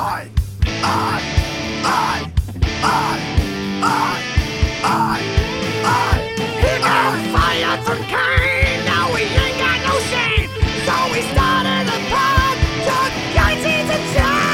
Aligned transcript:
I, 0.00 0.30
I, 0.64 1.18
I, 1.82 2.32
I, 2.84 3.18
I, 3.82 3.90
I, 4.84 5.18
I. 5.82 6.22
He 6.60 6.70
got 6.78 7.18
fired 7.34 7.82
from 7.84 7.98
Kane, 8.04 8.84
now 8.84 9.12
we 9.12 9.22
ain't 9.22 9.58
got 9.58 9.82
no 9.82 9.98
shame. 10.06 10.50
So 10.86 10.94
we 11.12 11.20
started 11.32 11.90
a 11.90 11.98
pod, 12.14 12.56
took 12.86 13.12
guys 13.34 13.64
into 13.66 13.98
town. 14.14 14.46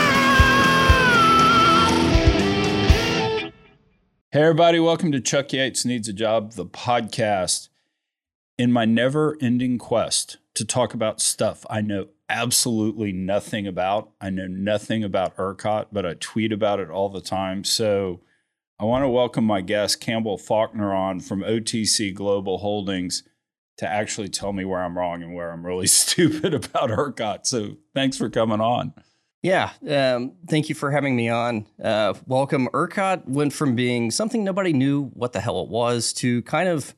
Hey, 4.32 4.40
everybody, 4.40 4.78
welcome 4.80 5.12
to 5.12 5.20
Chuck 5.20 5.52
Yates 5.52 5.84
Needs 5.84 6.08
a 6.08 6.14
Job, 6.14 6.52
the 6.52 6.64
podcast. 6.64 7.68
In 8.56 8.72
my 8.72 8.86
never 8.86 9.36
ending 9.42 9.76
quest 9.76 10.38
to 10.54 10.64
talk 10.64 10.94
about 10.94 11.20
stuff 11.20 11.66
I 11.68 11.82
know 11.82 12.06
absolutely 12.28 13.12
nothing 13.12 13.66
about, 13.66 14.10
I 14.20 14.30
know 14.30 14.46
nothing 14.46 15.04
about 15.04 15.36
ERCOT, 15.36 15.88
but 15.92 16.06
I 16.06 16.14
tweet 16.14 16.52
about 16.52 16.80
it 16.80 16.90
all 16.90 17.08
the 17.08 17.20
time. 17.20 17.64
So 17.64 18.20
I 18.78 18.84
want 18.84 19.04
to 19.04 19.08
welcome 19.08 19.44
my 19.44 19.60
guest, 19.60 20.00
Campbell 20.00 20.38
Faulkner, 20.38 20.92
on 20.92 21.20
from 21.20 21.42
OTC 21.42 22.14
Global 22.14 22.58
Holdings 22.58 23.22
to 23.76 23.88
actually 23.88 24.28
tell 24.28 24.52
me 24.52 24.64
where 24.64 24.82
I'm 24.82 24.96
wrong 24.96 25.22
and 25.22 25.34
where 25.34 25.52
I'm 25.52 25.64
really 25.64 25.86
stupid 25.88 26.54
about 26.54 26.90
ERCOT. 26.90 27.46
So 27.46 27.76
thanks 27.94 28.16
for 28.16 28.28
coming 28.30 28.60
on. 28.60 28.94
Yeah, 29.42 29.72
um, 29.90 30.32
thank 30.48 30.70
you 30.70 30.74
for 30.74 30.90
having 30.90 31.14
me 31.14 31.28
on. 31.28 31.66
Uh, 31.82 32.14
welcome. 32.26 32.66
ERCOT 32.72 33.28
went 33.28 33.52
from 33.52 33.76
being 33.76 34.10
something 34.10 34.42
nobody 34.42 34.72
knew 34.72 35.10
what 35.12 35.34
the 35.34 35.40
hell 35.40 35.60
it 35.60 35.68
was 35.68 36.14
to 36.14 36.40
kind 36.42 36.68
of, 36.68 36.94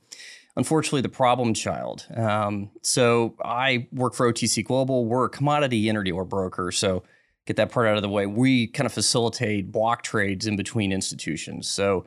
unfortunately, 0.57 1.03
the 1.03 1.09
problem 1.09 1.55
child. 1.55 2.07
Um, 2.15 2.71
so 2.83 3.35
I 3.45 3.89
work 3.93 4.15
for 4.15 4.33
OTC 4.33 4.65
Global. 4.65 5.05
We're 5.05 5.27
a 5.27 5.31
commodity 5.31 5.85
interdealer 5.85 6.29
broker. 6.29 6.73
So 6.73 7.03
get 7.47 7.57
that 7.57 7.71
part 7.71 7.87
out 7.87 7.97
of 7.97 8.03
the 8.03 8.09
way. 8.09 8.27
We 8.27 8.67
kind 8.67 8.87
of 8.87 8.93
facilitate 8.93 9.71
block 9.71 10.03
trades 10.03 10.47
in 10.47 10.57
between 10.57 10.93
institutions. 10.93 11.69
So 11.69 12.07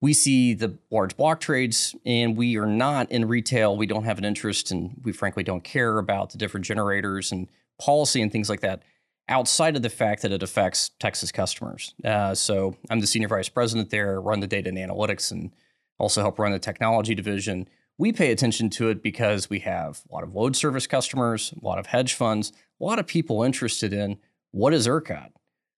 we 0.00 0.12
see 0.14 0.54
the 0.54 0.78
large 0.90 1.16
block 1.16 1.40
trades, 1.40 1.94
and 2.06 2.36
we 2.36 2.56
are 2.56 2.66
not 2.66 3.10
in 3.10 3.28
retail. 3.28 3.76
We 3.76 3.86
don't 3.86 4.04
have 4.04 4.18
an 4.18 4.24
interest, 4.24 4.70
and 4.70 4.98
we 5.02 5.12
frankly 5.12 5.42
don't 5.42 5.62
care 5.62 5.98
about 5.98 6.30
the 6.30 6.38
different 6.38 6.64
generators 6.64 7.32
and 7.32 7.48
policy 7.78 8.22
and 8.22 8.32
things 8.32 8.48
like 8.48 8.60
that 8.60 8.82
outside 9.28 9.76
of 9.76 9.82
the 9.82 9.90
fact 9.90 10.22
that 10.22 10.32
it 10.32 10.42
affects 10.42 10.90
Texas 10.98 11.30
customers. 11.30 11.94
Uh, 12.04 12.34
so 12.34 12.76
I'm 12.88 13.00
the 13.00 13.06
senior 13.06 13.28
vice 13.28 13.48
president 13.48 13.90
there, 13.90 14.20
run 14.20 14.40
the 14.40 14.46
data 14.46 14.70
and 14.70 14.78
analytics, 14.78 15.30
and 15.30 15.52
also 15.98 16.22
help 16.22 16.38
run 16.38 16.52
the 16.52 16.58
technology 16.58 17.14
division. 17.14 17.68
We 18.00 18.12
pay 18.12 18.32
attention 18.32 18.70
to 18.70 18.88
it 18.88 19.02
because 19.02 19.50
we 19.50 19.58
have 19.58 20.00
a 20.10 20.14
lot 20.14 20.24
of 20.24 20.34
load 20.34 20.56
service 20.56 20.86
customers, 20.86 21.52
a 21.60 21.62
lot 21.62 21.78
of 21.78 21.84
hedge 21.84 22.14
funds, 22.14 22.50
a 22.80 22.84
lot 22.84 22.98
of 22.98 23.06
people 23.06 23.42
interested 23.42 23.92
in 23.92 24.16
what 24.52 24.72
is 24.72 24.86
ERCOT. 24.86 25.28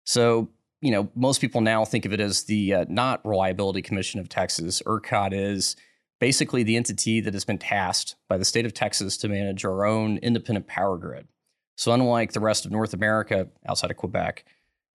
So 0.03 0.49
you 0.81 0.91
know, 0.91 1.09
most 1.15 1.41
people 1.41 1.61
now 1.61 1.83
think 1.83 2.05
of 2.05 2.13
it 2.13 2.19
as 2.19 2.43
the 2.43 2.75
uh, 2.75 2.85
not 2.87 3.25
Reliability 3.25 3.81
Commission 3.81 4.19
of 4.19 4.29
Texas. 4.29 4.83
ERCOT 4.85 5.33
is 5.33 5.75
basically 6.19 6.61
the 6.61 6.75
entity 6.75 7.21
that 7.21 7.33
has 7.33 7.43
been 7.43 7.57
tasked 7.57 8.15
by 8.29 8.37
the 8.37 8.45
state 8.45 8.67
of 8.67 8.73
Texas 8.75 9.17
to 9.17 9.27
manage 9.27 9.65
our 9.65 9.83
own 9.83 10.19
independent 10.19 10.67
power 10.67 10.99
grid. 10.99 11.27
So, 11.75 11.91
unlike 11.91 12.33
the 12.33 12.39
rest 12.39 12.67
of 12.67 12.71
North 12.71 12.93
America 12.93 13.47
outside 13.67 13.89
of 13.89 13.97
Quebec, 13.97 14.45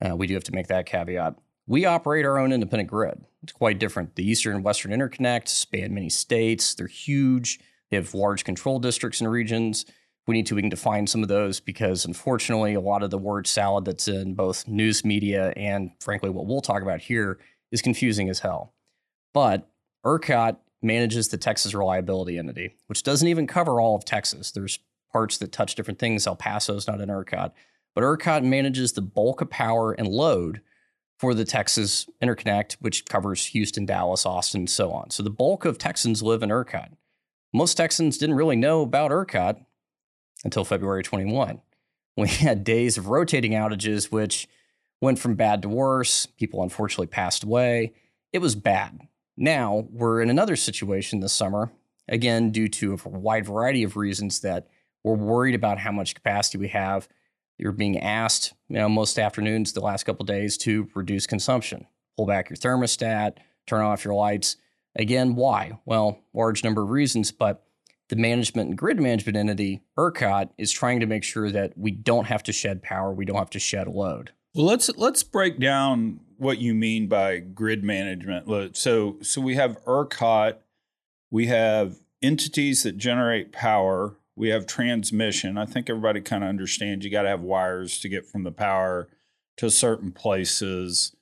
uh, 0.01 0.15
we 0.15 0.29
do 0.29 0.35
have 0.35 0.45
to 0.45 0.55
make 0.55 0.69
that 0.69 0.87
caveat. 0.87 1.35
We 1.67 1.85
operate 1.85 2.25
our 2.25 2.39
own 2.39 2.53
independent 2.53 2.89
grid. 2.89 3.25
It's 3.43 3.53
quite 3.53 3.79
different. 3.79 4.15
The 4.15 4.29
Eastern 4.29 4.57
and 4.57 4.65
Western 4.65 4.93
Interconnect 4.93 5.49
span 5.49 5.95
many 5.95 6.09
states, 6.09 6.75
they're 6.75 6.87
huge. 6.87 7.59
They 7.91 7.97
have 7.97 8.15
large 8.15 8.45
control 8.45 8.79
districts 8.79 9.21
and 9.21 9.31
regions. 9.31 9.85
We 10.27 10.35
need 10.35 10.47
to, 10.47 10.55
we 10.55 10.63
can 10.63 10.71
define 10.71 11.07
some 11.07 11.23
of 11.23 11.29
those 11.29 11.61
because 11.61 12.05
unfortunately, 12.05 12.75
a 12.75 12.81
lot 12.81 13.03
of 13.03 13.11
the 13.11 13.19
word 13.19 13.47
salad 13.47 13.85
that's 13.85 14.09
in 14.09 14.35
both 14.35 14.67
news 14.67 15.05
media 15.05 15.53
and 15.57 15.91
frankly, 16.01 16.31
what 16.31 16.47
we'll 16.47 16.61
talk 16.61 16.83
about 16.83 17.01
here 17.01 17.39
is 17.71 17.83
confusing 17.83 18.29
as 18.29 18.41
hell. 18.41 18.75
But 19.33 19.69
ERCOT 20.05 20.57
manages 20.83 21.29
the 21.29 21.37
Texas 21.37 21.75
Reliability 21.75 22.39
Entity, 22.39 22.75
which 22.87 23.03
doesn't 23.03 23.29
even 23.29 23.47
cover 23.47 23.81
all 23.81 23.97
of 23.97 24.05
Texas. 24.05 24.53
There's 24.53 24.79
parts 25.13 25.39
that 25.39 25.53
touch 25.53 25.75
different 25.75 25.99
things. 25.99 26.27
El 26.27 26.37
Paso's 26.37 26.87
not 26.87 27.01
in 27.01 27.09
ERCOT, 27.09 27.53
but 27.95 28.05
ERCOT 28.05 28.45
manages 28.45 28.93
the 28.93 29.03
bulk 29.03 29.41
of 29.41 29.51
power 29.51 29.93
and 29.93 30.09
load 30.09 30.61
for 31.19 31.35
the 31.35 31.45
Texas 31.45 32.07
Interconnect, 32.23 32.75
which 32.75 33.07
covers 33.07 33.47
Houston, 33.47 33.87
Dallas, 33.87 34.27
Austin, 34.27 34.63
and 34.63 34.71
so 34.71 34.93
on. 34.93 35.11
So 35.11 35.23
the 35.23 35.31
bulk 35.31 35.65
of 35.65 35.79
Texans 35.79 36.23
live 36.23 36.43
in 36.43 36.51
ERCOT. 36.51 36.91
Most 37.53 37.75
Texans 37.75 38.19
didn't 38.19 38.37
really 38.37 38.57
know 38.57 38.83
about 38.83 39.11
ERCOT 39.11 39.65
until 40.45 40.65
February 40.65 41.03
21. 41.03 41.61
We 42.19 42.29
had 42.29 42.65
days 42.65 42.97
of 42.97 43.09
rotating 43.09 43.53
outages, 43.53 44.11
which 44.11 44.49
went 45.03 45.19
from 45.19 45.35
bad 45.35 45.61
to 45.61 45.69
worse. 45.69 46.25
People 46.25 46.63
unfortunately 46.63 47.09
passed 47.09 47.45
away. 47.45 47.93
It 48.33 48.39
was 48.39 48.55
bad. 48.55 49.07
Now 49.37 49.87
we're 49.91 50.23
in 50.23 50.31
another 50.31 50.57
situation 50.57 51.21
this 51.21 51.35
summer, 51.35 51.73
again, 52.09 52.53
due 52.53 52.69
to 52.69 52.95
a 52.95 53.09
wide 53.11 53.45
variety 53.45 53.83
of 53.83 53.99
reasons 53.99 54.41
that 54.41 54.67
we're 55.05 55.15
worried 55.15 55.55
about 55.55 55.79
how 55.79 55.93
much 55.93 56.15
capacity 56.15 56.57
we 56.57 56.69
have. 56.69 57.07
You're 57.59 57.73
being 57.73 57.99
asked, 57.99 58.53
you 58.69 58.77
know, 58.77 58.89
most 58.89 59.19
afternoons 59.19 59.73
the 59.73 59.81
last 59.81 60.05
couple 60.05 60.25
days 60.25 60.57
to 60.59 60.89
reduce 60.95 61.27
consumption, 61.27 61.87
pull 62.17 62.27
back 62.27 62.51
your 62.51 62.57
thermostat, 62.57 63.39
turn 63.67 63.83
off 63.83 64.05
your 64.05 64.15
lights. 64.15 64.57
Again, 64.95 65.35
why? 65.35 65.79
Well, 65.85 66.21
large 66.35 66.65
number 66.65 66.83
of 66.83 66.91
reasons, 66.91 67.33
but 67.33 67.65
the 68.09 68.17
management 68.17 68.69
and 68.69 68.79
grid 68.79 69.01
management 69.01 69.37
entity, 69.37 69.83
ERCOT, 69.99 70.51
is 70.59 70.71
trying 70.71 71.01
to 71.01 71.07
make 71.07 71.25
sure 71.25 71.51
that 71.51 71.77
we 71.77 71.91
don't 71.91 72.27
have 72.27 72.43
to 72.45 72.53
shed 72.53 72.83
power, 72.83 73.13
we 73.13 73.25
don't 73.25 73.39
have 73.39 73.51
to 73.51 73.59
shed 73.59 73.89
load. 73.89 74.33
Well, 74.55 74.67
let's 74.67 74.89
let's 74.97 75.23
break 75.23 75.59
down 75.59 76.21
what 76.39 76.59
you 76.59 76.75
mean 76.75 77.09
by 77.09 77.39
grid 77.39 77.85
management. 77.85 78.77
So 78.77 79.17
so 79.23 79.41
we 79.41 79.57
have 79.57 79.83
ERCOT, 79.85 80.57
we 81.31 81.47
have 81.47 81.97
entities 82.23 82.85
that 82.85 82.97
generate 82.97 83.53
power, 83.53 84.17
we 84.37 84.51
have 84.51 84.67
transmission. 84.67 85.57
I 85.57 85.65
think 85.65 85.89
everybody 85.89 86.21
kind 86.21 86.45
of 86.45 86.51
understands 86.51 87.05
you 87.05 87.11
got 87.11 87.23
to 87.23 87.29
have 87.29 87.41
wires 87.41 87.99
to 88.01 88.09
get 88.09 88.27
from 88.27 88.45
the 88.45 88.53
power 88.53 89.09
to 89.57 89.71
certain 89.71 90.13
places. 90.13 91.17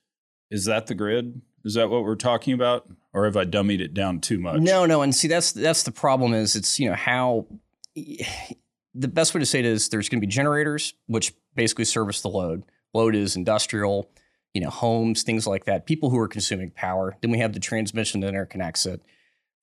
Is 0.51 0.65
that 0.65 0.87
the 0.87 0.95
grid? 0.95 1.41
Is 1.63 1.73
that 1.75 1.89
what 1.89 2.03
we're 2.03 2.15
talking 2.15 2.53
about? 2.53 2.87
Or 3.13 3.25
have 3.25 3.37
I 3.37 3.45
dummied 3.45 3.79
it 3.79 3.93
down 3.93 4.19
too 4.19 4.37
much? 4.37 4.59
No, 4.59 4.85
no, 4.85 5.01
and 5.01 5.15
see 5.15 5.29
that's 5.29 5.53
that's 5.53 5.83
the 5.83 5.91
problem 5.91 6.33
is 6.33 6.55
it's 6.55 6.79
you 6.79 6.89
know 6.89 6.95
how 6.95 7.47
the 7.95 9.07
best 9.07 9.33
way 9.33 9.39
to 9.39 9.45
say 9.45 9.59
it 9.59 9.65
is 9.65 9.89
there's 9.89 10.09
going 10.09 10.19
to 10.19 10.27
be 10.27 10.31
generators 10.31 10.93
which 11.07 11.33
basically 11.55 11.85
service 11.85 12.21
the 12.21 12.27
load. 12.27 12.63
Load 12.93 13.15
is 13.15 13.35
industrial, 13.35 14.09
you 14.53 14.61
know, 14.61 14.69
homes, 14.69 15.23
things 15.23 15.47
like 15.47 15.65
that. 15.65 15.85
People 15.85 16.09
who 16.09 16.19
are 16.19 16.27
consuming 16.27 16.71
power. 16.71 17.17
Then 17.21 17.31
we 17.31 17.39
have 17.39 17.53
the 17.53 17.59
transmission 17.59 18.19
that 18.21 18.33
interconnects 18.33 18.85
it. 18.85 19.01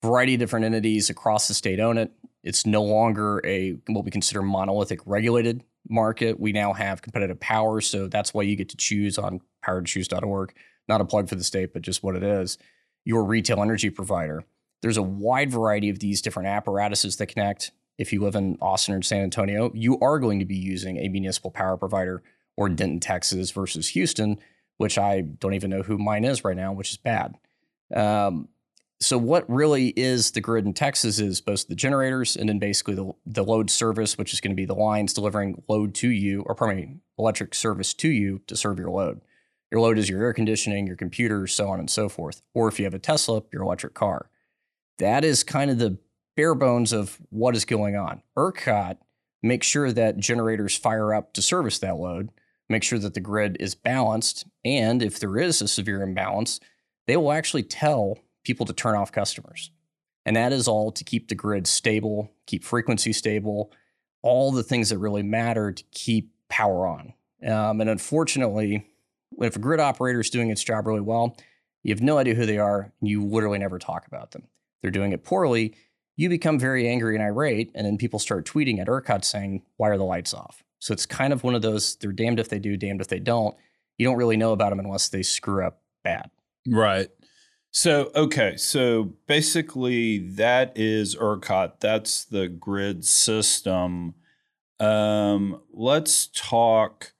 Variety 0.03 0.35
of 0.35 0.39
different 0.39 0.65
entities 0.65 1.09
across 1.09 1.47
the 1.47 1.53
state 1.53 1.79
own 1.79 1.97
it. 1.97 2.11
It's 2.43 2.65
no 2.65 2.83
longer 2.83 3.41
a 3.45 3.77
what 3.87 4.03
we 4.03 4.11
consider 4.11 4.41
monolithic 4.41 4.99
regulated 5.05 5.63
market. 5.87 6.39
We 6.39 6.51
now 6.51 6.73
have 6.73 7.01
competitive 7.01 7.39
power, 7.39 7.79
so 7.79 8.07
that's 8.07 8.33
why 8.33 8.43
you 8.43 8.57
get 8.57 8.69
to 8.69 8.77
choose 8.77 9.17
on 9.17 9.39
powertochoose.org. 9.65 10.53
Not 10.89 10.99
a 10.99 11.05
plug 11.05 11.29
for 11.29 11.35
the 11.35 11.43
state, 11.43 11.71
but 11.71 11.81
just 11.81 12.03
what 12.03 12.17
it 12.17 12.23
is. 12.23 12.57
Your 13.05 13.23
retail 13.23 13.61
energy 13.61 13.89
provider. 13.89 14.43
There's 14.81 14.97
a 14.97 15.01
wide 15.01 15.49
variety 15.49 15.89
of 15.89 15.99
these 15.99 16.21
different 16.21 16.49
apparatuses 16.49 17.15
that 17.15 17.27
connect. 17.27 17.71
If 17.97 18.11
you 18.11 18.21
live 18.21 18.35
in 18.35 18.57
Austin 18.61 18.95
or 18.95 19.01
San 19.01 19.21
Antonio, 19.21 19.71
you 19.73 19.97
are 19.99 20.19
going 20.19 20.39
to 20.39 20.45
be 20.45 20.57
using 20.57 20.97
a 20.97 21.07
municipal 21.07 21.51
power 21.51 21.77
provider 21.77 22.21
or 22.57 22.67
Denton, 22.67 22.99
Texas 22.99 23.51
versus 23.51 23.87
Houston, 23.89 24.37
which 24.77 24.97
I 24.97 25.21
don't 25.21 25.53
even 25.53 25.69
know 25.69 25.83
who 25.83 25.97
mine 25.97 26.25
is 26.25 26.43
right 26.43 26.57
now, 26.57 26.73
which 26.73 26.91
is 26.91 26.97
bad. 26.97 27.35
Um, 27.95 28.49
so 29.03 29.17
what 29.17 29.49
really 29.49 29.89
is 29.89 30.31
the 30.31 30.41
grid 30.41 30.65
in 30.65 30.73
Texas 30.73 31.19
is 31.19 31.41
both 31.41 31.67
the 31.67 31.75
generators 31.75 32.35
and 32.35 32.47
then 32.47 32.59
basically 32.59 32.95
the, 32.95 33.11
the 33.25 33.43
load 33.43 33.69
service, 33.69 34.17
which 34.17 34.33
is 34.33 34.41
going 34.41 34.51
to 34.51 34.55
be 34.55 34.65
the 34.65 34.73
lines 34.73 35.13
delivering 35.13 35.61
load 35.67 35.93
to 35.95 36.09
you, 36.09 36.41
or 36.43 36.55
pardon 36.55 37.01
electric 37.17 37.53
service 37.53 37.93
to 37.93 38.09
you 38.09 38.41
to 38.47 38.55
serve 38.55 38.79
your 38.79 38.89
load. 38.89 39.21
Your 39.71 39.81
load 39.81 39.97
is 39.97 40.09
your 40.09 40.21
air 40.21 40.33
conditioning, 40.33 40.87
your 40.87 40.95
computer, 40.95 41.47
so 41.47 41.69
on 41.69 41.79
and 41.79 41.89
so 41.89 42.07
forth. 42.07 42.41
Or 42.53 42.67
if 42.67 42.79
you 42.79 42.85
have 42.85 42.93
a 42.93 42.99
Tesla, 42.99 43.43
your 43.51 43.63
electric 43.63 43.93
car. 43.93 44.29
That 44.99 45.25
is 45.25 45.43
kind 45.43 45.71
of 45.71 45.79
the 45.79 45.97
bare 46.35 46.55
bones 46.55 46.93
of 46.93 47.17
what 47.29 47.55
is 47.55 47.65
going 47.65 47.95
on. 47.95 48.21
ERCOT 48.37 48.97
makes 49.41 49.67
sure 49.67 49.91
that 49.91 50.17
generators 50.17 50.77
fire 50.77 51.13
up 51.13 51.33
to 51.33 51.41
service 51.41 51.79
that 51.79 51.97
load, 51.97 52.29
make 52.69 52.83
sure 52.83 52.99
that 52.99 53.13
the 53.13 53.19
grid 53.19 53.57
is 53.59 53.75
balanced, 53.75 54.45
and 54.63 55.03
if 55.03 55.19
there 55.19 55.37
is 55.37 55.61
a 55.61 55.67
severe 55.67 56.01
imbalance, 56.01 56.59
they 57.07 57.17
will 57.17 57.31
actually 57.31 57.63
tell 57.63 58.19
people 58.43 58.65
to 58.65 58.73
turn 58.73 58.95
off 58.95 59.11
customers. 59.11 59.71
And 60.25 60.35
that 60.35 60.53
is 60.53 60.67
all 60.67 60.91
to 60.91 61.03
keep 61.03 61.27
the 61.27 61.35
grid 61.35 61.67
stable, 61.67 62.31
keep 62.45 62.63
frequency 62.63 63.13
stable, 63.13 63.71
all 64.21 64.51
the 64.51 64.63
things 64.63 64.89
that 64.89 64.97
really 64.97 65.23
matter 65.23 65.71
to 65.71 65.83
keep 65.91 66.31
power 66.49 66.87
on. 66.87 67.13
Um, 67.45 67.81
and 67.81 67.89
unfortunately, 67.89 68.87
if 69.39 69.55
a 69.55 69.59
grid 69.59 69.79
operator 69.79 70.21
is 70.21 70.29
doing 70.29 70.49
its 70.49 70.63
job 70.63 70.87
really 70.87 71.01
well, 71.01 71.35
you 71.83 71.93
have 71.93 72.01
no 72.01 72.17
idea 72.17 72.35
who 72.35 72.45
they 72.45 72.57
are, 72.57 72.93
and 73.01 73.09
you 73.09 73.25
literally 73.25 73.59
never 73.59 73.79
talk 73.79 74.07
about 74.07 74.31
them. 74.31 74.43
They're 74.81 74.91
doing 74.91 75.11
it 75.11 75.25
poorly, 75.25 75.75
you 76.15 76.29
become 76.29 76.59
very 76.59 76.87
angry 76.87 77.15
and 77.15 77.23
irate, 77.23 77.71
and 77.73 77.85
then 77.85 77.97
people 77.97 78.19
start 78.19 78.45
tweeting 78.45 78.79
at 78.79 78.87
ERCOT 78.87 79.25
saying, 79.25 79.63
Why 79.77 79.89
are 79.89 79.97
the 79.97 80.03
lights 80.03 80.33
off? 80.33 80.63
So 80.79 80.93
it's 80.93 81.05
kind 81.05 81.33
of 81.33 81.43
one 81.43 81.55
of 81.55 81.61
those, 81.61 81.95
they're 81.95 82.11
damned 82.11 82.39
if 82.39 82.49
they 82.49 82.59
do, 82.59 82.77
damned 82.77 83.01
if 83.01 83.07
they 83.07 83.19
don't. 83.19 83.55
you 83.97 84.05
don't 84.05 84.17
really 84.17 84.37
know 84.37 84.51
about 84.51 84.69
them 84.69 84.79
unless 84.79 85.09
they 85.09 85.23
screw 85.23 85.65
up 85.65 85.81
bad. 86.03 86.29
Right. 86.67 87.09
So, 87.75 88.11
okay. 88.15 88.55
So 88.55 89.15
basically, 89.25 90.19
that 90.19 90.73
is 90.77 91.15
ERCOT. 91.15 91.79
That's 91.79 92.23
the 92.23 92.47
grid 92.47 93.03
system. 93.03 94.13
Um, 94.79 95.59
let's 95.73 96.27
talk 96.27 97.13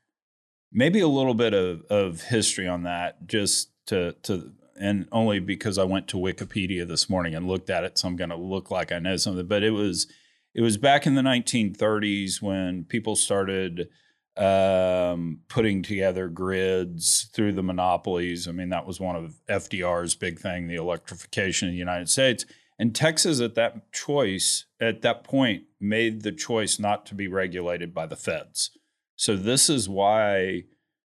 maybe 0.71 0.99
a 0.99 1.07
little 1.07 1.33
bit 1.33 1.55
of, 1.55 1.81
of 1.89 2.21
history 2.21 2.67
on 2.67 2.83
that, 2.83 3.25
just 3.25 3.71
to, 3.87 4.13
to, 4.23 4.51
and 4.79 5.07
only 5.11 5.39
because 5.39 5.79
I 5.79 5.85
went 5.85 6.07
to 6.09 6.17
Wikipedia 6.17 6.87
this 6.87 7.09
morning 7.09 7.33
and 7.33 7.47
looked 7.47 7.71
at 7.71 7.83
it. 7.83 7.97
So 7.97 8.07
I'm 8.07 8.15
going 8.15 8.29
to 8.29 8.35
look 8.35 8.69
like 8.69 8.91
I 8.91 8.99
know 8.99 9.17
something, 9.17 9.47
but 9.47 9.63
it 9.63 9.71
was, 9.71 10.05
it 10.53 10.61
was 10.61 10.77
back 10.77 11.07
in 11.07 11.15
the 11.15 11.23
1930s 11.23 12.43
when 12.43 12.83
people 12.83 13.15
started 13.15 13.89
um, 14.37 15.39
putting 15.47 15.83
together 15.83 16.27
grids 16.27 17.29
through 17.33 17.53
the 17.53 17.63
monopolies. 17.63 18.47
I 18.47 18.51
mean, 18.51 18.69
that 18.69 18.87
was 18.87 18.99
one 18.99 19.15
of 19.15 19.35
FDR's 19.47 20.15
big 20.15 20.39
thing, 20.39 20.67
the 20.67 20.75
electrification 20.75 21.67
of 21.67 21.73
the 21.73 21.77
United 21.79 22.09
States. 22.09 22.45
And 22.79 22.95
Texas, 22.95 23.39
at 23.39 23.55
that 23.55 23.91
choice, 23.91 24.65
at 24.79 25.03
that 25.03 25.23
point, 25.23 25.63
made 25.79 26.23
the 26.23 26.31
choice 26.31 26.79
not 26.79 27.05
to 27.07 27.15
be 27.15 27.27
regulated 27.27 27.93
by 27.93 28.07
the 28.07 28.15
feds. 28.15 28.71
So 29.15 29.35
this 29.35 29.69
is 29.69 29.87
why 29.87 30.63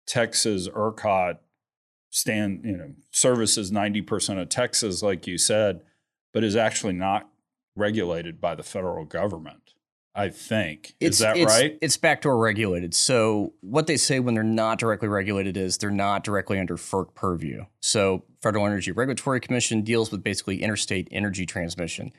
Texas 0.06 0.68
ERCOT 0.70 1.40
stand, 2.12 2.62
you 2.64 2.78
know, 2.78 2.94
services 3.12 3.72
90% 3.72 4.42
of 4.42 4.50
Texas, 4.50 5.02
like 5.02 5.26
you 5.26 5.38
said, 5.38 5.82
but 6.34 6.44
is 6.44 6.56
actually 6.56 6.94
not 6.94 7.30
regulated 7.76 8.40
by 8.40 8.56
the 8.56 8.64
federal 8.64 9.04
government. 9.04 9.65
I 10.16 10.30
think. 10.30 10.96
It's, 11.02 11.18
is 11.18 11.20
that 11.20 11.36
it's, 11.36 11.54
right? 11.54 11.78
It's 11.82 11.98
backdoor 11.98 12.38
regulated. 12.38 12.94
So 12.94 13.54
what 13.60 13.86
they 13.86 13.98
say 13.98 14.22
when 14.22 14.34
they're 14.34 14.44
not 14.44 14.80
directly 14.80 15.10
regulated 15.10 15.58
is 15.58 15.78
they're 15.78 15.92
not 15.92 16.24
directly 16.24 16.58
under 16.58 16.78
FERC 16.78 17.14
purview. 17.14 17.66
So 17.82 18.24
Federal 18.42 18.66
Energy 18.66 18.94
Regulatory 18.94 19.42
Commission 19.42 19.82
deals 19.82 20.12
with 20.12 20.24
basically 20.24 20.64
interstate 20.64 21.10
energy 21.12 21.46
transmission, 21.46 22.14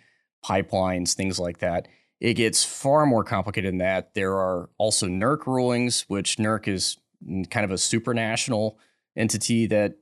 pipelines, 0.45 1.15
things 1.15 1.39
like 1.39 1.59
that. 1.59 1.89
It 2.21 2.35
gets 2.35 2.65
far 2.65 3.07
more 3.07 3.25
complicated 3.25 3.73
than 3.73 3.79
that. 3.79 4.13
There 4.15 4.35
are 4.35 4.69
also 4.77 5.07
NERC 5.07 5.47
rulings, 5.47 6.05
which 6.09 6.37
NERC 6.37 6.69
is 6.69 6.99
kind 7.51 7.65
of 7.65 7.71
a 7.71 7.75
supranational 7.75 8.77
entity 9.17 9.67
that 9.69 9.95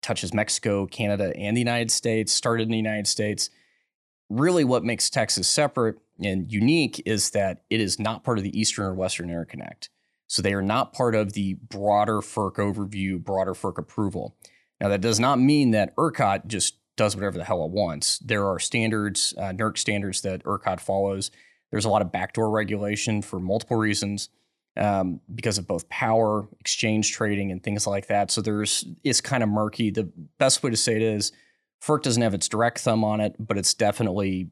touches 0.00 0.32
Mexico, 0.32 0.86
Canada, 0.86 1.34
and 1.36 1.54
the 1.54 1.60
United 1.60 1.90
States, 1.90 2.32
started 2.32 2.64
in 2.64 2.70
the 2.70 2.76
United 2.76 3.06
States. 3.06 3.50
Really, 4.30 4.64
what 4.64 4.84
makes 4.84 5.10
Texas 5.10 5.48
separate 5.48 5.96
and 6.22 6.50
unique 6.50 7.02
is 7.04 7.30
that 7.30 7.62
it 7.70 7.80
is 7.80 7.98
not 7.98 8.24
part 8.24 8.38
of 8.38 8.44
the 8.44 8.58
Eastern 8.58 8.84
or 8.84 8.94
Western 8.94 9.28
Interconnect. 9.28 9.88
So 10.26 10.42
they 10.42 10.54
are 10.54 10.62
not 10.62 10.92
part 10.92 11.14
of 11.14 11.32
the 11.32 11.54
broader 11.54 12.20
FERC 12.20 12.54
overview, 12.54 13.22
broader 13.22 13.52
FERC 13.54 13.78
approval. 13.78 14.36
Now, 14.80 14.88
that 14.88 15.00
does 15.00 15.20
not 15.20 15.38
mean 15.38 15.70
that 15.72 15.94
ERCOT 15.96 16.46
just 16.46 16.78
does 16.96 17.14
whatever 17.14 17.38
the 17.38 17.44
hell 17.44 17.64
it 17.64 17.70
wants. 17.70 18.18
There 18.18 18.46
are 18.46 18.58
standards, 18.58 19.34
uh, 19.36 19.52
NERC 19.52 19.78
standards 19.78 20.22
that 20.22 20.44
ERCOT 20.44 20.80
follows. 20.80 21.30
There's 21.70 21.84
a 21.84 21.88
lot 21.88 22.02
of 22.02 22.12
backdoor 22.12 22.50
regulation 22.50 23.20
for 23.22 23.40
multiple 23.40 23.76
reasons 23.76 24.28
um, 24.76 25.20
because 25.34 25.58
of 25.58 25.66
both 25.66 25.88
power, 25.88 26.48
exchange 26.60 27.12
trading, 27.12 27.50
and 27.50 27.62
things 27.62 27.86
like 27.86 28.06
that. 28.08 28.30
So 28.30 28.40
there's 28.40 28.84
it's 29.02 29.20
kind 29.20 29.42
of 29.42 29.48
murky. 29.48 29.90
The 29.90 30.10
best 30.38 30.62
way 30.62 30.70
to 30.70 30.76
say 30.76 30.96
it 30.96 31.02
is 31.02 31.32
FERC 31.82 32.02
doesn't 32.02 32.22
have 32.22 32.34
its 32.34 32.48
direct 32.48 32.78
thumb 32.80 33.04
on 33.04 33.20
it, 33.20 33.36
but 33.38 33.58
it's 33.58 33.74
definitely 33.74 34.48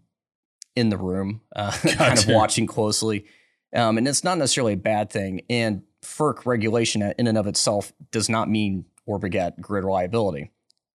in 0.76 0.88
the 0.88 0.96
room, 0.96 1.40
uh, 1.54 1.70
kind 1.96 2.18
of 2.18 2.26
watching 2.28 2.66
closely. 2.66 3.26
Um, 3.74 3.98
and 3.98 4.06
it's 4.08 4.24
not 4.24 4.38
necessarily 4.38 4.74
a 4.74 4.78
bad 4.78 5.10
thing. 5.10 5.42
And 5.50 5.82
FERC 6.02 6.44
regulation 6.46 7.02
in 7.18 7.26
and 7.26 7.38
of 7.38 7.46
itself 7.46 7.92
does 8.10 8.28
not 8.28 8.48
mean 8.50 8.84
or 9.06 9.18
beget 9.18 9.60
grid 9.60 9.84
reliability, 9.84 10.50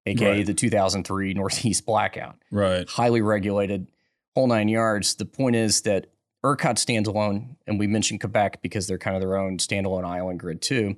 aka 0.06 0.38
Right. 0.38 0.45
the 0.45 0.53
2003 0.53 1.33
Northeast 1.33 1.85
blackout. 1.85 2.35
right. 2.51 2.88
Highly 2.88 3.21
regulated, 3.21 3.88
whole 4.35 4.47
nine 4.47 4.69
yards. 4.69 5.15
The 5.15 5.25
point 5.25 5.56
is 5.56 5.81
that 5.81 6.07
ERCOT 6.45 6.77
stands 6.77 7.09
alone, 7.09 7.57
and 7.65 7.80
we 7.80 7.88
mentioned 7.88 8.21
Quebec 8.21 8.62
because 8.62 8.88
they're 8.88 8.97
kind 9.00 9.15
of 9.15 9.21
their 9.21 9.35
own 9.38 9.57
standalone 9.57 10.06
island 10.06 10.39
grid 10.39 10.62
too, 10.62 10.95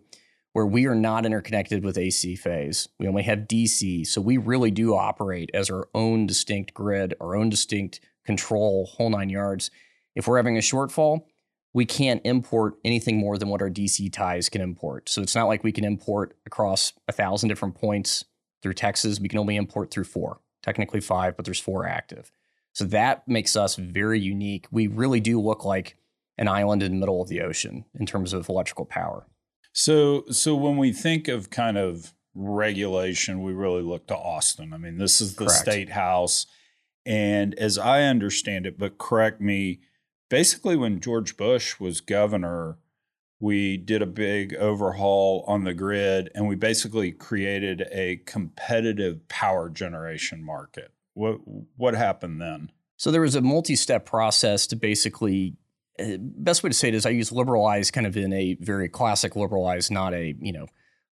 where 0.53 0.65
we 0.65 0.85
are 0.87 0.95
not 0.95 1.25
interconnected 1.25 1.83
with 1.83 1.97
AC 1.97 2.35
phase. 2.35 2.87
We 2.99 3.07
only 3.07 3.23
have 3.23 3.39
DC. 3.39 4.07
So 4.07 4.21
we 4.21 4.37
really 4.37 4.71
do 4.71 4.95
operate 4.95 5.51
as 5.53 5.69
our 5.69 5.87
own 5.93 6.25
distinct 6.25 6.73
grid, 6.73 7.13
our 7.21 7.35
own 7.35 7.49
distinct 7.49 7.99
control, 8.25 8.85
whole 8.85 9.09
nine 9.09 9.29
yards. 9.29 9.69
If 10.15 10.27
we're 10.27 10.37
having 10.37 10.57
a 10.57 10.61
shortfall, 10.61 11.21
we 11.73 11.85
can't 11.85 12.21
import 12.25 12.75
anything 12.83 13.17
more 13.17 13.37
than 13.37 13.49
what 13.49 13.61
our 13.61 13.69
DC 13.69 14.11
ties 14.11 14.49
can 14.49 14.61
import. 14.61 15.07
So 15.07 15.21
it's 15.21 15.35
not 15.35 15.47
like 15.47 15.63
we 15.63 15.71
can 15.71 15.85
import 15.85 16.35
across 16.45 16.93
a 17.07 17.11
thousand 17.11 17.49
different 17.49 17.75
points 17.75 18.25
through 18.61 18.73
Texas. 18.73 19.19
We 19.19 19.29
can 19.29 19.39
only 19.39 19.55
import 19.55 19.91
through 19.91 20.05
four, 20.05 20.41
technically 20.63 20.99
five, 20.99 21.35
but 21.35 21.45
there's 21.45 21.59
four 21.59 21.87
active. 21.87 22.31
So 22.73 22.85
that 22.85 23.27
makes 23.27 23.55
us 23.55 23.75
very 23.75 24.19
unique. 24.19 24.67
We 24.71 24.87
really 24.87 25.19
do 25.19 25.39
look 25.39 25.63
like 25.63 25.97
an 26.37 26.47
island 26.47 26.81
in 26.81 26.91
the 26.91 26.97
middle 26.97 27.21
of 27.21 27.29
the 27.29 27.41
ocean 27.41 27.85
in 27.99 28.05
terms 28.05 28.33
of 28.33 28.49
electrical 28.49 28.85
power. 28.85 29.27
So, 29.71 30.25
so 30.29 30.55
when 30.55 30.77
we 30.77 30.91
think 30.91 31.27
of 31.27 31.49
kind 31.49 31.77
of 31.77 32.13
regulation, 32.33 33.41
we 33.43 33.53
really 33.53 33.81
look 33.81 34.07
to 34.07 34.17
Austin. 34.17 34.73
I 34.73 34.77
mean, 34.77 34.97
this 34.97 35.21
is 35.21 35.35
the 35.35 35.45
Correct. 35.45 35.59
state 35.59 35.89
house, 35.89 36.47
and 37.05 37.53
as 37.55 37.77
I 37.77 38.03
understand 38.03 38.65
it, 38.65 38.77
but 38.77 38.97
correct 38.97 39.41
me. 39.41 39.79
Basically, 40.29 40.75
when 40.75 40.99
George 40.99 41.37
Bush 41.37 41.79
was 41.79 42.01
governor, 42.01 42.77
we 43.39 43.77
did 43.77 44.01
a 44.01 44.05
big 44.05 44.53
overhaul 44.55 45.43
on 45.47 45.63
the 45.63 45.73
grid, 45.73 46.29
and 46.35 46.47
we 46.47 46.55
basically 46.55 47.11
created 47.11 47.87
a 47.91 48.17
competitive 48.25 49.27
power 49.27 49.69
generation 49.69 50.43
market. 50.43 50.91
What 51.13 51.39
what 51.77 51.95
happened 51.95 52.41
then? 52.41 52.71
So 52.97 53.11
there 53.11 53.21
was 53.21 53.35
a 53.35 53.41
multi-step 53.41 54.05
process 54.05 54.67
to 54.67 54.75
basically 54.75 55.55
best 56.19 56.63
way 56.63 56.69
to 56.69 56.73
say 56.73 56.87
it 56.87 56.93
is 56.95 57.05
I 57.05 57.09
use 57.09 57.31
liberalize 57.31 57.91
kind 57.91 58.07
of 58.07 58.15
in 58.17 58.33
a 58.33 58.55
very 58.59 58.89
classic 58.89 59.35
liberalize, 59.35 59.91
not 59.91 60.13
a, 60.13 60.35
you 60.39 60.51
know, 60.51 60.67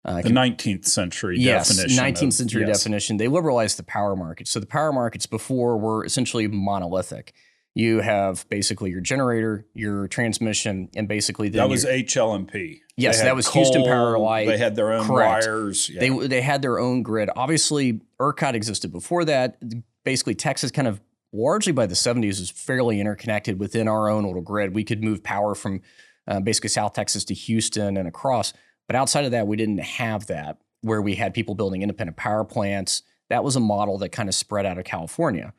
uh, 0.03 0.21
The 0.21 0.29
19th 0.29 0.85
century 0.85 1.37
yes, 1.39 1.69
definition. 1.69 2.03
19th 2.03 2.27
of- 2.27 2.33
century 2.33 2.67
yes. 2.67 2.77
definition. 2.79 3.17
They 3.17 3.27
liberalized 3.27 3.79
the 3.79 3.83
power 3.83 4.15
market. 4.15 4.47
So 4.47 4.59
the 4.59 4.67
power 4.67 4.93
markets 4.93 5.25
before 5.25 5.77
were 5.77 6.05
essentially 6.05 6.47
monolithic. 6.47 7.33
You 7.77 7.99
have 7.99 8.47
basically 8.47 8.91
your 8.91 9.01
generator, 9.01 9.65
your 9.73 10.07
transmission, 10.07 10.87
and 10.95 11.07
basically 11.09 11.49
That 11.49 11.67
was 11.67 11.83
HL&P. 11.85 12.81
Yes, 12.95 13.21
that 13.21 13.35
was 13.35 13.51
Houston 13.51 13.83
Power 13.83 14.17
Light. 14.17 14.47
They 14.47 14.57
had 14.57 14.75
their 14.77 14.93
own 14.93 15.05
Correct. 15.05 15.45
wires. 15.45 15.89
Yeah. 15.93 15.99
They 15.99 16.27
they 16.27 16.41
had 16.41 16.61
their 16.61 16.79
own 16.79 17.04
grid. 17.04 17.30
Obviously, 17.35 17.99
ERCOT 18.18 18.54
existed 18.54 18.94
before 18.94 19.25
that. 19.25 19.57
Basically, 20.06 20.35
Texas 20.35 20.71
kind 20.71 20.87
of 20.87 21.01
largely 21.35 21.73
by 21.73 21.85
the 21.85 21.95
70s 21.95 22.39
was 22.39 22.49
fairly 22.49 22.99
interconnected 22.99 23.59
within 23.59 23.87
our 23.87 24.09
own 24.09 24.25
little 24.25 24.42
grid. 24.42 24.73
We 24.73 24.83
could 24.83 25.04
move 25.04 25.23
power 25.23 25.56
from 25.56 25.81
uh, 26.27 26.39
basically 26.39 26.69
South 26.69 26.94
Texas 26.94 27.23
to 27.25 27.33
Houston 27.33 27.97
and 27.97 28.07
across. 28.07 28.54
But 28.87 28.95
outside 28.95 29.25
of 29.25 29.31
that, 29.31 29.47
we 29.47 29.57
didn't 29.57 29.80
have 29.80 30.27
that 30.27 30.57
where 30.81 31.01
we 31.01 31.15
had 31.15 31.33
people 31.33 31.56
building 31.56 31.81
independent 31.81 32.18
power 32.18 32.44
plants. 32.44 33.04
That 33.30 33.44
was 33.44 33.56
a 33.56 33.59
model 33.59 33.97
that 33.99 34.09
kind 34.09 34.30
of 34.30 34.35
spread 34.35 34.65
out 34.65 34.77
of 34.77 34.85
California. 34.85 35.54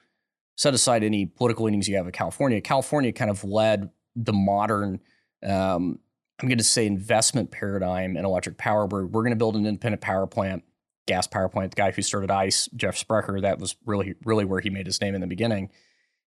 Set 0.56 0.72
aside 0.72 1.02
any 1.02 1.26
political 1.26 1.66
leanings 1.66 1.88
you 1.88 1.96
have 1.96 2.06
in 2.06 2.12
California. 2.12 2.60
California 2.60 3.12
kind 3.12 3.30
of 3.30 3.44
led 3.44 3.90
the 4.14 4.32
modern 4.32 5.00
um, 5.42 5.98
I'm 6.40 6.48
going 6.48 6.58
to 6.58 6.64
say 6.64 6.86
investment 6.86 7.50
paradigm 7.50 8.16
in 8.16 8.24
electric 8.24 8.58
power. 8.58 8.86
Where 8.86 9.06
we're 9.06 9.22
going 9.22 9.30
to 9.30 9.36
build 9.36 9.56
an 9.56 9.66
independent 9.66 10.02
power 10.02 10.26
plant, 10.26 10.64
gas 11.06 11.26
power 11.26 11.48
plant. 11.48 11.72
The 11.72 11.80
guy 11.80 11.90
who 11.90 12.02
started 12.02 12.30
ICE, 12.30 12.68
Jeff 12.76 12.96
Sprecher, 12.96 13.40
that 13.40 13.58
was 13.58 13.76
really, 13.86 14.14
really 14.24 14.44
where 14.44 14.60
he 14.60 14.70
made 14.70 14.86
his 14.86 15.00
name 15.00 15.14
in 15.14 15.20
the 15.20 15.26
beginning. 15.26 15.70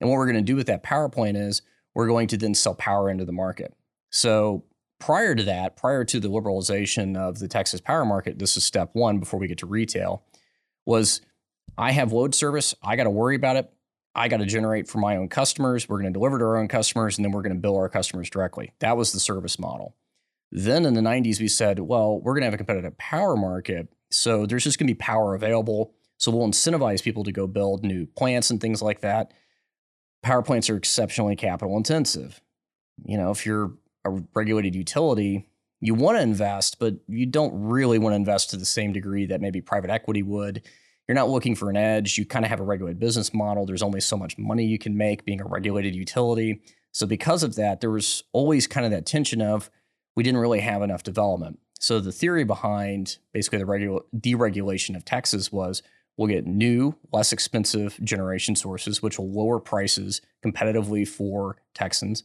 And 0.01 0.11
what 0.11 0.17
we're 0.17 0.27
going 0.27 0.37
to 0.37 0.43
do 0.43 0.57
with 0.57 0.67
that 0.67 0.83
power 0.83 1.09
plant 1.09 1.37
is 1.37 1.63
we're 1.95 2.07
going 2.07 2.29
to 2.29 2.37
then 2.37 2.55
sell 2.55 2.75
power 2.75 3.09
into 3.09 3.25
the 3.25 3.33
market. 3.33 3.75
So 4.11 4.65
prior 4.99 5.35
to 5.35 5.43
that, 5.45 5.77
prior 5.77 6.05
to 6.05 6.21
the 6.21 6.29
liberalization 6.29 7.17
of 7.17 7.39
the 7.39 7.49
Texas 7.49 7.81
power 7.81 8.05
market, 8.05 8.39
this 8.39 8.57
is 8.57 8.65
step 8.65 8.91
one 8.93 9.19
before 9.19 9.41
we 9.41 9.49
get 9.49 9.59
to 9.59 9.67
retail, 9.67 10.23
was 10.85 11.23
I 11.79 11.93
have 11.93 12.13
load 12.13 12.35
service. 12.35 12.75
I 12.83 12.97
got 12.97 13.05
to 13.05 13.11
worry 13.11 13.37
about 13.37 13.57
it. 13.57 13.73
I 14.15 14.29
got 14.29 14.39
to 14.39 14.47
generate 14.47 14.89
for 14.89 14.99
my 14.99 15.17
own 15.17 15.29
customers. 15.29 15.89
We're 15.89 16.01
going 16.01 16.13
to 16.13 16.19
deliver 16.19 16.39
to 16.39 16.45
our 16.45 16.57
own 16.57 16.69
customers, 16.69 17.19
and 17.19 17.25
then 17.25 17.33
we're 17.33 17.43
going 17.43 17.55
to 17.55 17.61
bill 17.61 17.77
our 17.77 17.89
customers 17.89 18.31
directly. 18.31 18.73
That 18.79 18.97
was 18.97 19.13
the 19.13 19.21
service 19.21 19.59
model. 19.59 19.95
Then 20.51 20.87
in 20.87 20.95
the 20.95 21.03
90s, 21.03 21.39
we 21.39 21.49
said, 21.49 21.81
well, 21.81 22.19
we're 22.19 22.33
going 22.33 22.43
to 22.43 22.47
have 22.47 22.55
a 22.55 22.59
competitive 22.59 22.97
power 22.97 23.37
market. 23.37 23.89
So 24.11 24.47
there's 24.47 24.65
just 24.65 24.79
going 24.79 24.89
to 24.89 24.95
be 24.95 24.99
power 24.99 25.35
available. 25.35 25.95
So 26.19 26.31
we'll 26.31 26.49
incentivize 26.49 27.03
people 27.03 27.25
to 27.25 27.33
go 27.33 27.47
build 27.47 27.85
new 27.85 28.07
plants 28.07 28.51
and 28.51 28.61
things 28.61 28.83
like 28.83 29.01
that. 29.01 29.33
Power 30.23 30.43
plants 30.43 30.71
are 30.71 30.77
exceptionally 30.77 31.37
capital 31.37 31.77
intensive. 31.77 32.41
You 33.05 33.19
know, 33.19 33.31
if 33.31 33.45
you're 33.45 33.73
a 34.05 34.23
regulated 34.35 34.75
utility, 34.75 35.49
you 35.81 35.95
want 35.95 36.17
to 36.17 36.23
invest, 36.23 36.79
but 36.79 36.95
you 37.07 37.27
don't 37.27 37.53
really 37.55 37.99
want 37.99 38.13
to 38.13 38.17
invest 38.17 38.51
to 38.51 38.57
the 38.57 38.65
same 38.65 38.93
degree 38.93 39.27
that 39.27 39.41
maybe 39.41 39.61
private 39.61 39.91
equity 39.91 40.23
would. 40.23 40.63
You're 41.07 41.15
not 41.15 41.29
looking 41.29 41.55
for 41.55 41.71
an 41.71 41.77
edge. 41.77 42.19
You 42.19 42.25
kind 42.25 42.45
of 42.45 42.51
have 42.51 42.61
a 42.61 42.65
regulated 42.65 42.99
business 42.99 43.33
model. 43.33 43.67
There's 43.67 43.83
only 43.83 44.01
so 44.01 44.17
much 44.17 44.39
money 44.39 44.65
you 44.65 44.79
can 44.79 44.97
make 44.97 45.25
being 45.25 45.41
a 45.41 45.45
regulated 45.45 45.95
utility. 45.95 46.63
So, 46.93 47.07
because 47.07 47.43
of 47.43 47.57
that, 47.57 47.81
there 47.81 47.91
was 47.91 48.25
always 48.33 48.67
kind 48.67 48.87
of 48.87 48.93
that 48.93 49.07
tension 49.07 49.43
of 49.43 49.71
we 50.17 50.23
didn't 50.23 50.41
really 50.41 50.61
have 50.61 50.83
enough 50.83 51.03
development. 51.03 51.59
So 51.87 52.01
the 52.01 52.11
theory 52.11 52.43
behind 52.43 53.19
basically 53.33 53.61
the 53.61 53.65
regu- 53.65 54.03
deregulation 54.13 54.97
of 54.97 55.05
Texas 55.05 55.53
was 55.53 55.85
we'll 56.17 56.27
get 56.27 56.45
new, 56.45 56.97
less 57.13 57.33
expensive 57.33 57.97
generation 58.03 58.57
sources, 58.57 59.03
which 59.03 59.21
will 59.21 59.31
lower 59.31 59.61
prices 59.61 60.21
competitively 60.45 61.07
for 61.07 61.59
Texans. 61.75 62.25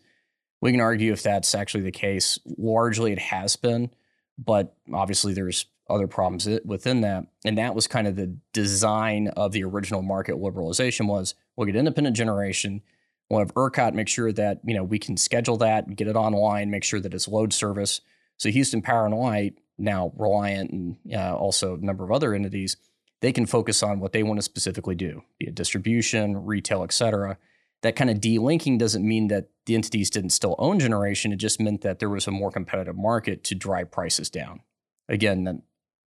We 0.62 0.72
can 0.72 0.82
argue 0.82 1.14
if 1.14 1.22
that's 1.22 1.54
actually 1.54 1.84
the 1.84 1.92
case. 1.92 2.40
Largely, 2.58 3.12
it 3.12 3.20
has 3.20 3.56
been, 3.56 3.92
but 4.36 4.76
obviously 4.92 5.36
there's 5.36 5.68
other 5.88 6.08
problems 6.08 6.50
within 6.66 7.02
that. 7.02 7.28
And 7.46 7.56
that 7.60 7.76
was 7.76 7.86
kind 7.86 8.08
of 8.08 8.16
the 8.16 8.36
design 8.54 9.28
of 9.28 9.52
the 9.52 9.64
original 9.64 10.02
market 10.02 10.38
liberalization 10.38 11.06
was 11.06 11.36
we'll 11.56 11.68
get 11.68 11.76
independent 11.76 12.16
generation. 12.16 12.82
We'll 13.30 13.42
have 13.42 13.54
ERCOT 13.54 13.94
make 13.94 14.08
sure 14.08 14.32
that, 14.32 14.62
you 14.66 14.74
know, 14.74 14.84
we 14.84 14.98
can 14.98 15.18
schedule 15.18 15.58
that, 15.58 15.96
get 15.96 16.08
it 16.08 16.16
online, 16.16 16.72
make 16.72 16.84
sure 16.84 17.00
that 17.00 17.14
it's 17.14 17.28
load 17.28 17.54
service. 17.54 18.02
So 18.42 18.50
Houston 18.50 18.82
Power 18.82 19.06
and 19.06 19.14
Light, 19.14 19.54
now 19.78 20.12
Reliant 20.18 20.72
and 20.72 20.98
uh, 21.14 21.36
also 21.36 21.76
a 21.76 21.78
number 21.78 22.04
of 22.04 22.12
other 22.12 22.34
entities, 22.34 22.76
they 23.20 23.32
can 23.32 23.46
focus 23.46 23.84
on 23.84 24.00
what 24.00 24.14
they 24.14 24.24
want 24.24 24.40
to 24.40 24.42
specifically 24.42 24.96
do, 24.96 25.22
be 25.38 25.50
it 25.50 25.54
distribution, 25.54 26.44
retail, 26.44 26.82
et 26.82 26.92
cetera. 26.92 27.38
That 27.84 27.96
kind 27.96 28.10
of 28.10 28.18
delinking 28.18 28.80
doesn't 28.80 29.08
mean 29.08 29.28
that 29.28 29.50
the 29.68 29.76
entities 29.76 30.10
didn't 30.10 30.32
still 30.32 30.56
own 30.58 30.80
generation. 30.80 31.32
It 31.32 31.36
just 31.36 31.60
meant 31.60 31.82
that 31.82 32.00
there 32.00 32.10
was 32.10 32.26
a 32.26 32.32
more 32.32 32.50
competitive 32.50 32.96
market 32.96 33.44
to 33.44 33.54
drive 33.54 33.92
prices 33.92 34.32
down. 34.32 34.62
Again, 35.08 35.62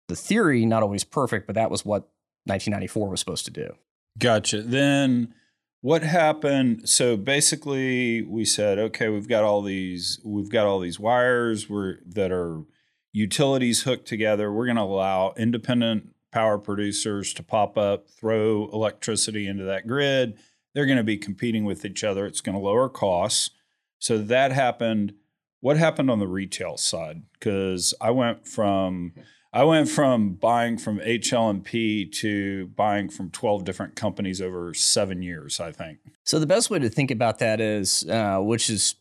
the 0.09 0.17
theory 0.17 0.67
not 0.67 0.83
always 0.83 1.05
perfect, 1.05 1.47
but 1.47 1.55
that 1.55 1.71
was 1.71 1.85
what 1.85 2.11
1994 2.47 3.11
was 3.11 3.21
supposed 3.21 3.45
to 3.45 3.53
do. 3.53 3.77
Gotcha. 4.19 4.61
Then 4.61 5.35
what 5.85 6.03
happened? 6.03 6.89
So 6.89 7.15
basically, 7.15 8.23
we 8.23 8.47
said, 8.47 8.79
okay, 8.79 9.11
we've 9.11 9.29
got 9.29 9.45
all 9.45 9.61
these, 9.61 10.19
we've 10.25 10.49
got 10.49 10.67
all 10.67 10.81
these 10.81 10.99
wires 10.99 11.69
we're, 11.69 11.99
that 12.07 12.33
are 12.33 12.63
utilities 13.13 13.83
hooked 13.83 14.09
together. 14.09 14.51
We're 14.51 14.65
going 14.65 14.79
to 14.79 14.83
allow 14.83 15.35
independent 15.37 16.15
power 16.33 16.57
producers 16.57 17.35
to 17.35 17.43
pop 17.43 17.77
up, 17.77 18.09
throw 18.09 18.71
electricity 18.73 19.47
into 19.47 19.65
that 19.65 19.87
grid. 19.87 20.39
They're 20.73 20.87
going 20.87 20.97
to 20.97 21.05
be 21.05 21.19
competing 21.19 21.67
with 21.67 21.85
each 21.85 22.03
other. 22.03 22.25
It's 22.25 22.41
going 22.41 22.57
to 22.57 22.65
lower 22.65 22.89
costs. 22.89 23.51
So 23.99 24.17
that 24.17 24.53
happened. 24.53 25.13
What 25.61 25.77
happened 25.77 26.11
on 26.11 26.19
the 26.19 26.27
retail 26.27 26.79
side? 26.79 27.25
Because 27.35 27.93
I 28.01 28.11
went 28.11 28.49
from 28.49 29.13
I 29.55 29.63
went 29.63 29.89
from 29.89 30.35
buying 30.35 30.79
from 30.79 30.99
HL&P 30.99 32.07
to 32.07 32.67
buying 32.75 33.09
from 33.09 33.31
12 33.31 33.65
different 33.65 33.95
companies 33.95 34.43
over 34.43 34.75
seven 34.75 35.23
years, 35.23 35.61
I 35.61 35.71
think. 35.71 35.99
So 36.25 36.41
the 36.41 36.47
best 36.47 36.71
way 36.71 36.81
to 36.81 36.89
think 36.89 37.13
about 37.13 37.39
that 37.39 37.61
is, 37.61 38.05
uh, 38.11 38.41
which 38.41 38.69
is, 38.69 38.97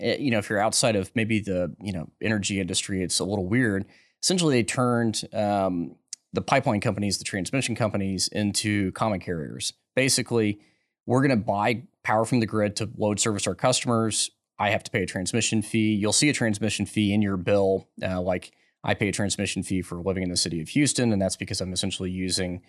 eh, 0.00 0.16
you 0.18 0.32
know, 0.32 0.38
if 0.38 0.50
you're 0.50 0.58
outside 0.58 0.96
of 0.96 1.12
maybe 1.14 1.38
the, 1.38 1.76
you 1.80 1.92
know, 1.92 2.10
energy 2.20 2.58
industry, 2.58 3.00
it's 3.00 3.20
a 3.20 3.24
little 3.24 3.46
weird. 3.46 3.86
Essentially, 4.20 4.56
they 4.56 4.64
turned 4.64 5.22
um, 5.32 5.94
the 6.32 6.42
pipeline 6.42 6.80
companies, 6.80 7.18
the 7.18 7.24
transmission 7.24 7.76
companies 7.76 8.26
into 8.26 8.90
common 8.92 9.20
carriers. 9.20 9.72
Basically, 9.94 10.58
we're 11.06 11.20
going 11.20 11.30
to 11.30 11.36
buy 11.36 11.84
power 12.02 12.24
from 12.24 12.40
the 12.40 12.46
grid 12.46 12.74
to 12.74 12.90
load 12.98 13.20
service 13.20 13.46
our 13.46 13.54
customers. 13.54 14.32
I 14.58 14.70
have 14.70 14.82
to 14.82 14.90
pay 14.90 15.04
a 15.04 15.06
transmission 15.06 15.62
fee. 15.62 15.94
You'll 15.94 16.12
see 16.12 16.28
a 16.28 16.32
transmission 16.32 16.86
fee 16.86 17.14
in 17.14 17.22
your 17.22 17.36
bill, 17.36 17.86
uh, 18.02 18.20
like 18.20 18.50
I 18.84 18.94
pay 18.94 19.08
a 19.08 19.12
transmission 19.12 19.62
fee 19.62 19.82
for 19.82 19.96
living 20.02 20.22
in 20.22 20.30
the 20.30 20.36
city 20.36 20.60
of 20.60 20.68
Houston, 20.70 21.12
and 21.12 21.20
that's 21.20 21.36
because 21.36 21.60
I'm 21.60 21.72
essentially 21.72 22.10
using 22.10 22.62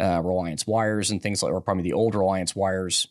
uh, 0.00 0.20
Reliant's 0.22 0.66
wires 0.66 1.10
and 1.10 1.22
things 1.22 1.42
like, 1.42 1.52
or 1.52 1.60
probably 1.60 1.82
the 1.82 1.92
old 1.92 2.14
Reliant's 2.14 2.54
wires 2.54 3.08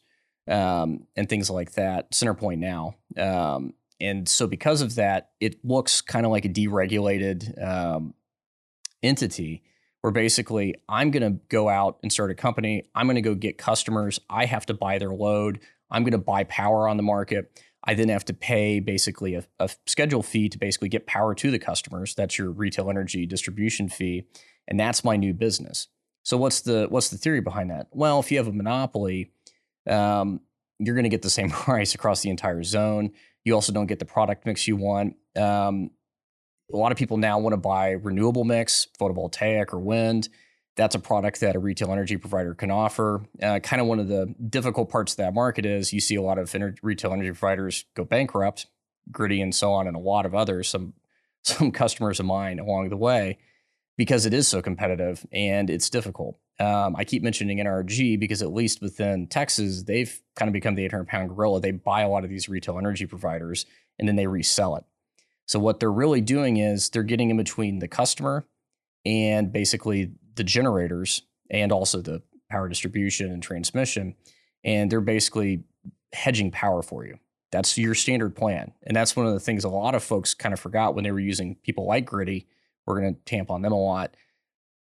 um, 0.48 1.08
and 1.16 1.28
things 1.28 1.50
like 1.50 1.74
that. 1.74 2.12
CenterPoint 2.12 2.60
now, 2.60 2.96
um, 3.18 3.74
and 4.00 4.28
so 4.28 4.48
because 4.48 4.82
of 4.82 4.96
that, 4.96 5.32
it 5.40 5.64
looks 5.64 6.02
kind 6.02 6.26
of 6.26 6.32
like 6.32 6.46
a 6.46 6.50
deregulated 6.50 7.62
um, 7.64 8.14
entity. 9.02 9.64
Where 10.02 10.12
basically, 10.12 10.76
I'm 10.88 11.10
going 11.10 11.24
to 11.24 11.40
go 11.50 11.68
out 11.68 11.98
and 12.04 12.14
start 12.14 12.30
a 12.30 12.36
company. 12.36 12.84
I'm 12.94 13.08
going 13.08 13.16
to 13.16 13.22
go 13.22 13.34
get 13.34 13.58
customers. 13.58 14.20
I 14.30 14.46
have 14.46 14.68
to 14.68 14.76
buy 14.76 15.00
their 15.00 15.10
load. 15.10 15.62
I'm 15.90 16.04
going 16.04 16.12
to 16.12 16.20
buy 16.20 16.44
power 16.44 16.88
on 16.88 16.98
the 16.98 17.02
market. 17.02 17.60
I 17.86 17.94
then 17.94 18.10
have 18.10 18.25
to 18.25 18.34
pay 18.34 18.80
basically 18.80 19.36
a, 19.36 19.46
a, 19.60 19.70
schedule 19.86 20.24
fee 20.24 20.50
to 20.50 20.58
basically 20.58 20.89
get 20.89 21.06
power 21.06 21.36
to 21.36 21.51
the 21.51 21.60
customers. 21.60 22.15
That's 22.15 22.38
your 22.38 22.50
retail 22.50 22.89
energy 22.89 23.25
distribution 23.25 23.89
fee, 23.89 24.25
and 24.68 24.80
that's 24.80 25.04
my 25.04 25.15
new 25.15 25.34
business. 25.34 25.88
So 26.24 26.38
what's 26.38 26.62
the 26.62 26.88
what's 26.89 27.10
the 27.10 27.18
theory 27.18 27.42
behind 27.42 27.70
that? 27.70 27.88
Well, 27.92 28.20
if 28.20 28.32
you 28.32 28.38
have 28.39 28.48
a 28.48 28.51
monopoly, 28.51 29.32
um, 29.88 30.42
you're 30.80 30.96
going 30.96 31.04
to 31.04 31.10
get 31.10 31.22
the 31.22 31.30
same 31.39 31.50
price 31.51 31.94
across 31.94 32.22
the 32.22 32.30
entire 32.30 32.63
zone. 32.63 33.12
You 33.44 33.54
also 33.54 33.72
don't 33.72 33.86
get 33.86 34.00
the 34.00 34.06
product 34.06 34.46
mix 34.46 34.68
you 34.68 34.75
want. 34.75 35.15
Um, 35.36 35.92
a 36.74 36.77
lot 36.77 36.92
of 36.92 36.98
people 36.98 37.18
now 37.18 37.38
want 37.38 37.54
to 37.54 37.58
buy 37.58 37.92
renewable 37.92 38.44
mix, 38.44 38.88
photovoltaic 39.00 39.72
or 39.72 39.80
wind 39.80 40.30
that's 40.75 40.96
a 40.96 41.00
product 41.00 41.39
that 41.39 41.55
a 41.55 41.60
retail 41.60 41.91
energy 41.91 42.17
provider 42.17 42.53
can 42.53 42.70
offer. 42.70 43.25
Uh, 43.41 43.60
kind 43.60 43.82
of 43.82 43.88
one 43.88 44.00
of 44.00 44.08
the 44.08 44.34
difficult 44.50 44.89
parts 44.89 45.13
of 45.13 45.17
that 45.17 45.34
market 45.34 45.65
is 45.65 45.94
you 45.94 46.01
see 46.01 46.15
a 46.15 46.22
lot 46.22 46.38
of 46.38 46.50
ener- 46.51 46.77
retail 46.82 47.13
energy 47.13 47.32
providers 47.32 47.86
go 47.96 48.03
bankrupt, 48.03 48.67
Griddy 49.12 49.41
and 49.41 49.55
so 49.55 49.72
on, 49.72 49.88
and 49.88 49.96
a 49.96 50.00
lot 50.00 50.25
of 50.25 50.36
others, 50.36 50.67
some 50.67 50.94
some 51.44 51.72
customers 51.72 52.20
of 52.20 52.25
mine 52.25 52.60
along 52.60 52.89
the 52.89 52.98
way, 52.98 53.38
because 53.98 54.25
it 54.25 54.34
is 54.34 54.48
so 54.48 54.62
competitive 54.62 55.25
and 55.32 55.70
it's 55.70 55.89
difficult. 55.89 56.39
Um, 56.60 56.96
I 56.96 57.03
keep 57.03 57.22
mentioning 57.22 57.60
NRG 57.60 58.20
because 58.20 58.41
at 58.41 58.51
least 58.51 58.82
within 58.82 59.27
Texas, 59.27 59.84
they've 59.84 60.22
kind 60.36 60.50
of 60.50 60.53
become 60.53 60.75
the 60.75 60.86
800 60.86 61.08
pound 61.08 61.29
gorilla. 61.29 61.62
They 61.62 61.72
buy 61.72 62.01
a 62.01 62.10
lot 62.10 62.24
of 62.24 62.29
these 62.29 62.50
retail 62.50 62.77
energy 62.77 63.05
providers 63.05 63.65
and 64.00 64.08
then 64.08 64.15
they 64.15 64.27
resell 64.27 64.75
it. 64.75 64.86
So 65.46 65.60
what 65.60 65.79
they're 65.79 65.91
really 65.91 66.22
doing 66.22 66.58
is 66.58 66.89
they're 66.89 67.03
getting 67.03 67.29
in 67.29 67.38
between 67.38 67.79
the 67.79 67.88
customer 67.88 68.46
and 69.05 69.51
basically 69.51 70.13
the 70.36 70.44
generators 70.44 71.24
and 71.50 71.72
also 71.72 72.01
the 72.01 72.22
power 72.50 72.70
distribution 72.70 73.32
and 73.32 73.42
transmission. 73.42 74.15
And 74.63 74.92
they're 74.92 75.01
basically 75.01 75.63
hedging 76.13 76.51
power 76.51 76.82
for 76.82 77.06
you. 77.06 77.18
That's 77.51 77.77
your 77.77 77.96
standard 77.96 78.36
plan. 78.36 78.74
And 78.84 78.96
that's 78.96 79.15
one 79.15 79.25
of 79.25 79.34
the 79.34 79.39
things 79.39 79.63
a 79.63 79.70
lot 79.70 79.96
of 79.96 80.04
folks 80.04 80.34
kind 80.34 80.54
of 80.54 80.60
forgot 80.60 80.96
when 80.96 81.04
they 81.04 81.12
were 81.12 81.20
using 81.20 81.56
people 81.63 81.86
like 81.86 82.06
Griddy. 82.06 82.48
We're 82.86 83.00
going 83.00 83.15
to 83.15 83.22
tamp 83.22 83.51
on 83.51 83.62
them 83.62 83.72
a 83.72 83.80
lot. 83.80 84.15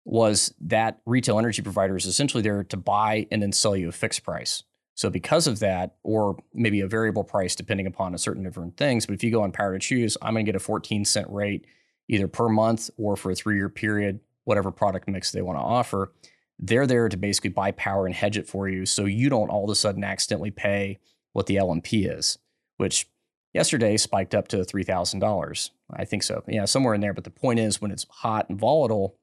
Was 0.03 0.53
that 0.61 0.99
retail 1.05 1.39
energy 1.39 1.61
provider 1.61 1.95
is 1.95 2.05
essentially 2.05 2.43
there 2.43 2.63
to 2.65 2.77
buy 2.77 3.27
and 3.31 3.41
then 3.41 3.51
sell 3.51 3.75
you 3.75 3.89
a 3.89 3.91
fixed 3.91 4.23
price. 4.23 4.63
So 4.93 5.09
because 5.09 5.47
of 5.47 5.59
that, 5.59 5.95
or 6.03 6.37
maybe 6.53 6.81
a 6.81 6.87
variable 6.87 7.23
price 7.23 7.55
depending 7.55 7.87
upon 7.87 8.13
a 8.13 8.17
certain 8.17 8.43
different 8.43 8.77
things. 8.77 9.05
But 9.05 9.15
if 9.15 9.23
you 9.23 9.31
go 9.31 9.43
on 9.43 9.51
Power 9.51 9.73
to 9.73 9.79
Choose, 9.79 10.17
I'm 10.21 10.33
going 10.33 10.45
to 10.45 10.51
get 10.51 10.55
a 10.55 10.63
14 10.63 11.05
cent 11.05 11.29
rate 11.29 11.65
either 12.07 12.27
per 12.27 12.49
month 12.49 12.89
or 12.97 13.15
for 13.15 13.31
a 13.31 13.35
three 13.35 13.55
year 13.55 13.69
period 13.69 14.19
whatever 14.45 14.71
product 14.71 15.07
mix 15.07 15.31
they 15.31 15.41
want 15.41 15.59
to 15.59 15.63
offer. 15.63 16.11
They're 16.57 16.87
there 16.87 17.09
to 17.09 17.17
basically 17.17 17.49
buy 17.49 17.71
power 17.71 18.05
and 18.05 18.15
hedge 18.15 18.37
it 18.37 18.47
for 18.47 18.69
you 18.69 18.85
so 18.85 19.05
you 19.05 19.29
don't 19.29 19.49
all 19.49 19.65
of 19.65 19.69
a 19.69 19.75
sudden 19.75 20.03
accidentally 20.03 20.51
pay 20.51 20.99
what 21.33 21.47
the 21.47 21.57
LMP 21.57 22.09
is, 22.09 22.37
which 22.77 23.07
yesterday 23.53 23.97
spiked 23.97 24.33
up 24.33 24.47
to 24.49 24.57
$3,000. 24.57 25.69
I 25.91 26.05
think 26.05 26.23
so. 26.23 26.43
Yeah, 26.47 26.65
somewhere 26.65 26.93
in 26.93 27.01
there. 27.01 27.13
But 27.13 27.25
the 27.25 27.29
point 27.29 27.59
is, 27.59 27.81
when 27.81 27.91
it's 27.91 28.05
hot 28.09 28.49
and 28.49 28.59
volatile, 28.59 29.17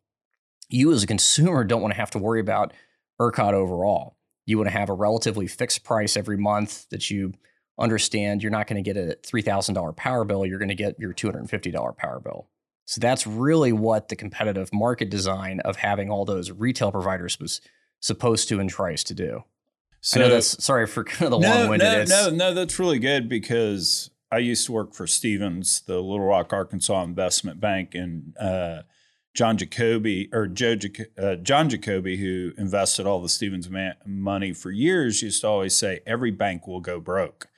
you 0.68 0.92
as 0.92 1.02
a 1.02 1.06
consumer 1.06 1.64
don't 1.64 1.82
want 1.82 1.94
to 1.94 2.00
have 2.00 2.10
to 2.10 2.18
worry 2.18 2.40
about 2.40 2.72
ERCOT 3.20 3.54
overall. 3.54 4.16
You 4.44 4.58
want 4.58 4.68
to 4.68 4.76
have 4.76 4.90
a 4.90 4.94
relatively 4.94 5.46
fixed 5.46 5.84
price 5.84 6.16
every 6.16 6.36
month 6.36 6.88
that 6.90 7.10
you 7.10 7.32
understand 7.78 8.42
you're 8.42 8.50
not 8.50 8.66
going 8.66 8.82
to 8.82 8.92
get 8.92 8.96
a 8.96 9.16
$3,000 9.22 9.96
power 9.96 10.24
bill. 10.24 10.44
You're 10.44 10.58
going 10.58 10.68
to 10.68 10.74
get 10.74 10.98
your 10.98 11.14
$250 11.14 11.96
power 11.96 12.20
bill. 12.20 12.48
So 12.92 13.00
that's 13.00 13.26
really 13.26 13.72
what 13.72 14.10
the 14.10 14.16
competitive 14.16 14.70
market 14.70 15.08
design 15.08 15.60
of 15.60 15.76
having 15.76 16.10
all 16.10 16.26
those 16.26 16.50
retail 16.50 16.92
providers 16.92 17.40
was 17.40 17.62
supposed 18.00 18.50
to 18.50 18.60
and 18.60 18.68
tries 18.68 19.02
to 19.04 19.14
do. 19.14 19.44
So 20.02 20.20
I 20.20 20.24
know 20.24 20.28
that's 20.28 20.62
sorry 20.62 20.86
for 20.86 21.02
kind 21.04 21.32
of 21.32 21.40
the 21.40 21.48
no, 21.48 21.54
long-winded. 21.54 22.10
No, 22.10 22.28
no, 22.28 22.36
no, 22.36 22.52
that's 22.52 22.78
really 22.78 22.98
good 22.98 23.30
because 23.30 24.10
I 24.30 24.38
used 24.38 24.66
to 24.66 24.72
work 24.72 24.92
for 24.92 25.06
Stephens, 25.06 25.80
the 25.86 26.02
Little 26.02 26.26
Rock, 26.26 26.52
Arkansas 26.52 27.02
investment 27.02 27.60
bank, 27.60 27.94
and 27.94 28.36
uh, 28.38 28.82
John 29.32 29.56
Jacoby 29.56 30.28
or 30.30 30.46
Joe 30.46 30.76
uh, 31.16 31.36
John 31.36 31.70
Jacoby, 31.70 32.18
who 32.18 32.52
invested 32.58 33.06
all 33.06 33.22
the 33.22 33.30
Stephens 33.30 33.70
man- 33.70 33.96
money 34.04 34.52
for 34.52 34.70
years, 34.70 35.22
used 35.22 35.40
to 35.40 35.48
always 35.48 35.74
say 35.74 36.00
every 36.06 36.30
bank 36.30 36.66
will 36.66 36.80
go 36.80 37.00
broke. 37.00 37.48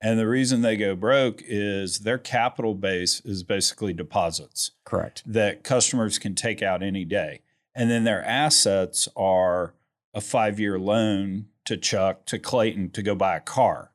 And 0.00 0.18
the 0.18 0.28
reason 0.28 0.62
they 0.62 0.76
go 0.76 0.94
broke 0.94 1.42
is 1.44 2.00
their 2.00 2.18
capital 2.18 2.74
base 2.74 3.20
is 3.24 3.42
basically 3.42 3.92
deposits. 3.92 4.70
Correct. 4.84 5.22
That 5.26 5.64
customers 5.64 6.18
can 6.18 6.34
take 6.34 6.62
out 6.62 6.82
any 6.82 7.04
day. 7.04 7.40
And 7.74 7.90
then 7.90 8.04
their 8.04 8.24
assets 8.24 9.08
are 9.16 9.74
a 10.14 10.20
five 10.20 10.60
year 10.60 10.78
loan 10.78 11.46
to 11.64 11.76
Chuck, 11.76 12.26
to 12.26 12.38
Clayton 12.38 12.90
to 12.90 13.02
go 13.02 13.14
buy 13.14 13.36
a 13.36 13.40
car. 13.40 13.92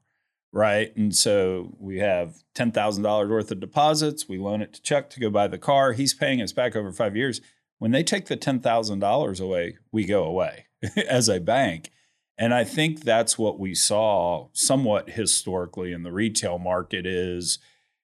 Right. 0.51 0.95
And 0.95 1.15
so 1.15 1.75
we 1.79 1.98
have 1.98 2.43
$10,000 2.53 3.29
worth 3.29 3.51
of 3.51 3.60
deposits. 3.60 4.29
We 4.29 4.38
loan 4.38 4.62
it 4.62 4.74
to 4.74 4.81
Chuck 4.81 5.10
to 5.12 5.19
go 5.19 5.29
buy 5.31 5.48
the 5.48 5.57
car. 5.57 5.93
He's 5.93 6.13
paying 6.13 6.41
us 6.41 6.51
back 6.51 6.75
over 6.75 6.91
five 6.91 7.17
years. 7.17 7.41
When 7.79 7.91
they 7.91 8.03
take 8.03 8.27
the 8.27 8.38
$10,000 8.38 9.41
away, 9.41 9.77
we 9.91 10.05
go 10.05 10.24
away 10.24 10.67
as 11.10 11.27
a 11.27 11.39
bank. 11.39 11.91
And 12.37 12.53
I 12.53 12.63
think 12.63 13.01
that's 13.03 13.37
what 13.37 13.59
we 13.59 13.75
saw 13.75 14.47
somewhat 14.53 15.11
historically 15.11 15.91
in 15.93 16.03
the 16.03 16.11
retail 16.11 16.57
market 16.57 17.05
is 17.05 17.59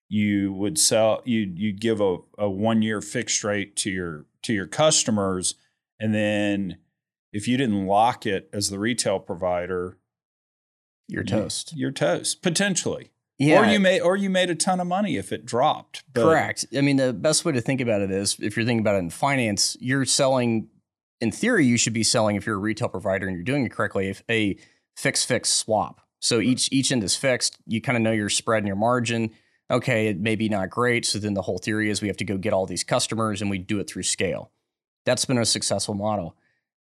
you 0.07 0.53
would 0.53 0.77
sell 0.77 1.21
you 1.25 1.51
you 1.55 1.71
give 1.73 1.99
a, 2.01 2.17
a 2.37 2.49
one 2.49 2.81
year 2.81 3.01
fixed 3.01 3.43
rate 3.43 3.75
to 3.77 3.89
your 3.91 4.25
to 4.43 4.53
your 4.53 4.65
customers 4.67 5.55
and 5.99 6.13
then 6.15 6.77
if 7.31 7.47
you 7.47 7.57
didn't 7.57 7.85
lock 7.85 8.25
it 8.25 8.49
as 8.51 8.69
the 8.71 8.79
retail 8.79 9.19
provider 9.19 9.97
You're 11.07 11.23
toast. 11.23 11.73
you're 11.75 11.91
toast 11.91 12.41
potentially 12.41 13.11
Yeah. 13.37 13.61
or 13.67 13.71
you 13.71 13.79
made 13.79 13.99
or 14.01 14.15
you 14.17 14.29
made 14.31 14.49
a 14.49 14.55
ton 14.55 14.79
of 14.79 14.87
money 14.87 15.15
if 15.17 15.31
it 15.31 15.45
dropped 15.45 16.03
But- 16.13 16.23
Correct. 16.23 16.65
I 16.75 16.81
mean, 16.81 16.97
the 16.97 17.13
best 17.13 17.45
way 17.45 17.51
to 17.51 17.61
think 17.61 17.79
about 17.81 18.01
it 18.01 18.09
is 18.11 18.35
if 18.39 18.55
you're 18.57 18.65
thinking 18.65 18.81
about 18.81 18.95
it 18.95 18.99
in 18.99 19.09
finance, 19.11 19.77
you're 19.79 20.05
selling, 20.05 20.69
in 21.21 21.31
theory, 21.31 21.65
you 21.65 21.77
should 21.77 21.93
be 21.93 22.03
selling, 22.03 22.35
if 22.35 22.45
you're 22.45 22.55
a 22.55 22.59
retail 22.59 22.89
provider 22.89 23.27
and 23.27 23.35
you're 23.35 23.43
doing 23.43 23.65
it 23.65 23.71
correctly, 23.71 24.09
if 24.09 24.23
a 24.29 24.57
fixed 24.95 25.27
fixed 25.27 25.55
swap. 25.55 26.01
So 26.19 26.39
each 26.39 26.69
each 26.71 26.91
end 26.91 27.03
is 27.03 27.15
fixed. 27.15 27.57
You 27.65 27.81
kind 27.81 27.95
of 27.95 28.01
know 28.01 28.11
your 28.11 28.29
spread 28.29 28.59
and 28.59 28.67
your 28.67 28.75
margin. 28.75 29.31
Okay, 29.71 30.07
it 30.07 30.19
may 30.19 30.35
be 30.35 30.49
not 30.49 30.69
great. 30.69 31.05
So 31.05 31.19
then 31.19 31.33
the 31.33 31.43
whole 31.43 31.59
theory 31.59 31.89
is 31.89 32.01
we 32.01 32.07
have 32.07 32.17
to 32.17 32.25
go 32.25 32.37
get 32.37 32.53
all 32.53 32.65
these 32.65 32.83
customers 32.83 33.41
and 33.41 33.49
we 33.49 33.57
do 33.57 33.79
it 33.79 33.89
through 33.89 34.03
scale. 34.03 34.51
That's 35.05 35.25
been 35.25 35.37
a 35.37 35.45
successful 35.45 35.93
model. 35.93 36.35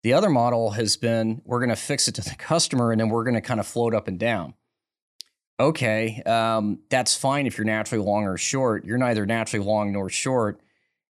The 0.03 0.13
other 0.13 0.29
model 0.29 0.71
has 0.71 0.95
been 0.97 1.41
we're 1.45 1.59
going 1.59 1.69
to 1.69 1.75
fix 1.75 2.07
it 2.07 2.15
to 2.15 2.21
the 2.21 2.35
customer 2.37 2.91
and 2.91 2.99
then 2.99 3.09
we're 3.09 3.23
going 3.23 3.35
to 3.35 3.41
kind 3.41 3.59
of 3.59 3.67
float 3.67 3.93
up 3.93 4.07
and 4.07 4.19
down 4.19 4.53
okay, 5.59 6.21
um, 6.25 6.79
that's 6.89 7.15
fine 7.15 7.47
if 7.47 7.57
you're 7.57 7.65
naturally 7.65 8.03
long 8.03 8.25
or 8.25 8.37
short. 8.37 8.85
You're 8.85 8.97
neither 8.97 9.25
naturally 9.25 9.65
long 9.65 9.91
nor 9.91 10.09
short. 10.09 10.59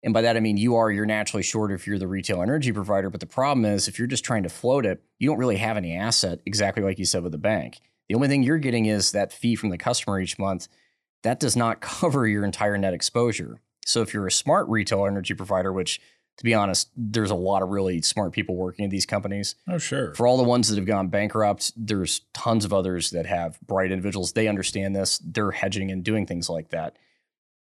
And 0.04 0.12
by 0.12 0.20
that, 0.20 0.36
I 0.36 0.40
mean 0.40 0.58
you 0.58 0.76
are, 0.76 0.90
you're 0.90 1.06
naturally 1.06 1.42
short 1.42 1.72
if 1.72 1.86
you're 1.86 1.98
the 1.98 2.06
retail 2.06 2.42
energy 2.42 2.70
provider. 2.72 3.08
But 3.08 3.20
the 3.20 3.26
problem 3.26 3.64
is, 3.64 3.88
if 3.88 3.98
you're 3.98 4.06
just 4.06 4.24
trying 4.24 4.42
to 4.42 4.50
float 4.50 4.84
it, 4.84 5.02
you 5.18 5.28
don't 5.28 5.38
really 5.38 5.56
have 5.56 5.78
any 5.78 5.96
asset, 5.96 6.40
exactly 6.44 6.82
like 6.82 6.98
you 6.98 7.06
said 7.06 7.22
with 7.22 7.32
the 7.32 7.38
bank. 7.38 7.80
The 8.08 8.14
only 8.14 8.28
thing 8.28 8.42
you're 8.42 8.58
getting 8.58 8.84
is 8.84 9.12
that 9.12 9.32
fee 9.32 9.56
from 9.56 9.70
the 9.70 9.78
customer 9.78 10.20
each 10.20 10.38
month. 10.38 10.68
That 11.22 11.40
does 11.40 11.56
not 11.56 11.80
cover 11.80 12.28
your 12.28 12.44
entire 12.44 12.76
net 12.76 12.92
exposure. 12.92 13.62
So 13.86 14.02
if 14.02 14.12
you're 14.12 14.26
a 14.26 14.32
smart 14.32 14.68
retail 14.68 15.06
energy 15.06 15.34
provider, 15.34 15.72
which 15.72 16.00
to 16.36 16.44
be 16.44 16.52
honest, 16.52 16.90
there's 16.96 17.30
a 17.30 17.36
lot 17.36 17.62
of 17.62 17.68
really 17.68 18.02
smart 18.02 18.32
people 18.32 18.56
working 18.56 18.84
at 18.84 18.90
these 18.90 19.06
companies, 19.06 19.54
oh 19.68 19.78
sure 19.78 20.14
for 20.14 20.26
all 20.26 20.36
the 20.36 20.42
ones 20.42 20.68
that 20.68 20.76
have 20.76 20.86
gone 20.86 21.08
bankrupt, 21.08 21.72
there's 21.76 22.22
tons 22.34 22.64
of 22.64 22.72
others 22.72 23.10
that 23.10 23.24
have 23.24 23.58
bright 23.60 23.92
individuals. 23.92 24.32
They 24.32 24.48
understand 24.48 24.96
this. 24.96 25.18
They're 25.18 25.52
hedging 25.52 25.90
and 25.90 26.02
doing 26.02 26.26
things 26.26 26.50
like 26.50 26.70
that. 26.70 26.96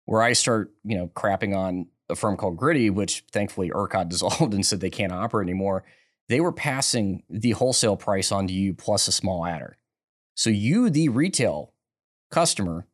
Where 0.06 0.22
I 0.22 0.34
start, 0.34 0.74
you 0.84 0.98
know, 0.98 1.08
crapping 1.08 1.56
on 1.56 1.88
a 2.10 2.16
firm 2.16 2.38
called 2.38 2.58
Griddy, 2.58 2.90
which 2.90 3.24
thankfully 3.32 3.70
ERCOT 3.70 4.10
dissolved 4.10 4.54
and 4.54 4.66
said 4.66 4.80
they 4.80 4.90
can't 4.90 5.14
operate 5.14 5.46
anymore. 5.46 5.84
They 6.28 6.40
were 6.40 6.52
passing 6.52 7.24
the 7.30 7.52
wholesale 7.52 7.98
price 7.98 8.32
on 8.32 8.48
to 8.48 8.54
you 8.54 8.74
plus 8.74 9.08
a 9.08 9.12
small 9.12 9.46
adder. 9.46 9.78
So 10.36 10.50
you, 10.50 10.90
the 10.90 11.10
retail 11.10 11.74
customer, 12.32 12.86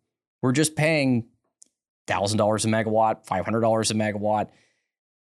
were 0.42 0.54
just 0.54 0.76
paying 0.76 1.28
thousand 2.08 2.38
dollars 2.38 2.66
a 2.66 2.68
megawatt, 2.68 3.26
five 3.26 3.46
hundred 3.46 3.62
dollars 3.62 3.92
a 3.92 3.94
megawatt 3.94 4.50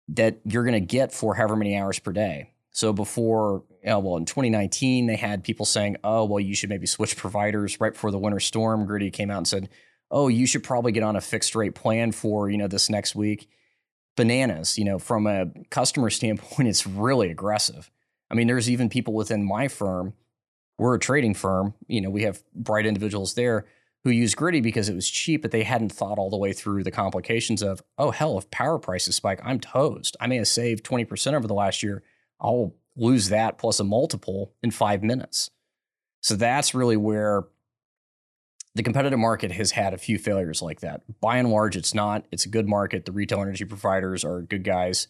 that 0.09 0.39
you're 0.45 0.63
going 0.63 0.73
to 0.73 0.85
get 0.85 1.13
for 1.13 1.35
however 1.35 1.55
many 1.55 1.77
hours 1.77 1.99
per 1.99 2.11
day. 2.11 2.51
So 2.71 2.93
before, 2.93 3.63
uh, 3.85 3.99
well, 3.99 4.17
in 4.17 4.25
2019, 4.25 5.07
they 5.07 5.15
had 5.15 5.43
people 5.43 5.65
saying, 5.65 5.97
"Oh, 6.03 6.25
well, 6.25 6.39
you 6.39 6.55
should 6.55 6.69
maybe 6.69 6.87
switch 6.87 7.17
providers." 7.17 7.79
Right 7.79 7.93
before 7.93 8.11
the 8.11 8.19
winter 8.19 8.39
storm, 8.39 8.85
Griddy 8.85 9.11
came 9.11 9.29
out 9.29 9.37
and 9.37 9.47
said, 9.47 9.69
"Oh, 10.09 10.27
you 10.27 10.45
should 10.45 10.63
probably 10.63 10.91
get 10.91 11.03
on 11.03 11.15
a 11.15 11.21
fixed 11.21 11.55
rate 11.55 11.75
plan 11.75 12.11
for 12.11 12.49
you 12.49 12.57
know 12.57 12.67
this 12.67 12.89
next 12.89 13.15
week." 13.15 13.49
Bananas, 14.15 14.77
you 14.77 14.85
know, 14.85 14.99
from 14.99 15.27
a 15.27 15.47
customer 15.69 16.09
standpoint, 16.11 16.67
it's 16.67 16.85
really 16.87 17.29
aggressive. 17.29 17.89
I 18.29 18.35
mean, 18.35 18.47
there's 18.47 18.69
even 18.69 18.89
people 18.89 19.13
within 19.13 19.43
my 19.43 19.67
firm. 19.67 20.13
We're 20.77 20.95
a 20.95 20.99
trading 20.99 21.33
firm. 21.33 21.73
You 21.87 22.01
know, 22.01 22.09
we 22.09 22.23
have 22.23 22.41
bright 22.53 22.85
individuals 22.85 23.33
there 23.33 23.65
who 24.03 24.09
use 24.09 24.33
Griddy 24.33 24.61
because 24.61 24.89
it 24.89 24.95
was 24.95 25.09
cheap, 25.09 25.41
but 25.41 25.51
they 25.51 25.63
hadn't 25.63 25.91
thought 25.91 26.17
all 26.17 26.29
the 26.29 26.37
way 26.37 26.53
through 26.53 26.83
the 26.83 26.91
complications 26.91 27.61
of, 27.61 27.83
oh, 27.97 28.11
hell, 28.11 28.37
if 28.37 28.49
power 28.49 28.79
prices 28.79 29.15
spike, 29.15 29.39
I'm 29.43 29.59
toast. 29.59 30.17
I 30.19 30.27
may 30.27 30.37
have 30.37 30.47
saved 30.47 30.83
20% 30.83 31.33
over 31.33 31.47
the 31.47 31.53
last 31.53 31.83
year. 31.83 32.01
I'll 32.39 32.73
lose 32.95 33.29
that 33.29 33.57
plus 33.57 33.79
a 33.79 33.83
multiple 33.83 34.53
in 34.63 34.71
five 34.71 35.03
minutes. 35.03 35.51
So 36.21 36.35
that's 36.35 36.73
really 36.73 36.97
where 36.97 37.43
the 38.75 38.83
competitive 38.83 39.19
market 39.19 39.51
has 39.51 39.71
had 39.71 39.93
a 39.93 39.97
few 39.97 40.17
failures 40.17 40.61
like 40.61 40.79
that. 40.79 41.01
By 41.19 41.37
and 41.37 41.49
large, 41.49 41.75
it's 41.75 41.93
not. 41.93 42.25
It's 42.31 42.45
a 42.45 42.49
good 42.49 42.67
market. 42.67 43.05
The 43.05 43.11
retail 43.11 43.41
energy 43.41 43.65
providers 43.65 44.23
are 44.23 44.41
good 44.41 44.63
guys. 44.63 45.07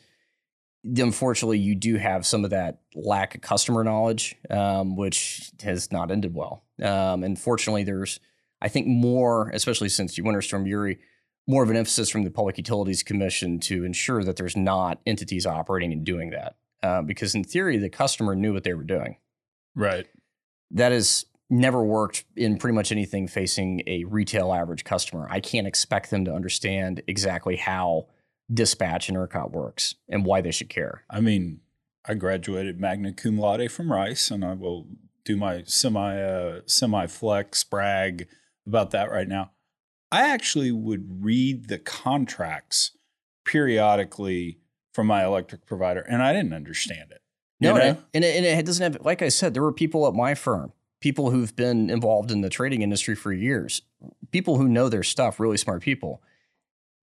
Unfortunately, 0.84 1.60
you 1.60 1.76
do 1.76 1.97
have 1.97 2.26
some 2.26 2.43
of 2.43 2.50
that 2.50 2.80
lack 2.95 3.36
of 3.36 3.41
customer 3.41 3.84
knowledge, 3.84 4.36
um, 4.50 4.95
which 4.95 5.52
has 5.62 5.91
not 5.91 6.10
ended 6.10 6.34
well. 6.34 6.63
Um, 6.82 7.24
and 7.24 7.38
fortunately, 7.38 7.84
there's, 7.84 8.19
I 8.62 8.67
think, 8.67 8.88
more, 8.88 9.50
especially 9.54 9.89
since 9.89 10.17
you 10.17 10.24
Winter 10.24 10.41
Storm 10.41 10.65
Uri, 10.65 10.97
more 11.47 11.62
of 11.62 11.69
an 11.69 11.76
emphasis 11.76 12.10
from 12.10 12.24
the 12.24 12.32
Public 12.32 12.58
Utilities 12.58 13.04
Commission 13.04 13.60
to 13.60 13.84
ensure 13.84 14.24
that 14.24 14.38
there's 14.38 14.58
not 14.58 15.00
entities 15.06 15.45
operating 15.45 15.91
and 15.91 16.04
doing 16.04 16.32
that. 16.32 16.56
Uh, 16.82 17.04
because 17.04 17.36
in 17.36 17.43
theory, 17.43 17.78
the 17.78 17.89
customer 17.89 18.36
knew 18.36 18.54
what 18.54 18.63
they 18.63 18.74
were 18.74 18.84
doing. 18.84 19.17
right 19.76 20.08
That 20.71 20.91
has 20.91 21.26
never 21.52 21.84
worked 21.84 22.24
in 22.36 22.58
pretty 22.58 22.74
much 22.74 22.92
anything 22.92 23.28
facing 23.28 23.84
a 23.86 24.06
retail 24.06 24.54
average 24.54 24.84
customer. 24.86 25.28
I 25.30 25.42
can't 25.42 25.68
expect 25.68 26.10
them 26.10 26.26
to 26.26 26.34
understand 26.34 27.04
exactly 27.08 27.58
how 27.58 28.08
dispatch 28.52 29.10
and 29.10 29.18
ERCOT 29.18 29.52
works 29.52 29.96
and 30.10 30.26
why 30.26 30.42
they 30.42 30.52
should 30.52 30.70
care. 30.70 31.04
I 31.10 31.20
mean, 31.20 31.60
I 32.06 32.16
graduated 32.16 32.80
magna 32.80 33.14
cum 33.14 33.38
laude 33.38 33.72
from 33.72 33.92
Rice, 33.92 34.32
and 34.32 34.44
I 34.44 34.54
will 34.54 34.88
do 35.24 35.38
my 35.38 35.64
semi 35.66 36.20
uh, 36.20 36.62
semi 36.66 37.06
flex 37.08 37.64
brag 37.64 38.28
about 38.66 38.92
that 38.92 39.12
right 39.12 39.28
now. 39.28 39.52
I 40.12 40.30
actually 40.30 40.72
would 40.72 41.24
read 41.24 41.68
the 41.68 41.78
contracts 41.78 42.92
periodically 43.46 44.60
from 44.94 45.08
my 45.08 45.24
electric 45.24 45.66
provider, 45.66 46.02
and 46.02 46.22
I 46.24 46.34
didn't 46.34 46.54
understand 46.54 47.12
it. 47.12 47.22
You 47.60 47.70
No, 47.70 47.76
know? 47.76 47.82
and 47.82 47.98
it, 47.98 48.04
and 48.14 48.24
it, 48.24 48.36
and 48.38 48.60
it 48.60 48.66
doesn't 48.66 48.94
have, 48.94 49.06
like 49.06 49.22
I 49.22 49.30
said, 49.30 49.54
there 49.54 49.64
were 49.64 49.72
people 49.72 50.08
at 50.08 50.14
my 50.14 50.34
firm, 50.34 50.74
people 51.02 51.32
who've 51.32 51.56
been 51.56 51.90
involved 51.90 52.32
in 52.32 52.42
the 52.42 52.50
trading 52.50 52.82
industry 52.82 53.16
for 53.16 53.34
years, 53.34 53.82
people 54.32 54.58
who 54.58 54.68
know 54.68 54.88
their 54.88 55.04
stuff, 55.04 55.40
really 55.40 55.58
smart 55.58 55.82
people. 55.82 56.22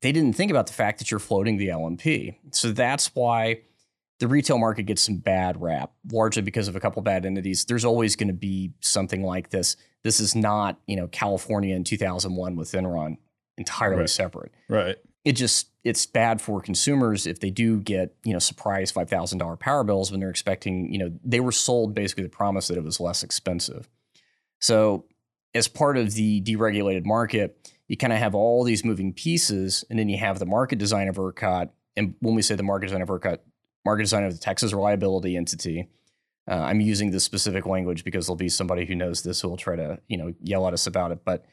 They 0.01 0.13
didn't 0.13 0.35
think 0.37 0.51
about 0.51 0.69
the 0.69 0.73
fact 0.73 1.01
that 1.01 1.11
you're 1.11 1.19
floating 1.21 1.59
the 1.59 1.69
LMP. 1.69 2.37
So 2.53 2.71
that's 2.71 3.15
why 3.15 3.63
the 4.21 4.29
retail 4.29 4.59
market 4.59 4.85
gets 4.85 5.03
some 5.03 5.17
bad 5.17 5.61
rap, 5.61 5.93
largely 6.13 6.43
because 6.43 6.69
of 6.69 6.77
a 6.77 6.81
couple 6.81 7.03
bad 7.03 7.27
entities. 7.27 7.65
There's 7.65 7.85
always 7.85 8.15
going 8.17 8.29
to 8.29 8.33
be 8.35 8.73
something 8.81 9.23
like 9.23 9.51
this. 9.51 9.77
This 10.05 10.21
is 10.21 10.37
not, 10.37 10.79
you 10.87 10.97
know, 10.97 11.09
California 11.09 11.75
in 11.75 11.83
2001 11.83 12.55
with 12.57 12.71
Enron, 12.73 13.17
entirely 13.57 14.01
Right. 14.03 14.11
separate 14.11 14.53
right. 14.69 14.97
It 15.29 15.37
just 15.37 15.69
it's 15.85 16.07
bad 16.07 16.41
for 16.41 16.63
consumers 16.63 17.27
if 17.27 17.39
they 17.41 17.51
do 17.51 17.81
get 17.81 18.15
you 18.25 18.33
know 18.33 18.39
surprise 18.39 18.91
five 18.91 19.11
thousand 19.11 19.37
dollar 19.37 19.57
power 19.57 19.85
bills 19.85 20.11
when 20.11 20.21
they're 20.21 20.31
expecting 20.31 20.91
you 20.91 20.99
know 20.99 21.13
they 21.23 21.39
were 21.39 21.53
sold 21.53 21.95
basically 21.95 22.23
the 22.23 22.31
promise 22.31 22.69
that 22.69 22.79
it 22.79 22.83
was 22.83 22.99
less 22.99 23.23
expensive. 23.23 23.91
So 24.59 25.05
as 25.55 25.69
part 25.69 25.99
of 25.99 26.15
the 26.15 26.41
deregulated 26.41 27.05
market, 27.05 27.71
you 27.89 27.97
kind 27.99 28.15
of 28.15 28.19
have 28.19 28.35
all 28.35 28.65
these 28.65 28.87
moving 28.87 29.13
pieces, 29.13 29.85
and 29.91 29.99
then 29.99 30.09
you 30.09 30.17
have 30.17 30.39
the 30.39 30.47
market 30.47 30.79
design 30.79 31.09
of 31.09 31.17
ERCOT. 31.17 31.69
And 31.95 32.15
when 32.21 32.35
we 32.35 32.41
say 32.41 32.55
the 32.55 32.63
market 32.63 32.87
design 32.87 33.03
of 33.03 33.09
ERCOT, 33.09 33.41
market 33.85 34.05
design 34.05 34.25
of 34.25 34.33
the 34.33 34.41
Texas 34.41 34.73
Reliability 34.73 35.37
Entity. 35.37 35.89
Uh, 36.51 36.55
I'm 36.55 36.81
using 36.81 37.11
this 37.11 37.25
specific 37.25 37.67
language 37.67 38.03
because 38.03 38.27
there'll 38.27 38.37
be 38.37 38.49
somebody 38.49 38.87
who 38.87 38.95
knows 38.95 39.23
this 39.23 39.43
who 39.43 39.51
will 39.51 39.59
try 39.59 39.77
to 39.77 39.99
you 40.09 40.17
know 40.17 40.33
yell 40.43 40.67
at 40.67 40.73
us 40.73 40.87
about 40.87 41.13
it, 41.13 41.23
but 41.23 41.45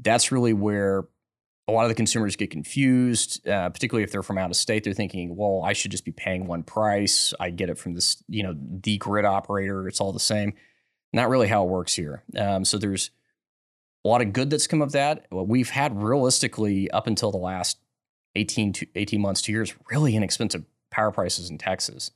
that's 0.00 0.32
really 0.32 0.54
where 0.54 1.04
a 1.68 1.72
lot 1.72 1.84
of 1.84 1.88
the 1.88 1.94
consumers 1.94 2.34
get 2.34 2.50
confused, 2.50 3.46
uh, 3.46 3.68
particularly 3.70 4.02
if 4.02 4.10
they're 4.10 4.22
from 4.22 4.38
out 4.38 4.50
of 4.50 4.56
state. 4.56 4.84
They're 4.84 4.92
thinking, 4.92 5.36
well, 5.36 5.62
I 5.64 5.72
should 5.72 5.92
just 5.92 6.04
be 6.04 6.12
paying 6.12 6.46
one 6.46 6.64
price. 6.64 7.32
I 7.38 7.50
get 7.50 7.70
it 7.70 7.78
from 7.78 7.94
this, 7.94 8.22
you 8.28 8.42
know, 8.42 8.54
the 8.56 8.98
grid 8.98 9.24
operator. 9.24 9.86
It's 9.86 10.00
all 10.00 10.12
the 10.12 10.20
same. 10.20 10.54
Not 11.12 11.28
really 11.28 11.46
how 11.46 11.62
it 11.64 11.68
works 11.68 11.94
here. 11.94 12.24
Um, 12.36 12.64
so 12.64 12.78
there's 12.78 13.10
a 14.04 14.08
lot 14.08 14.22
of 14.22 14.32
good 14.32 14.50
that's 14.50 14.66
come 14.66 14.82
of 14.82 14.92
that. 14.92 15.26
We've 15.30 15.70
had 15.70 16.02
realistically 16.02 16.90
up 16.90 17.06
until 17.06 17.30
the 17.30 17.38
last 17.38 17.78
18, 18.34 18.72
to 18.72 18.86
18 18.96 19.20
months, 19.20 19.42
two 19.42 19.52
years, 19.52 19.74
really 19.90 20.16
inexpensive 20.16 20.64
power 20.90 21.12
prices 21.12 21.48
in 21.48 21.58
Texas. 21.58 22.10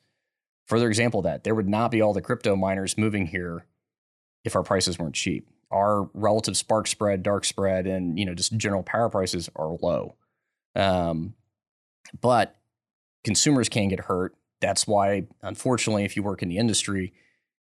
Further 0.67 0.89
example 0.89 1.21
of 1.21 1.25
that, 1.25 1.45
there 1.45 1.55
would 1.55 1.69
not 1.69 1.93
be 1.93 2.01
all 2.01 2.13
the 2.13 2.23
crypto 2.23 2.57
miners 2.57 2.99
moving 2.99 3.27
here 3.27 3.67
if 4.45 4.57
our 4.57 4.65
prices 4.65 4.99
weren't 4.99 5.15
cheap 5.15 5.49
our 5.71 6.09
relative 6.15 6.57
spark 6.57 6.87
spread, 6.87 7.23
dark 7.23 7.45
spread, 7.45 7.87
and 7.87 8.19
you 8.19 8.25
know 8.25 8.35
just 8.35 8.57
general 8.57 8.83
power 8.83 9.09
prices 9.09 9.49
are 9.57 9.77
low. 9.83 10.15
Um, 10.75 11.35
but 12.21 12.57
consumers 13.25 13.69
can 13.69 13.89
get 13.89 14.01
hurt. 14.01 14.37
That's 14.61 14.87
why, 14.87 15.27
unfortunately, 15.43 16.05
if 16.05 16.17
you 16.17 16.23
work 16.23 16.43
in 16.43 16.49
the 16.49 16.59
industry, 16.59 17.13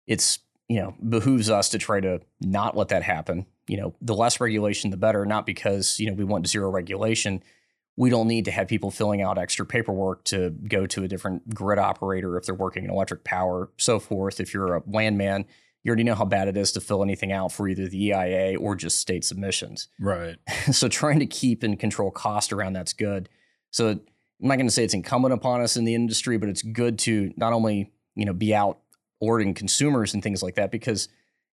it's 0.07 0.39
you 0.69 0.81
know 0.81 0.95
behooves 1.07 1.51
us 1.51 1.69
to 1.71 1.79
try 1.79 2.01
to 2.01 2.21
not 2.41 2.77
let 2.77 2.89
that 2.89 3.03
happen. 3.03 3.47
You 3.67 3.79
know, 3.79 3.95
the 4.01 4.15
less 4.15 4.41
regulation, 4.41 4.91
the 4.91 4.97
better. 4.97 5.27
Not 5.27 5.47
because 5.47 5.99
you 5.99 6.07
know 6.07 6.15
we 6.15 6.25
want 6.25 6.47
zero 6.47 6.71
regulation. 6.71 7.43
We 7.97 8.11
don't 8.11 8.29
need 8.29 8.45
to 8.45 8.53
have 8.53 8.69
people 8.69 8.93
filling 8.93 9.23
out 9.23 9.39
extra 9.39 9.67
paperwork 9.67 10.23
to 10.27 10.51
go 10.51 10.87
to 10.87 11.03
a 11.03 11.09
different 11.09 11.53
grid 11.53 11.81
operator 11.81 12.39
if 12.39 12.47
they're 12.47 12.55
working 12.55 12.85
in 12.85 12.91
electric 12.91 13.25
power, 13.25 13.71
so 13.77 13.99
forth. 13.99 14.39
If 14.39 14.55
you're 14.55 14.77
a 14.77 14.83
landman, 14.87 15.47
you 15.89 15.93
already 15.93 16.05
know 16.05 16.15
how 16.15 16.27
bad 16.27 16.49
it 16.49 16.57
is 16.59 16.73
to 16.73 16.83
fill 16.83 17.03
anything 17.03 17.33
out 17.33 17.51
for 17.51 17.67
either 17.67 17.89
the 17.89 18.09
EIA 18.09 18.59
or 18.59 18.77
just 18.77 18.99
state 18.99 19.25
submissions. 19.25 19.89
Right. 19.99 20.37
so 20.71 20.87
trying 20.87 21.19
to 21.21 21.27
keep 21.27 21.63
and 21.63 21.81
control 21.81 22.11
cost 22.11 22.53
around 22.53 22.75
that's 22.75 22.93
good. 22.93 23.31
So 23.71 23.89
I'm 23.89 24.01
not 24.39 24.57
going 24.57 24.67
to 24.67 24.73
say 24.73 24.85
it's 24.85 24.93
incumbent 24.93 25.33
upon 25.33 25.63
us 25.63 25.79
in 25.79 25.87
the 25.87 25.95
industry, 25.95 26.37
but 26.37 26.51
it's 26.51 26.61
good 26.61 26.99
to 27.01 27.33
not 27.39 27.55
only 27.55 27.91
you 28.15 28.27
know 28.27 28.35
be 28.35 28.55
out 28.55 28.81
ordering 29.19 29.55
consumers 29.55 30.13
and 30.13 30.23
things 30.23 30.43
like 30.43 30.57
that 30.57 30.71
because 30.71 31.09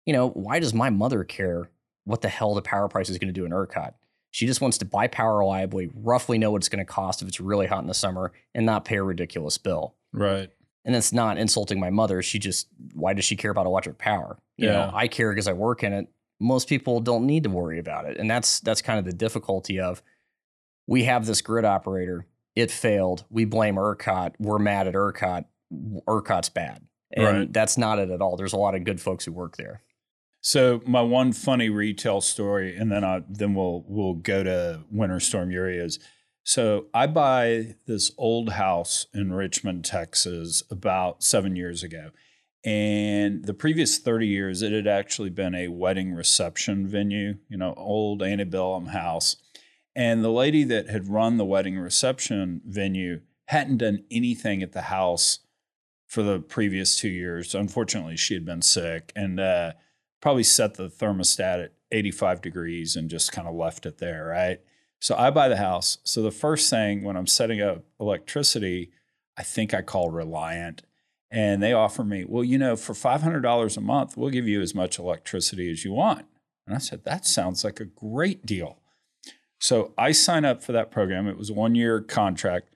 you 0.06 0.12
know 0.12 0.30
why 0.32 0.60
does 0.60 0.74
my 0.74 0.90
mother 0.90 1.24
care 1.24 1.72
what 2.04 2.22
the 2.22 2.28
hell 2.28 2.54
the 2.54 2.62
power 2.62 2.90
price 2.90 3.10
is 3.10 3.18
going 3.18 3.34
to 3.34 3.40
do 3.40 3.46
in 3.46 3.52
ERCOT? 3.54 3.94
She 4.32 4.46
just 4.46 4.60
wants 4.60 4.78
to 4.80 4.86
buy 4.86 5.08
power 5.08 5.38
reliably, 5.38 5.90
roughly 5.94 6.38
know 6.38 6.52
what 6.52 6.58
it's 6.58 6.68
going 6.68 6.86
to 6.86 6.92
cost 6.92 7.22
if 7.22 7.30
it's 7.30 7.40
really 7.40 7.68
hot 7.68 7.84
in 7.84 7.88
the 7.88 7.94
summer, 7.94 8.34
and 8.54 8.66
not 8.66 8.84
pay 8.84 8.98
a 8.98 9.04
ridiculous 9.04 9.58
bill. 9.58 9.96
Right. 10.12 10.50
And 10.86 10.96
it's 10.96 11.12
not 11.12 11.38
insulting 11.38 11.80
my 11.80 11.90
mother. 11.90 12.22
She 12.22 12.38
just, 12.40 12.68
why 12.94 13.14
does 13.14 13.26
she 13.26 13.36
care 13.36 13.52
about 13.52 13.66
electric 13.66 13.98
power? 13.98 14.38
You 14.58 14.68
Yeah. 14.68 14.74
know, 14.74 14.92
I 14.94 15.08
care 15.08 15.32
because 15.32 15.48
I 15.48 15.54
work 15.54 15.84
in 15.84 15.92
it. 15.94 16.08
Most 16.40 16.70
people 16.70 17.00
don't 17.00 17.26
need 17.26 17.44
to 17.44 17.50
worry 17.50 17.80
about 17.80 18.06
it. 18.06 18.18
And 18.18 18.30
that's 18.30 18.60
that's 18.60 18.82
kind 18.82 19.00
of 19.00 19.06
the 19.06 19.14
difficulty 19.14 19.80
of 19.80 20.02
we 20.88 21.06
have 21.06 21.26
this 21.26 21.42
grid 21.42 21.66
operator. 21.66 22.28
It 22.56 22.70
failed. 22.72 23.26
We 23.30 23.46
blame 23.46 23.76
ERCOT. 23.76 24.36
We're 24.40 24.60
mad 24.60 24.88
at 24.88 24.94
ERCOT. 24.94 25.46
ERCOT's 26.08 26.50
bad. 26.50 26.84
And 27.12 27.26
Right. 27.26 27.54
that's 27.54 27.78
not 27.78 28.00
it 28.00 28.10
at 28.12 28.22
all. 28.22 28.36
There's 28.38 28.54
a 28.54 28.58
lot 28.58 28.76
of 28.76 28.84
good 28.84 29.02
folks 29.02 29.26
who 29.26 29.32
work 29.32 29.58
there. 29.58 29.82
So 30.42 30.82
my 30.86 31.02
one 31.02 31.34
funny 31.34 31.70
retail 31.70 32.22
story, 32.22 32.76
and 32.78 32.92
then 32.92 33.04
I 33.04 33.24
then 33.28 33.56
we'll 33.56 33.84
we'll 33.88 34.14
go 34.14 34.44
to 34.44 34.82
Winter 34.92 35.20
Storm 35.20 35.50
Uri 35.50 35.78
is 35.78 35.98
so 36.46 36.86
I 36.94 37.08
buy 37.08 37.76
this 37.88 38.12
old 38.20 38.52
house 38.52 39.08
in 39.16 39.34
Richmond, 39.34 39.84
Texas, 39.84 40.62
about 40.70 41.24
seven 41.24 41.56
years 41.56 41.82
ago. 41.82 42.12
And 42.64 43.46
the 43.46 43.54
previous 43.56 43.98
30 43.98 44.28
years, 44.28 44.62
it 44.62 44.72
had 44.72 44.86
actually 44.86 45.32
been 45.32 45.56
a 45.56 45.70
wedding 45.70 46.14
reception 46.14 46.88
venue, 46.88 47.38
you 47.50 47.58
know, 47.58 47.74
old 47.76 48.22
antebellum 48.22 48.88
house. 48.88 49.38
And 49.96 50.24
the 50.24 50.30
lady 50.30 50.64
that 50.66 50.88
had 50.88 51.10
run 51.10 51.38
the 51.38 51.46
wedding 51.46 51.80
reception 51.80 52.62
venue 52.64 53.22
hadn't 53.48 53.78
done 53.78 54.04
anything 54.12 54.62
at 54.62 54.74
the 54.74 54.84
house 54.84 55.40
for 56.06 56.22
the 56.22 56.40
previous 56.40 56.96
two 56.96 57.10
years. 57.10 57.56
Unfortunately, 57.56 58.18
she 58.18 58.36
had 58.36 58.46
been 58.46 58.62
sick 58.62 59.12
and 59.16 59.40
uh, 59.40 59.74
probably 60.22 60.44
set 60.44 60.76
the 60.76 60.90
thermostat 60.90 61.64
at 61.64 61.74
85 61.92 62.42
degrees 62.42 62.96
and 62.96 63.10
just 63.10 63.32
kind 63.32 63.48
of 63.48 63.56
left 63.56 63.88
it 63.88 63.98
there, 63.98 64.26
right? 64.26 64.60
So 65.06 65.16
I 65.16 65.30
buy 65.30 65.50
the 65.50 65.58
house. 65.58 66.00
So 66.04 66.24
the 66.24 66.32
first 66.32 66.68
thing 66.68 67.04
when 67.04 67.16
I'm 67.16 67.28
setting 67.28 67.62
up 67.62 67.84
electricity, 68.00 68.90
I 69.38 69.44
think 69.44 69.72
I 69.72 69.84
call 69.84 70.10
Reliant 70.10 70.82
and 71.30 71.62
they 71.62 71.74
offer 71.74 72.04
me, 72.04 72.26
well, 72.28 72.44
you 72.44 72.58
know, 72.58 72.76
for 72.76 72.94
$500 72.94 73.78
a 73.78 73.82
month, 73.82 74.18
we'll 74.18 74.32
give 74.32 74.48
you 74.48 74.62
as 74.62 74.74
much 74.74 74.98
electricity 74.98 75.70
as 75.70 75.86
you 75.86 75.94
want. 75.94 76.26
And 76.66 76.76
I 76.76 76.80
said, 76.80 77.04
that 77.04 77.28
sounds 77.28 77.64
like 77.64 77.80
a 77.80 77.86
great 77.86 78.48
deal. 78.48 78.80
So 79.60 79.94
I 79.96 80.12
sign 80.12 80.44
up 80.44 80.64
for 80.64 80.72
that 80.72 80.90
program. 80.90 81.28
It 81.28 81.38
was 81.38 81.52
a 81.52 81.54
one 81.54 81.76
year 81.76 82.02
contract. 82.02 82.70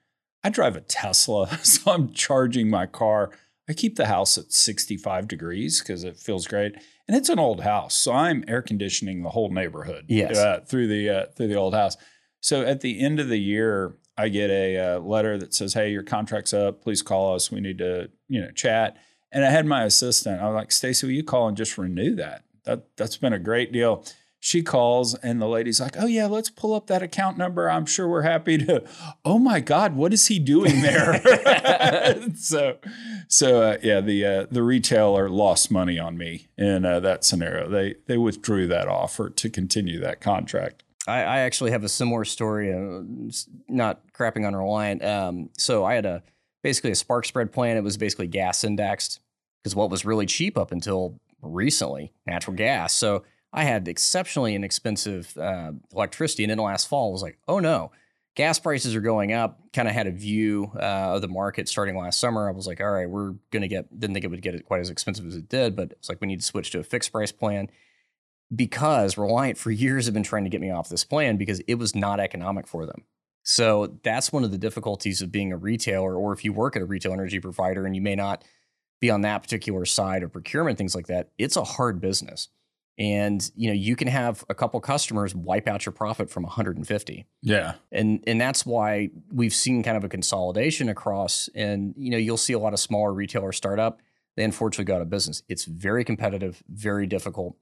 I 0.44 0.50
drive 0.50 0.76
a 0.76 0.82
Tesla, 0.82 1.48
so 1.64 1.90
I'm 1.90 2.12
charging 2.12 2.70
my 2.70 2.86
car. 2.86 3.32
I 3.68 3.72
keep 3.72 3.96
the 3.96 4.06
house 4.06 4.38
at 4.38 4.52
65 4.52 5.26
degrees 5.26 5.80
because 5.80 6.04
it 6.04 6.16
feels 6.16 6.46
great. 6.46 6.76
And 7.08 7.16
it's 7.16 7.28
an 7.28 7.40
old 7.40 7.62
house. 7.62 7.94
So 7.94 8.12
I'm 8.12 8.44
air 8.46 8.62
conditioning 8.62 9.24
the 9.24 9.30
whole 9.30 9.50
neighborhood 9.50 10.04
Yes. 10.06 10.38
uh, 10.38 10.60
through 10.64 10.86
the 10.86 11.10
uh, 11.10 11.26
through 11.34 11.48
the 11.48 11.56
old 11.56 11.74
house. 11.74 11.96
So 12.40 12.62
at 12.62 12.80
the 12.80 13.00
end 13.00 13.20
of 13.20 13.28
the 13.28 13.38
year, 13.38 13.94
I 14.16 14.28
get 14.28 14.50
a 14.50 14.78
uh, 14.78 14.98
letter 15.00 15.38
that 15.38 15.54
says, 15.54 15.74
"Hey, 15.74 15.90
your 15.92 16.02
contract's 16.02 16.52
up. 16.52 16.82
Please 16.82 17.02
call 17.02 17.34
us. 17.34 17.50
We 17.50 17.60
need 17.60 17.78
to, 17.78 18.10
you 18.28 18.40
know, 18.40 18.50
chat." 18.50 18.96
And 19.32 19.44
I 19.44 19.50
had 19.50 19.66
my 19.66 19.84
assistant. 19.84 20.40
I 20.40 20.46
was 20.46 20.54
like, 20.54 20.72
"Stacy, 20.72 21.06
will 21.06 21.14
you 21.14 21.24
call 21.24 21.48
and 21.48 21.56
just 21.56 21.78
renew 21.78 22.14
that? 22.16 22.44
That 22.64 22.96
that's 22.96 23.16
been 23.16 23.32
a 23.32 23.38
great 23.38 23.72
deal." 23.72 24.04
She 24.42 24.62
calls 24.62 25.14
and 25.16 25.40
the 25.40 25.46
lady's 25.46 25.80
like, 25.80 25.96
"Oh 25.98 26.06
yeah, 26.06 26.26
let's 26.26 26.48
pull 26.48 26.74
up 26.74 26.86
that 26.86 27.02
account 27.02 27.36
number. 27.36 27.70
I'm 27.70 27.84
sure 27.84 28.08
we're 28.08 28.22
happy 28.22 28.56
to." 28.58 28.84
Oh 29.24 29.38
my 29.38 29.60
God, 29.60 29.94
what 29.94 30.14
is 30.14 30.26
he 30.28 30.38
doing 30.38 30.80
there? 30.80 31.20
so, 32.36 32.78
so 33.28 33.62
uh, 33.62 33.78
yeah, 33.82 34.00
the 34.00 34.24
uh, 34.24 34.46
the 34.50 34.62
retailer 34.62 35.28
lost 35.28 35.70
money 35.70 35.98
on 35.98 36.16
me 36.16 36.48
in 36.56 36.86
uh, 36.86 37.00
that 37.00 37.22
scenario. 37.22 37.68
They 37.68 37.96
they 38.06 38.16
withdrew 38.16 38.66
that 38.68 38.88
offer 38.88 39.28
to 39.28 39.50
continue 39.50 40.00
that 40.00 40.22
contract. 40.22 40.84
I, 41.06 41.22
I 41.22 41.38
actually 41.40 41.70
have 41.70 41.84
a 41.84 41.88
similar 41.88 42.24
story, 42.24 42.72
uh, 42.72 43.02
not 43.68 44.00
crapping 44.12 44.46
on 44.46 44.54
Reliant. 44.54 45.04
Um, 45.04 45.50
so 45.56 45.84
I 45.84 45.94
had 45.94 46.06
a 46.06 46.22
basically 46.62 46.90
a 46.90 46.94
spark 46.94 47.24
spread 47.24 47.52
plan. 47.52 47.76
It 47.76 47.84
was 47.84 47.96
basically 47.96 48.26
gas 48.26 48.64
indexed 48.64 49.20
because 49.62 49.74
what 49.74 49.90
was 49.90 50.04
really 50.04 50.26
cheap 50.26 50.58
up 50.58 50.72
until 50.72 51.20
recently, 51.42 52.12
natural 52.26 52.56
gas. 52.56 52.94
So 52.94 53.24
I 53.52 53.64
had 53.64 53.88
exceptionally 53.88 54.54
inexpensive 54.54 55.36
uh, 55.36 55.72
electricity, 55.92 56.44
and 56.44 56.50
then 56.50 56.58
last 56.58 56.88
fall 56.88 57.08
I 57.08 57.12
was 57.12 57.22
like, 57.22 57.38
oh 57.48 57.58
no, 57.58 57.90
gas 58.36 58.58
prices 58.58 58.94
are 58.94 59.00
going 59.00 59.32
up. 59.32 59.60
Kind 59.72 59.88
of 59.88 59.94
had 59.94 60.06
a 60.06 60.12
view 60.12 60.70
uh, 60.76 61.14
of 61.14 61.22
the 61.22 61.28
market 61.28 61.68
starting 61.68 61.96
last 61.96 62.20
summer. 62.20 62.48
I 62.48 62.52
was 62.52 62.66
like, 62.66 62.80
all 62.80 62.90
right, 62.90 63.08
we're 63.08 63.34
gonna 63.50 63.68
get. 63.68 63.98
Didn't 63.98 64.14
think 64.14 64.24
it 64.24 64.30
would 64.30 64.42
get 64.42 64.54
it 64.54 64.66
quite 64.66 64.80
as 64.80 64.90
expensive 64.90 65.26
as 65.26 65.34
it 65.34 65.48
did, 65.48 65.74
but 65.74 65.92
it's 65.92 66.08
like 66.08 66.20
we 66.20 66.28
need 66.28 66.40
to 66.40 66.46
switch 66.46 66.70
to 66.72 66.78
a 66.78 66.84
fixed 66.84 67.10
price 67.10 67.32
plan 67.32 67.70
because 68.54 69.16
Reliant 69.16 69.58
for 69.58 69.70
years 69.70 70.06
have 70.06 70.14
been 70.14 70.22
trying 70.22 70.44
to 70.44 70.50
get 70.50 70.60
me 70.60 70.70
off 70.70 70.88
this 70.88 71.04
plan 71.04 71.36
because 71.36 71.60
it 71.66 71.74
was 71.74 71.94
not 71.94 72.20
economic 72.20 72.66
for 72.66 72.86
them. 72.86 73.04
So 73.42 73.98
that's 74.02 74.32
one 74.32 74.44
of 74.44 74.50
the 74.50 74.58
difficulties 74.58 75.22
of 75.22 75.32
being 75.32 75.52
a 75.52 75.56
retailer, 75.56 76.14
or 76.14 76.32
if 76.32 76.44
you 76.44 76.52
work 76.52 76.76
at 76.76 76.82
a 76.82 76.84
retail 76.84 77.12
energy 77.12 77.40
provider 77.40 77.86
and 77.86 77.96
you 77.96 78.02
may 78.02 78.14
not 78.14 78.44
be 79.00 79.10
on 79.10 79.22
that 79.22 79.42
particular 79.42 79.84
side 79.84 80.22
of 80.22 80.32
procurement, 80.32 80.78
things 80.78 80.94
like 80.94 81.06
that. 81.06 81.30
It's 81.38 81.56
a 81.56 81.64
hard 81.64 82.00
business. 82.00 82.48
And 82.98 83.50
you 83.56 83.68
know, 83.68 83.74
you 83.74 83.96
can 83.96 84.08
have 84.08 84.44
a 84.50 84.54
couple 84.54 84.78
customers 84.80 85.34
wipe 85.34 85.66
out 85.66 85.86
your 85.86 85.92
profit 85.92 86.28
from 86.28 86.42
150 86.42 87.26
Yeah, 87.40 87.74
and 87.90 88.22
and 88.26 88.38
that's 88.38 88.66
why 88.66 89.08
we've 89.32 89.54
seen 89.54 89.82
kind 89.82 89.96
of 89.96 90.04
a 90.04 90.08
consolidation 90.08 90.90
across 90.90 91.48
and 91.54 91.94
you 91.96 92.10
know 92.10 92.18
you'll 92.18 92.36
see 92.36 92.52
a 92.52 92.58
lot 92.58 92.74
of 92.74 92.78
smaller 92.78 93.14
retailers 93.14 93.56
start 93.56 93.78
up 93.78 94.02
they 94.36 94.44
unfortunately 94.44 94.84
go 94.84 94.96
out 94.96 95.00
of 95.00 95.08
business 95.08 95.42
it's 95.48 95.64
very 95.64 96.04
competitive 96.04 96.62
very 96.68 97.06
difficult 97.06 97.56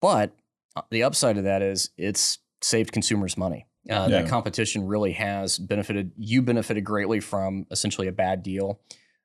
but 0.00 0.32
uh, 0.76 0.82
the 0.90 1.02
upside 1.02 1.38
of 1.38 1.44
that 1.44 1.62
is 1.62 1.90
it's 1.96 2.38
saved 2.60 2.92
consumers 2.92 3.36
money 3.36 3.66
uh, 3.90 4.06
Yeah. 4.10 4.22
that 4.22 4.28
competition 4.28 4.86
really 4.86 5.12
has 5.12 5.58
benefited 5.58 6.12
you 6.16 6.42
benefited 6.42 6.84
greatly 6.84 7.20
from 7.20 7.66
essentially 7.70 8.08
a 8.08 8.12
bad 8.12 8.42
deal 8.42 8.80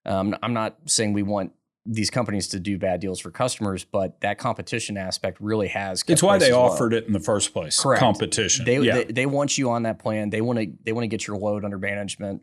um, 0.05 0.35
i'm 0.43 0.53
not 0.53 0.77
saying 0.85 1.13
we 1.13 1.23
want 1.23 1.51
these 1.85 2.09
companies 2.09 2.47
to 2.47 2.59
do 2.61 2.77
bad 2.77 3.01
deals 3.01 3.19
for 3.19 3.29
customers 3.29 3.83
but 3.83 4.21
that 4.21 4.37
competition 4.37 4.95
aspect 4.97 5.37
really 5.41 5.67
has 5.67 6.01
it's 6.07 6.23
why 6.23 6.37
they 6.37 6.53
low. 6.53 6.61
offered 6.61 6.93
it 6.93 7.05
in 7.07 7.11
the 7.11 7.19
first 7.19 7.51
place. 7.51 7.77
Correct. 7.81 7.99
Competition. 7.99 8.63
They, 8.63 8.79
yeah. 8.79 8.93
they 8.95 9.03
they 9.03 9.25
want 9.25 9.57
you 9.57 9.69
on 9.69 9.83
that 9.83 9.99
plan. 9.99 10.29
They 10.29 10.39
want 10.39 10.59
to 10.59 10.71
they 10.85 10.93
want 10.93 11.03
to 11.03 11.09
get 11.09 11.27
your 11.27 11.35
load 11.35 11.65
under 11.65 11.77
management, 11.77 12.41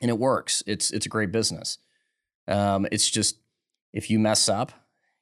and 0.00 0.10
it 0.10 0.18
works. 0.18 0.64
It's 0.66 0.90
it's 0.90 1.06
a 1.06 1.08
great 1.08 1.30
business. 1.30 1.78
Um, 2.48 2.88
it's 2.90 3.08
just 3.08 3.38
if 3.92 4.10
you 4.10 4.18
mess 4.18 4.48
up, 4.48 4.72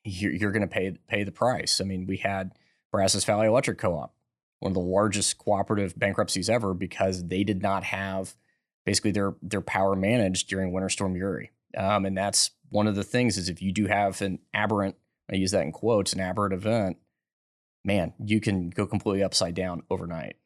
you're, 0.05 0.33
you're 0.33 0.53
going 0.53 0.63
to 0.63 0.69
pay 0.69 0.97
pay 1.09 1.25
the 1.25 1.33
price. 1.33 1.81
I 1.81 1.85
mean, 1.85 2.07
we 2.07 2.19
had 2.19 2.53
Brazos 2.93 3.25
Valley 3.25 3.47
Electric 3.47 3.79
Co-op, 3.79 4.15
one 4.61 4.71
of 4.71 4.75
the 4.75 4.81
largest 4.81 5.39
cooperative 5.39 5.99
bankruptcies 5.99 6.49
ever, 6.49 6.75
because 6.75 7.27
they 7.27 7.43
did 7.43 7.63
not 7.63 7.85
have 7.85 8.37
basically 8.85 9.11
their 9.11 9.35
their 9.43 9.61
power 9.61 9.97
managed 9.97 10.49
during 10.49 10.73
Winter 10.73 10.89
Storm 10.89 11.17
Uri. 11.17 11.51
Um, 11.77 12.05
and 12.05 12.17
that's 12.17 12.51
one 12.71 12.87
of 12.87 12.95
the 12.95 13.03
things 13.03 13.37
is 13.37 13.49
if 13.49 13.63
you 13.63 13.73
do 13.73 13.87
have 13.87 14.21
an 14.23 14.39
aberrant, 14.53 14.97
I 15.31 15.37
use 15.37 15.51
that 15.53 15.63
in 15.63 15.73
quotes, 15.73 16.13
an 16.13 16.21
aberrant 16.21 16.55
event, 16.55 16.99
man, 17.85 18.13
you 18.25 18.41
can 18.41 18.71
go 18.71 18.87
completely 18.87 19.23
upside 19.23 19.55
down 19.55 19.83
overnight. 19.91 20.37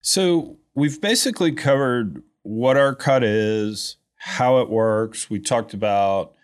So 0.00 0.58
we've 0.74 1.00
basically 1.00 1.52
covered 1.52 2.22
what 2.42 2.76
ERCOT 2.76 3.22
is, 3.24 3.96
how 4.14 4.60
it 4.60 4.70
works. 4.70 5.28
We 5.28 5.40
talked 5.40 5.74
about 5.74 6.35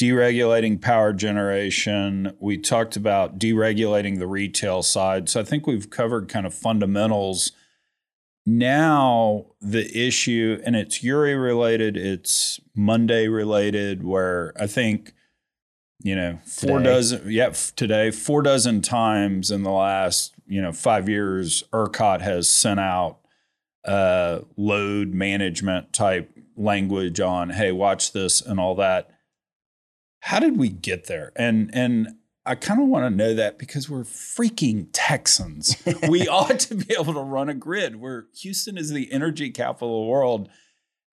deregulating 0.00 0.80
power 0.80 1.12
generation. 1.12 2.34
We 2.40 2.56
talked 2.56 2.96
about 2.96 3.38
deregulating 3.38 4.18
the 4.18 4.26
retail 4.26 4.82
side. 4.82 5.28
So 5.28 5.40
I 5.40 5.44
think 5.44 5.66
we've 5.66 5.90
covered 5.90 6.26
kind 6.26 6.46
of 6.46 6.54
fundamentals. 6.54 7.52
Now 8.46 9.44
the 9.60 9.94
issue, 9.94 10.58
and 10.64 10.74
it's 10.74 11.02
Uri 11.02 11.34
related, 11.34 11.98
it's 11.98 12.58
Monday 12.74 13.28
related, 13.28 14.02
where 14.02 14.54
I 14.58 14.66
think 14.66 15.12
you 16.02 16.16
know 16.16 16.38
four 16.46 16.78
Today. 16.78 16.90
dozen 16.90 17.30
yeah 17.30 17.52
today 17.76 18.10
four 18.10 18.40
dozen 18.40 18.80
times 18.80 19.50
in 19.50 19.64
the 19.64 19.70
last 19.70 20.32
you 20.46 20.62
know 20.62 20.72
five 20.72 21.10
years 21.10 21.62
ERCOT 21.74 22.22
has 22.22 22.48
sent 22.48 22.80
out 22.80 23.18
uh 23.84 24.38
load 24.56 25.12
management 25.12 25.92
type 25.92 26.30
language 26.56 27.20
on 27.20 27.50
hey 27.50 27.70
watch 27.70 28.12
this 28.12 28.40
and 28.40 28.58
all 28.58 28.74
that 28.74 29.10
how 30.20 30.38
did 30.38 30.56
we 30.56 30.68
get 30.68 31.06
there 31.06 31.32
and 31.36 31.70
and 31.72 32.08
I 32.46 32.54
kind 32.54 32.80
of 32.80 32.88
want 32.88 33.04
to 33.04 33.10
know 33.10 33.34
that 33.34 33.58
because 33.58 33.90
we're 33.90 34.02
freaking 34.02 34.88
Texans. 34.92 35.76
we 36.08 36.26
ought 36.26 36.58
to 36.60 36.74
be 36.74 36.94
able 36.94 37.12
to 37.12 37.20
run 37.20 37.50
a 37.50 37.54
grid. 37.54 37.96
Where 37.96 38.26
Houston 38.40 38.78
is 38.78 38.90
the 38.90 39.12
energy 39.12 39.50
capital 39.50 40.00
of 40.00 40.06
the 40.06 40.10
world. 40.10 40.48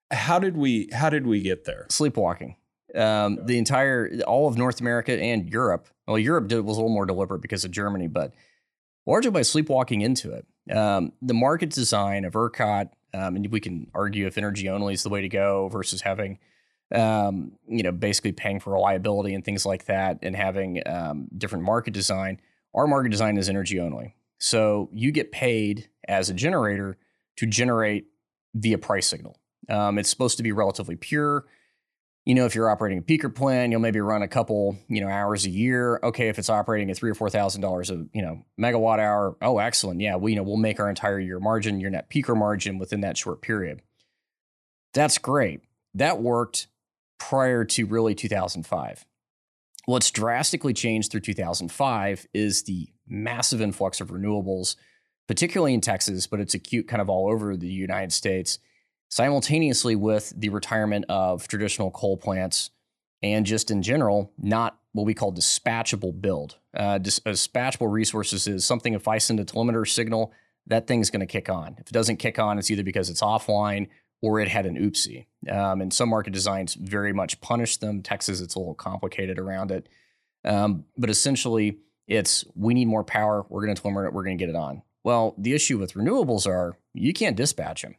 How 0.10 0.39
did 0.39 0.56
we 0.56 0.89
how 0.93 1.10
did 1.10 1.28
we 1.28 1.41
get 1.41 1.65
there? 1.65 1.86
Sleepwalking. 1.89 2.56
Um, 2.96 3.39
the 3.46 3.58
entire, 3.58 4.10
all 4.26 4.48
of 4.48 4.58
North 4.58 4.80
America 4.80 5.12
and 5.12 5.50
Europe. 5.50 5.89
Well, 6.08 6.17
Europe 6.17 6.48
did, 6.48 6.62
was 6.62 6.78
a 6.78 6.80
little 6.80 6.93
more 6.93 7.06
deliberate 7.06 7.41
because 7.41 7.65
of 7.65 7.72
Germany, 7.72 8.08
but 8.08 8.34
largely 9.06 9.32
by 9.32 9.41
sleepwalking 9.41 10.02
into 10.02 10.32
it. 10.32 10.48
Um, 10.76 11.12
the 11.22 11.34
market 11.34 11.70
design 11.70 12.24
of 12.26 12.34
ERCOT, 12.34 12.89
um, 13.13 13.36
and 13.36 13.52
we 13.52 13.60
can 13.60 13.91
argue 13.93 14.26
if 14.26 14.38
energy 14.38 14.70
only 14.70 14.93
is 14.93 15.04
the 15.04 15.10
way 15.10 15.22
to 15.22 15.30
go 15.30 15.67
versus 15.67 16.02
having, 16.02 16.39
um, 16.93 17.54
you 17.67 17.84
know, 17.84 17.91
basically 17.91 18.32
paying 18.32 18.60
for 18.60 18.73
reliability 18.73 19.34
and 19.34 19.43
things 19.43 19.65
like 19.65 19.86
that, 19.86 20.19
and 20.21 20.36
having 20.36 20.82
um, 20.88 21.28
different 21.38 21.65
market 21.65 21.93
design. 21.93 22.39
Our 22.73 22.88
market 22.88 23.10
design 23.10 23.38
is 23.38 23.50
energy 23.50 23.80
only, 23.80 24.15
so 24.39 24.89
you 24.93 25.12
get 25.12 25.32
paid 25.32 25.89
as 26.08 26.30
a 26.30 26.34
generator 26.34 26.97
to 27.38 27.45
generate 27.45 28.08
via 28.54 28.78
price 28.78 29.08
signal. 29.08 29.39
Um, 29.69 29.97
it's 29.97 30.10
supposed 30.10 30.38
to 30.38 30.43
be 30.43 30.52
relatively 30.52 30.95
pure 30.95 31.45
you 32.28 32.36
know, 32.36 32.45
if 32.45 32.56
you're 32.56 32.69
operating 32.69 32.97
a 32.97 33.02
peaker 33.02 33.34
plan, 33.34 33.71
you'll 33.71 33.80
maybe 33.80 34.02
run 34.02 34.21
a 34.21 34.28
couple, 34.28 34.78
you 34.89 35.00
know, 35.00 35.08
hours 35.08 35.45
a 35.45 35.50
year. 35.50 35.97
Okay, 36.04 36.28
if 36.28 36.38
it's 36.38 36.50
operating 36.50 36.91
at 36.91 36.97
three 36.97 37.10
or 37.10 37.13
four 37.13 37.30
thousand 37.30 37.62
dollars 37.62 37.89
a 37.89 38.06
you 38.12 38.21
know 38.21 38.43
megawatt 38.60 39.00
hour, 39.00 39.38
oh, 39.41 39.60
excellent. 39.60 40.02
Yeah, 40.02 40.17
we 40.17 40.32
you 40.34 40.36
know 40.36 40.43
we'll 40.43 40.58
make 40.58 40.82
our 40.82 40.89
entire 40.89 41.21
year 41.21 41.39
margin, 41.39 41.80
your 41.80 41.89
net 41.89 42.10
peaker 42.10 42.36
margin 42.36 42.80
within 42.80 43.00
that 43.00 43.15
short 43.15 43.41
period. 43.41 43.82
That's 44.93 45.17
great. 45.17 45.62
That 45.93 46.21
worked 46.21 46.67
prior 47.17 47.65
to 47.65 47.86
really 47.86 48.15
2005. 48.15 49.06
What's 49.86 50.12
drastically 50.12 50.73
changed 50.73 51.12
through 51.12 51.21
2005 51.21 52.27
is 52.34 52.63
the 52.63 52.89
massive 53.08 53.62
influx 53.62 54.01
of 54.01 54.10
renewables, 54.10 54.75
particularly 55.27 55.73
in 55.73 55.82
Texas, 55.82 56.27
but 56.27 56.39
it's 56.39 56.53
acute 56.53 56.88
kind 56.88 57.01
of 57.01 57.10
all 57.10 57.32
over 57.32 57.56
the 57.56 57.67
United 57.67 58.12
States 58.12 58.60
simultaneously 59.10 59.95
with 59.95 60.34
the 60.36 60.49
retirement 60.49 61.06
of 61.08 61.47
traditional 61.47 61.91
coal 61.91 62.17
plants 62.17 62.71
and 63.23 63.45
just 63.45 63.71
in 63.71 63.82
general, 63.82 64.32
not 64.38 64.77
what 64.91 65.06
we 65.06 65.13
call 65.13 65.32
dispatchable 65.32 66.19
build. 66.19 66.58
Uh, 66.75 66.97
dis- 66.97 67.19
dispatchable 67.19 67.91
resources 67.91 68.47
is 68.47 68.65
something 68.65 68.93
if 68.93 69.08
I 69.08 69.17
send 69.17 69.39
a 69.39 69.45
telemeter 69.45 69.88
signal, 69.88 70.34
that 70.67 70.88
thing's 70.88 71.10
going 71.10 71.21
to 71.21 71.25
kick 71.25 71.49
on. 71.49 71.75
If 71.80 71.88
it 71.88 71.93
doesn't 71.93 72.17
kick 72.17 72.39
on, 72.39 72.60
it's 72.60 72.69
either 72.69 72.84
because 72.84 73.10
it's 73.10 73.21
offline 73.21 73.88
or 74.21 74.39
it 74.39 74.47
had 74.47 74.65
an 74.65 74.75
oopsie. 74.75 75.25
Um, 75.49 75.82
and 75.82 75.93
some 75.93 76.10
market 76.10 76.34
designs 76.34 76.73
very 76.73 77.13
much 77.13 77.39
punish 77.41 77.77
them. 77.77 78.01
Texas, 78.01 78.41
it's 78.41 78.56
a 78.56 78.60
little 78.60 78.73
complicated 78.73 79.39
around 79.39 79.71
it. 79.71 79.88
Um, 80.43 80.86
but 80.97 81.10
essentially, 81.10 81.80
it's 82.08 82.45
we 82.56 82.73
need 82.73 82.88
more 82.88 83.03
power. 83.03 83.45
We're 83.49 83.65
going 83.65 83.75
to 83.75 83.82
telemeter 83.82 84.08
it. 84.08 84.13
We're 84.13 84.23
going 84.23 84.38
to 84.38 84.43
get 84.43 84.49
it 84.49 84.58
on. 84.58 84.82
Well, 85.03 85.36
the 85.38 85.53
issue 85.53 85.77
with 85.77 85.93
renewables 85.93 86.47
are 86.47 86.77
you 86.93 87.13
can't 87.13 87.36
dispatch 87.36 87.82
them 87.82 87.95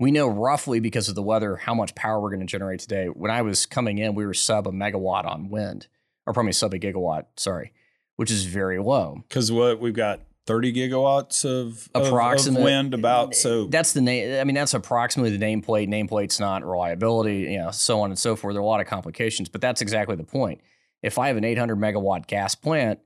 we 0.00 0.10
know 0.10 0.26
roughly 0.26 0.80
because 0.80 1.10
of 1.10 1.14
the 1.14 1.22
weather 1.22 1.56
how 1.56 1.74
much 1.74 1.94
power 1.94 2.18
we're 2.18 2.30
going 2.30 2.40
to 2.40 2.46
generate 2.46 2.80
today. 2.80 3.06
When 3.06 3.30
I 3.30 3.42
was 3.42 3.66
coming 3.66 3.98
in, 3.98 4.14
we 4.14 4.24
were 4.24 4.34
sub 4.34 4.66
a 4.66 4.72
megawatt 4.72 5.26
on 5.26 5.50
wind, 5.50 5.86
or 6.26 6.32
probably 6.32 6.52
sub 6.52 6.72
a 6.72 6.78
gigawatt, 6.78 7.26
sorry, 7.36 7.74
which 8.16 8.30
is 8.30 8.46
very 8.46 8.80
low. 8.80 9.22
Because 9.28 9.52
what 9.52 9.78
we've 9.78 9.94
got 9.94 10.20
30 10.46 10.72
gigawatts 10.72 11.44
of, 11.44 11.88
approximate 11.94 12.58
of 12.58 12.64
wind 12.64 12.94
about 12.94 13.34
so 13.34 13.66
that's 13.66 13.92
the 13.92 14.00
name 14.00 14.40
i 14.40 14.44
mean 14.44 14.54
that's 14.54 14.74
approximately 14.74 15.36
the 15.36 15.44
nameplate 15.44 15.88
nameplate's 15.88 16.40
not 16.40 16.64
reliability 16.64 17.40
you 17.52 17.58
know 17.58 17.70
so 17.70 18.00
on 18.00 18.10
and 18.10 18.18
so 18.18 18.34
forth 18.34 18.54
there 18.54 18.60
are 18.60 18.64
a 18.64 18.66
lot 18.66 18.80
of 18.80 18.86
complications 18.86 19.48
but 19.48 19.60
that's 19.60 19.80
exactly 19.80 20.16
the 20.16 20.24
point 20.24 20.60
if 21.02 21.18
i 21.18 21.28
have 21.28 21.36
an 21.36 21.44
800 21.44 21.76
megawatt 21.76 22.26
gas 22.26 22.54
plant 22.54 22.98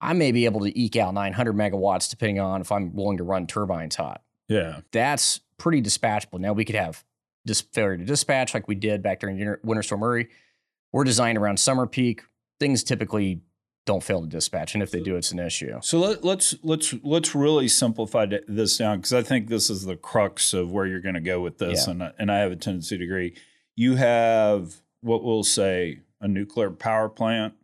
i 0.00 0.12
may 0.12 0.32
be 0.32 0.44
able 0.44 0.60
to 0.60 0.78
eke 0.78 0.96
out 0.96 1.14
900 1.14 1.54
megawatts 1.54 2.10
depending 2.10 2.40
on 2.40 2.60
if 2.60 2.70
i'm 2.70 2.94
willing 2.94 3.16
to 3.16 3.24
run 3.24 3.46
turbines 3.46 3.96
hot 3.96 4.22
yeah 4.48 4.80
that's 4.92 5.40
pretty 5.58 5.82
dispatchable. 5.82 6.38
Now 6.38 6.52
we 6.52 6.64
could 6.64 6.74
have 6.74 7.04
dis- 7.44 7.60
failure 7.60 7.96
to 7.96 8.04
dispatch 8.04 8.54
like 8.54 8.68
we 8.68 8.74
did 8.74 9.02
back 9.02 9.20
during 9.20 9.56
Winter 9.62 9.82
Storm 9.82 10.02
Uri. 10.02 10.28
We're 10.92 11.04
designed 11.04 11.38
around 11.38 11.58
summer 11.58 11.86
peak. 11.86 12.22
Things 12.60 12.84
typically 12.84 13.42
don't 13.86 14.02
fail 14.02 14.20
to 14.20 14.26
dispatch, 14.26 14.74
and 14.74 14.82
if 14.82 14.90
they 14.90 15.00
do, 15.00 15.16
it's 15.16 15.30
an 15.32 15.38
issue. 15.38 15.78
So 15.80 15.98
let, 16.00 16.24
let's 16.24 16.54
let's 16.62 16.94
let's 17.02 17.34
really 17.34 17.68
simplify 17.68 18.26
this 18.46 18.76
down 18.76 18.98
because 18.98 19.12
I 19.14 19.22
think 19.22 19.48
this 19.48 19.70
is 19.70 19.84
the 19.84 19.96
crux 19.96 20.52
of 20.52 20.70
where 20.72 20.86
you're 20.86 21.00
going 21.00 21.14
to 21.14 21.20
go 21.20 21.40
with 21.40 21.58
this, 21.58 21.86
Yeah. 21.86 21.92
and 21.92 22.12
and 22.18 22.30
I 22.30 22.38
have 22.40 22.52
a 22.52 22.56
tendency 22.56 22.98
to 22.98 23.04
agree. 23.04 23.34
You 23.76 23.94
have 23.94 24.74
what 25.00 25.22
we'll 25.24 25.44
say 25.44 26.00
a 26.20 26.28
nuclear 26.28 26.70
power 26.70 27.08
plant. 27.08 27.54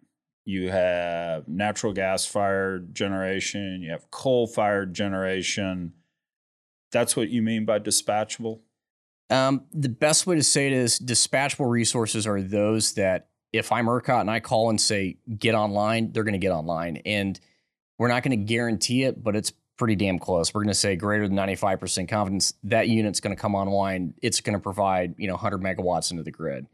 You 0.44 0.70
have 0.70 1.46
natural 1.48 1.92
gas 1.92 2.24
fired 2.26 2.94
generation. 2.94 3.80
You 3.82 3.90
have 3.90 4.10
coal 4.10 4.46
fired 4.46 4.94
generation. 4.94 5.92
That's 6.92 7.16
what 7.16 7.30
you 7.30 7.42
mean 7.42 7.64
by 7.64 7.78
dispatchable. 7.78 8.60
Um, 9.30 9.64
the 9.72 9.88
best 9.88 10.26
way 10.26 10.36
to 10.36 10.42
say 10.42 10.66
it 10.66 10.72
is 10.72 10.98
dispatchable 10.98 11.70
resources 11.70 12.26
are 12.26 12.42
those 12.42 12.94
that 12.94 13.28
if 13.52 13.70
I'm 13.72 13.86
ERCOT 13.86 14.20
and 14.22 14.30
I 14.30 14.40
call 14.40 14.70
and 14.70 14.80
say 14.80 15.16
get 15.38 15.54
online, 15.54 16.12
they're 16.12 16.24
going 16.24 16.32
to 16.32 16.38
get 16.38 16.52
online, 16.52 16.98
and 17.04 17.38
we're 17.98 18.08
not 18.08 18.22
going 18.22 18.38
to 18.38 18.44
guarantee 18.44 19.04
it, 19.04 19.22
but 19.22 19.36
it's 19.36 19.52
pretty 19.76 19.96
damn 19.96 20.18
close. 20.18 20.52
We're 20.54 20.62
going 20.62 20.68
to 20.72 20.74
say 20.74 20.96
greater 20.96 21.26
than 21.28 21.36
95% 21.36 22.08
confidence 22.08 22.54
that 22.64 22.88
unit's 22.88 23.20
going 23.20 23.34
to 23.34 23.40
come 23.40 23.54
online. 23.54 24.14
It's 24.22 24.40
going 24.40 24.54
to 24.54 24.60
provide 24.62 25.14
you 25.18 25.26
know 25.26 25.34
100 25.34 25.60
megawatts 25.60 26.10
into 26.10 26.22
the 26.22 26.30
grid. 26.30 26.66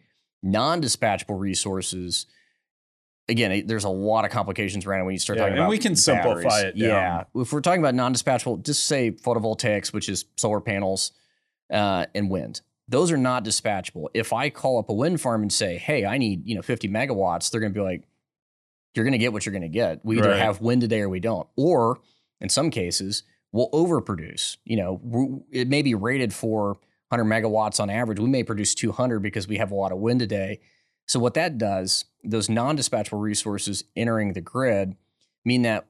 Non-dispatchable 0.42 1.38
resources. 1.38 2.26
Again, 3.28 3.52
it- 3.52 3.68
there's 3.68 3.84
a 3.84 3.88
lot 3.90 4.24
of 4.24 4.30
complications 4.30 4.86
around 4.86 5.00
it 5.00 5.04
when 5.04 5.12
you 5.14 5.18
start 5.18 5.36
Yeah, 5.38 5.42
talking 5.44 5.52
and 5.52 5.58
about 5.60 5.64
And 5.64 5.70
we 5.70 5.78
can 5.78 5.96
simplify 5.96 6.60
it 6.60 6.78
down. 6.78 6.88
Yeah, 6.88 7.24
if 7.34 7.52
we're 7.52 7.60
talking 7.60 7.80
about 7.80 7.94
non-dispatchable, 7.94 8.64
just 8.64 8.86
say 8.86 9.10
photovoltaics, 9.10 9.92
which 9.92 10.08
is 10.08 10.24
solar 10.36 10.60
panels 10.60 11.12
uh, 11.70 12.06
and 12.14 12.30
wind. 12.30 12.62
Those 12.88 13.12
are 13.12 13.18
not 13.18 13.44
dispatchable. 13.44 14.06
If 14.14 14.32
I 14.32 14.48
call 14.50 14.78
up 14.78 14.88
a 14.88 14.94
wind 14.94 15.20
farm 15.20 15.42
and 15.42 15.52
say, 15.52 15.76
"Hey, 15.76 16.04
I 16.06 16.18
need 16.18 16.46
you 16.46 16.54
know 16.54 16.62
50 16.62 16.88
megawatts," 16.88 17.50
they're 17.50 17.60
going 17.60 17.72
to 17.72 17.78
be 17.78 17.84
like, 17.84 18.04
"You're 18.94 19.04
going 19.04 19.12
to 19.12 19.18
get 19.18 19.32
what 19.32 19.44
you're 19.44 19.52
going 19.52 19.62
to 19.62 19.68
get. 19.68 20.04
We 20.04 20.18
either 20.18 20.30
Right. 20.30 20.38
have 20.38 20.60
wind 20.60 20.80
today 20.80 21.00
or 21.02 21.08
we 21.08 21.20
don't." 21.20 21.46
Or 21.56 22.00
in 22.40 22.48
some 22.48 22.70
cases, 22.70 23.24
we'll 23.52 23.70
overproduce. 23.70 24.56
You 24.64 24.76
know, 24.76 25.44
it 25.50 25.68
may 25.68 25.82
be 25.82 25.94
rated 25.94 26.32
for 26.32 26.78
100 27.10 27.24
megawatts 27.24 27.80
on 27.80 27.90
average. 27.90 28.18
We 28.20 28.28
may 28.28 28.42
produce 28.42 28.74
200 28.74 29.20
because 29.20 29.48
we 29.48 29.58
have 29.58 29.70
a 29.70 29.74
lot 29.74 29.92
of 29.92 29.98
wind 29.98 30.20
today. 30.20 30.60
So 31.06 31.18
what 31.18 31.34
that 31.34 31.56
does, 31.56 32.04
those 32.22 32.50
non-dispatchable 32.50 33.20
resources 33.20 33.84
entering 33.96 34.34
the 34.34 34.42
grid, 34.42 34.94
mean 35.44 35.62
that 35.62 35.86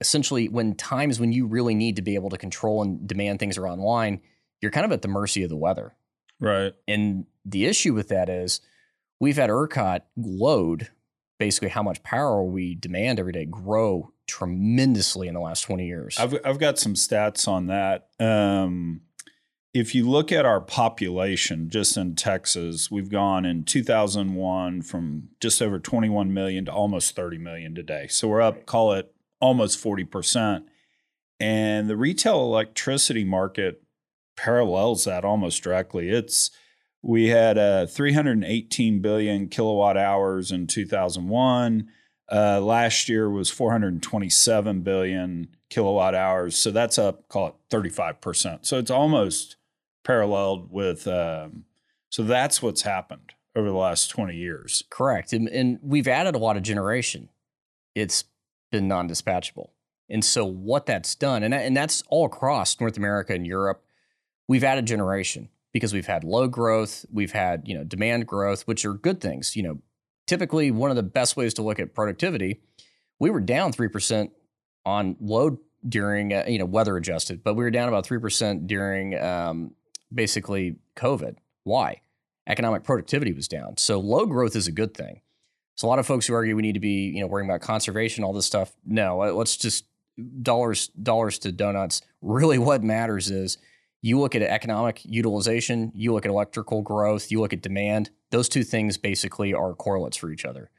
essentially 0.00 0.48
when 0.48 0.74
times 0.74 1.20
when 1.20 1.32
you 1.32 1.46
really 1.46 1.74
need 1.74 1.96
to 1.96 2.02
be 2.02 2.14
able 2.14 2.30
to 2.30 2.38
control 2.38 2.82
and 2.82 3.06
demand 3.06 3.38
things 3.40 3.58
are 3.58 3.68
online, 3.68 4.20
you're 4.62 4.70
kind 4.70 4.86
of 4.86 4.92
at 4.92 5.02
the 5.02 5.08
mercy 5.08 5.42
of 5.42 5.50
the 5.50 5.56
weather. 5.56 5.94
Right. 6.40 6.74
And 6.86 7.26
the 7.44 7.66
issue 7.66 7.94
with 7.94 8.08
that 8.08 8.28
is 8.28 8.60
we've 9.20 9.36
had 9.36 9.50
ERCOT 9.50 10.02
load, 10.16 10.88
basically 11.38 11.70
how 11.70 11.82
much 11.82 12.02
power 12.02 12.42
we 12.42 12.74
demand 12.74 13.18
every 13.18 13.32
day, 13.32 13.44
grow 13.44 14.12
tremendously 14.26 15.26
in 15.26 15.34
the 15.34 15.40
last 15.40 15.62
20 15.62 15.86
years. 15.86 16.16
I've 16.18 16.34
I've 16.44 16.58
got 16.58 16.78
some 16.78 16.94
stats 16.94 17.48
on 17.48 17.66
that. 17.66 18.08
Um, 18.20 19.00
if 19.74 19.94
you 19.94 20.08
look 20.08 20.32
at 20.32 20.46
our 20.46 20.60
population 20.60 21.68
just 21.68 21.96
in 21.96 22.14
Texas, 22.14 22.90
we've 22.90 23.10
gone 23.10 23.44
in 23.44 23.64
2001 23.64 24.82
from 24.82 25.28
just 25.40 25.60
over 25.60 25.78
21 25.78 26.32
million 26.32 26.64
to 26.64 26.72
almost 26.72 27.14
30 27.14 27.38
million 27.38 27.74
today. 27.74 28.06
So 28.08 28.28
we're 28.28 28.40
up, 28.40 28.66
call 28.66 28.92
it 28.94 29.14
almost 29.40 29.82
40%. 29.82 30.64
And 31.40 31.88
the 31.88 31.96
retail 31.96 32.40
electricity 32.40 33.24
market 33.24 33.82
parallels 34.38 35.04
that 35.04 35.24
almost 35.24 35.62
directly. 35.62 36.10
It's 36.10 36.50
we 37.02 37.28
had 37.28 37.58
uh, 37.58 37.86
318 37.86 39.00
billion 39.00 39.48
kilowatt 39.48 39.96
hours 39.96 40.52
in 40.52 40.66
2001. 40.66 41.88
Uh, 42.30 42.60
last 42.60 43.08
year 43.08 43.28
was 43.28 43.50
427 43.50 44.82
billion 44.82 45.48
kilowatt 45.70 46.14
hours. 46.14 46.56
So 46.56 46.70
that's 46.70 46.98
up, 46.98 47.28
call 47.28 47.48
it 47.48 47.54
35%. 47.70 48.66
So 48.66 48.78
it's 48.78 48.90
almost 48.90 49.56
paralleled 50.04 50.70
with, 50.70 51.06
um, 51.06 51.64
so 52.10 52.22
that's 52.22 52.62
what's 52.62 52.82
happened 52.82 53.32
over 53.56 53.68
the 53.68 53.76
last 53.76 54.08
20 54.08 54.36
years. 54.36 54.84
Correct. 54.90 55.32
And, 55.32 55.48
and 55.48 55.78
we've 55.82 56.08
added 56.08 56.34
a 56.34 56.38
lot 56.38 56.56
of 56.56 56.62
generation. 56.62 57.28
It's 57.94 58.24
been 58.70 58.88
non 58.88 59.08
dispatchable. 59.08 59.70
And 60.10 60.24
so 60.24 60.44
what 60.44 60.86
that's 60.86 61.14
done, 61.14 61.42
and, 61.42 61.52
and 61.52 61.76
that's 61.76 62.02
all 62.08 62.26
across 62.26 62.80
North 62.80 62.96
America 62.96 63.34
and 63.34 63.46
Europe, 63.46 63.82
we've 64.48 64.64
added 64.64 64.86
generation 64.86 65.48
because 65.72 65.92
we've 65.92 66.06
had 66.06 66.24
low 66.24 66.48
growth, 66.48 67.04
we've 67.12 67.32
had, 67.32 67.68
you 67.68 67.74
know, 67.76 67.84
demand 67.84 68.26
growth, 68.26 68.62
which 68.62 68.84
are 68.84 68.94
good 68.94 69.20
things. 69.20 69.54
You 69.54 69.62
know, 69.62 69.78
typically 70.26 70.70
one 70.70 70.90
of 70.90 70.96
the 70.96 71.02
best 71.02 71.36
ways 71.36 71.54
to 71.54 71.62
look 71.62 71.78
at 71.78 71.94
productivity, 71.94 72.60
we 73.20 73.30
were 73.30 73.40
down 73.40 73.72
3% 73.72 74.30
on 74.84 75.16
load 75.20 75.58
during, 75.88 76.32
uh, 76.32 76.44
you 76.48 76.58
know, 76.58 76.64
weather 76.64 76.96
adjusted, 76.96 77.44
but 77.44 77.54
we 77.54 77.62
were 77.62 77.70
down 77.70 77.88
about 77.88 78.06
3% 78.06 78.66
during 78.66 79.18
um, 79.18 79.74
basically 80.12 80.76
COVID. 80.96 81.36
Why? 81.64 82.00
Economic 82.46 82.82
productivity 82.82 83.32
was 83.32 83.46
down. 83.46 83.76
So 83.76 84.00
low 84.00 84.26
growth 84.26 84.56
is 84.56 84.66
a 84.66 84.72
good 84.72 84.94
thing. 84.94 85.20
So 85.76 85.86
a 85.86 85.90
lot 85.90 85.98
of 85.98 86.06
folks 86.06 86.26
who 86.26 86.34
argue 86.34 86.56
we 86.56 86.62
need 86.62 86.74
to 86.74 86.80
be, 86.80 87.12
you 87.14 87.20
know, 87.20 87.26
worrying 87.26 87.48
about 87.48 87.60
conservation, 87.60 88.24
all 88.24 88.32
this 88.32 88.46
stuff. 88.46 88.74
No, 88.84 89.22
uh, 89.22 89.32
let's 89.32 89.56
just 89.56 89.84
dollars 90.42 90.88
dollars 90.88 91.38
to 91.40 91.52
donuts. 91.52 92.02
Really, 92.20 92.58
what 92.58 92.82
matters 92.82 93.30
is 93.30 93.58
You 94.00 94.20
look 94.20 94.34
at 94.34 94.42
economic 94.42 95.04
utilization, 95.04 95.92
you 95.94 96.12
look 96.12 96.24
at 96.24 96.30
electrical 96.30 96.82
growth, 96.82 97.30
you 97.30 97.40
look 97.40 97.52
at 97.52 97.62
demand. 97.62 98.10
Those 98.30 98.48
two 98.48 98.62
things 98.62 98.96
basically 98.96 99.52
are 99.52 99.74
correlates 99.74 100.16
for 100.16 100.30
each 100.30 100.44
other. 100.44 100.70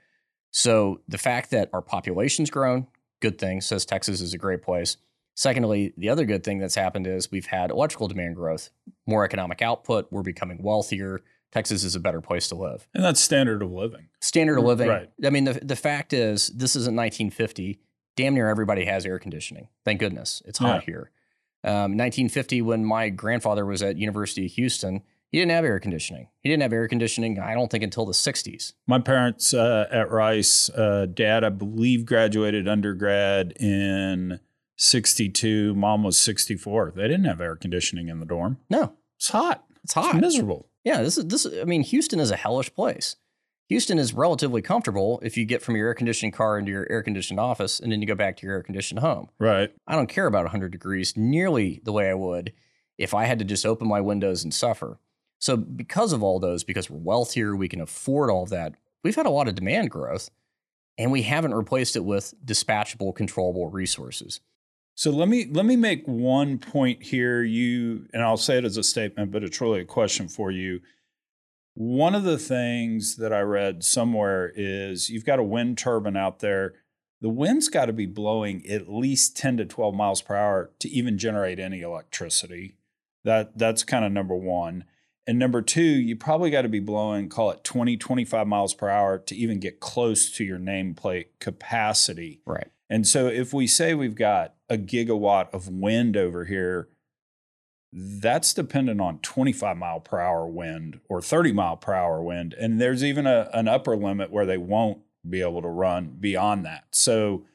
So 0.51 1.01
the 1.07 1.17
fact 1.17 1.51
that 1.51 1.69
our 1.73 1.81
population's 1.81 2.49
grown, 2.49 2.87
good 3.19 3.37
thing, 3.37 3.61
says 3.61 3.85
Texas 3.85 4.21
is 4.21 4.33
a 4.33 4.37
great 4.37 4.61
place. 4.61 4.97
Secondly, 5.35 5.93
the 5.97 6.09
other 6.09 6.25
good 6.25 6.43
thing 6.43 6.59
that's 6.59 6.75
happened 6.75 7.07
is 7.07 7.31
we've 7.31 7.45
had 7.45 7.71
electrical 7.71 8.07
demand 8.07 8.35
growth, 8.35 8.71
more 9.05 9.23
economic 9.23 9.61
output, 9.61 10.07
we're 10.11 10.21
becoming 10.21 10.61
wealthier. 10.61 11.21
Texas 11.51 11.83
is 11.83 11.95
a 11.95 11.99
better 11.99 12.21
place 12.21 12.47
to 12.49 12.55
live. 12.55 12.87
And 12.93 13.03
that's 13.03 13.19
standard 13.19 13.63
of 13.63 13.71
living. 13.71 14.07
Standard 14.21 14.57
of 14.57 14.59
mm-hmm. 14.59 14.67
living. 14.67 14.87
Right. 14.89 15.09
I 15.25 15.29
mean, 15.29 15.45
the, 15.45 15.53
the 15.53 15.75
fact 15.75 16.13
is, 16.13 16.47
this 16.49 16.75
isn't 16.75 16.95
1950. 16.95 17.79
Damn 18.15 18.33
near 18.33 18.49
everybody 18.49 18.85
has 18.85 19.05
air 19.05 19.17
conditioning. 19.17 19.69
Thank 19.85 19.99
goodness. 19.99 20.43
It's 20.45 20.59
hot 20.59 20.83
here. 20.83 21.11
Um, 21.63 21.97
1950, 21.97 22.61
when 22.61 22.85
my 22.85 23.09
grandfather 23.09 23.65
was 23.65 23.81
at 23.83 23.97
University 23.97 24.45
of 24.45 24.51
Houston, 24.53 25.01
he 25.31 25.37
didn't 25.37 25.51
have 25.51 25.65
air 25.65 25.79
conditioning. 25.79 26.29
He 26.41 26.49
didn't 26.49 26.63
have 26.63 26.73
air 26.73 26.87
conditioning, 26.87 27.37
I 27.39 27.53
don't 27.53 27.69
think, 27.69 27.83
until 27.83 28.05
the 28.05 28.13
60s. 28.13 28.73
My 28.87 28.99
parents 28.99 29.53
uh, 29.53 29.87
at 29.91 30.09
Rice, 30.09 30.69
uh, 30.69 31.05
dad, 31.13 31.43
I 31.43 31.49
believe, 31.49 32.05
graduated 32.05 32.67
undergrad 32.67 33.51
in 33.59 34.39
62. 34.77 35.75
Mom 35.75 36.03
was 36.03 36.17
64. 36.17 36.93
They 36.95 37.03
didn't 37.03 37.25
have 37.25 37.41
air 37.41 37.55
conditioning 37.55 38.07
in 38.07 38.19
the 38.19 38.25
dorm. 38.25 38.57
No, 38.69 38.93
It's 39.17 39.29
hot. 39.29 39.65
it's 39.83 39.93
hot. 39.93 40.15
It's 40.15 40.21
miserable. 40.21 40.67
Yeah, 40.83 41.01
this 41.03 41.17
is 41.17 41.25
this. 41.27 41.45
I 41.61 41.65
mean, 41.65 41.83
Houston 41.83 42.19
is 42.19 42.31
a 42.31 42.35
hellish 42.37 42.73
place. 42.73 43.17
Houston 43.69 43.99
is 43.99 44.15
relatively 44.15 44.63
comfortable 44.63 45.19
if 45.23 45.37
you 45.37 45.45
get 45.45 45.61
from 45.61 45.75
your 45.75 45.87
air 45.87 45.93
conditioned 45.93 46.33
car 46.33 46.57
into 46.57 46.71
your 46.71 46.87
air 46.89 47.03
conditioned 47.03 47.39
office, 47.39 47.79
and 47.79 47.91
then 47.91 48.01
you 48.01 48.07
go 48.07 48.15
back 48.15 48.35
to 48.37 48.45
your 48.45 48.55
air 48.55 48.63
conditioned 48.63 48.99
home. 48.99 49.29
Right. 49.37 49.71
I 49.87 49.95
don't 49.95 50.09
care 50.09 50.25
about 50.25 50.43
100 50.45 50.71
degrees 50.71 51.15
nearly 51.15 51.79
the 51.83 51.91
way 51.91 52.09
I 52.09 52.15
would 52.15 52.51
if 52.97 53.13
I 53.13 53.25
had 53.25 53.37
to 53.39 53.45
just 53.45 53.67
open 53.67 53.87
my 53.87 54.01
windows 54.01 54.43
and 54.43 54.53
suffer. 54.53 54.99
So, 55.37 55.55
because 55.55 56.11
of 56.11 56.21
all 56.21 56.39
those, 56.39 56.63
because 56.63 56.89
we're 56.89 56.99
wealthier, 56.99 57.55
we 57.55 57.69
can 57.69 57.79
afford 57.79 58.29
all 58.29 58.43
of 58.43 58.49
that. 58.49 58.75
We've 59.03 59.15
had 59.15 59.27
a 59.27 59.31
lot 59.31 59.47
of 59.47 59.55
demand 59.55 59.91
growth, 59.91 60.29
and 60.97 61.11
we 61.11 61.21
haven't 61.21 61.53
replaced 61.53 61.95
it 61.95 62.03
with 62.03 62.33
dispatchable, 62.43 63.15
controllable 63.15 63.69
resources. 63.69 64.41
So 64.95 65.11
let 65.11 65.29
me 65.29 65.47
let 65.49 65.65
me 65.65 65.77
make 65.77 66.05
one 66.05 66.57
point 66.57 67.03
here. 67.03 67.41
You 67.41 68.07
and 68.11 68.21
I'll 68.21 68.35
say 68.35 68.57
it 68.57 68.65
as 68.65 68.75
a 68.75 68.83
statement, 68.83 69.31
but 69.31 69.43
it's 69.43 69.61
really 69.61 69.79
a 69.79 69.85
question 69.85 70.27
for 70.27 70.51
you. 70.51 70.81
One 71.73 72.15
of 72.15 72.23
the 72.23 72.37
things 72.37 73.15
that 73.17 73.31
I 73.31 73.41
read 73.41 73.83
somewhere 73.83 74.51
is 74.55 75.09
you've 75.09 75.25
got 75.25 75.39
a 75.39 75.43
wind 75.43 75.77
turbine 75.77 76.17
out 76.17 76.39
there. 76.39 76.73
The 77.21 77.29
wind's 77.29 77.67
got 77.67 77.85
to 77.85 77.93
be 77.93 78.05
blowing 78.05 78.65
at 78.67 78.89
least 78.89 79.37
10 79.37 79.57
to 79.57 79.65
12 79.65 79.93
miles 79.93 80.21
per 80.21 80.35
hour 80.35 80.71
to 80.79 80.89
even 80.89 81.17
generate 81.17 81.59
any 81.59 81.81
electricity. 81.81 82.75
That 83.23 83.57
that's 83.57 83.83
kind 83.83 84.05
of 84.05 84.11
number 84.11 84.35
1. 84.35 84.85
And 85.27 85.37
number 85.37 85.61
2, 85.61 85.81
you 85.81 86.15
probably 86.15 86.49
got 86.49 86.63
to 86.63 86.69
be 86.69 86.79
blowing 86.79 87.29
call 87.29 87.51
it 87.51 87.63
20 87.63 87.97
25 87.97 88.47
miles 88.47 88.73
per 88.73 88.89
hour 88.89 89.19
to 89.19 89.35
even 89.35 89.59
get 89.59 89.79
close 89.79 90.31
to 90.37 90.43
your 90.43 90.59
nameplate 90.59 91.27
capacity. 91.39 92.41
Right. 92.45 92.69
And 92.89 93.05
so 93.07 93.27
if 93.27 93.53
we 93.53 93.67
say 93.67 93.93
we've 93.93 94.15
got 94.15 94.55
a 94.69 94.77
gigawatt 94.77 95.53
of 95.53 95.67
wind 95.67 96.17
over 96.17 96.45
here, 96.45 96.89
that's 97.91 98.53
dependent 98.53 99.01
on 99.01 99.19
25 99.19 99.77
mile 99.77 99.99
per 99.99 100.19
hour 100.19 100.47
wind 100.47 100.99
or 101.09 101.21
30 101.21 101.51
mile 101.53 101.75
per 101.77 101.93
hour 101.93 102.21
wind. 102.21 102.53
And 102.53 102.79
there's 102.79 103.03
even 103.03 103.25
a, 103.25 103.49
an 103.53 103.67
upper 103.67 103.95
limit 103.95 104.31
where 104.31 104.45
they 104.45 104.57
won't 104.57 104.99
be 105.27 105.41
able 105.41 105.61
to 105.61 105.67
run 105.67 106.17
beyond 106.19 106.65
that. 106.65 106.85
So 106.91 107.45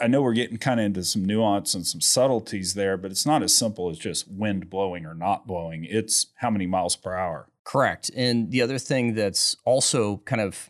I 0.00 0.06
know 0.06 0.22
we're 0.22 0.32
getting 0.32 0.56
kind 0.56 0.80
of 0.80 0.86
into 0.86 1.04
some 1.04 1.24
nuance 1.24 1.74
and 1.74 1.86
some 1.86 2.00
subtleties 2.00 2.74
there, 2.74 2.96
but 2.96 3.10
it's 3.10 3.26
not 3.26 3.42
as 3.42 3.54
simple 3.54 3.90
as 3.90 3.98
just 3.98 4.28
wind 4.28 4.70
blowing 4.70 5.06
or 5.06 5.14
not 5.14 5.46
blowing. 5.46 5.84
It's 5.84 6.28
how 6.36 6.50
many 6.50 6.66
miles 6.66 6.96
per 6.96 7.14
hour. 7.14 7.48
Correct. 7.64 8.10
And 8.16 8.50
the 8.50 8.62
other 8.62 8.78
thing 8.78 9.14
that's 9.14 9.56
also 9.64 10.18
kind 10.24 10.42
of 10.42 10.68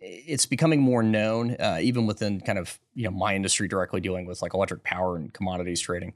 it's 0.00 0.46
becoming 0.46 0.80
more 0.80 1.02
known, 1.02 1.56
uh, 1.58 1.78
even 1.80 2.06
within 2.06 2.40
kind 2.40 2.58
of 2.58 2.78
you 2.94 3.04
know 3.04 3.10
my 3.10 3.34
industry 3.34 3.68
directly 3.68 4.00
dealing 4.00 4.26
with 4.26 4.42
like 4.42 4.54
electric 4.54 4.84
power 4.84 5.16
and 5.16 5.32
commodities 5.32 5.80
trading, 5.80 6.12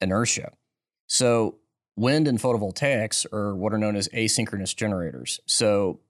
inertia. 0.00 0.52
So 1.06 1.58
wind 1.96 2.28
and 2.28 2.38
photovoltaics 2.38 3.30
are 3.32 3.54
what 3.54 3.72
are 3.72 3.78
known 3.78 3.96
as 3.96 4.08
asynchronous 4.08 4.74
generators. 4.74 5.40
So 5.46 6.00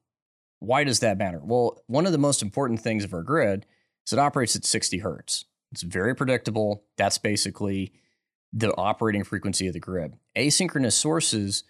why 0.61 0.85
does 0.85 1.01
that 1.01 1.19
matter? 1.19 1.41
Well, 1.43 1.83
one 1.87 2.07
of 2.07 2.13
the 2.13 2.19
most 2.19 2.43
important 2.43 2.81
things 2.81 3.05
of 3.05 3.13
our 3.13 3.23
grid 3.23 3.67
is 4.07 4.13
it 4.13 4.19
operates 4.19 4.57
at 4.57 4.65
60 4.65 4.99
hertz. 4.99 5.45
It's 5.73 5.83
very 5.83 6.15
predictable. 6.15 6.85
That's 6.97 7.19
basically 7.19 7.93
the 8.53 8.75
operating 8.77 9.25
frequency 9.25 9.67
of 9.67 9.73
the 9.73 9.81
grid. 9.81 10.15
Asynchronous 10.37 10.93
sources 10.93 11.65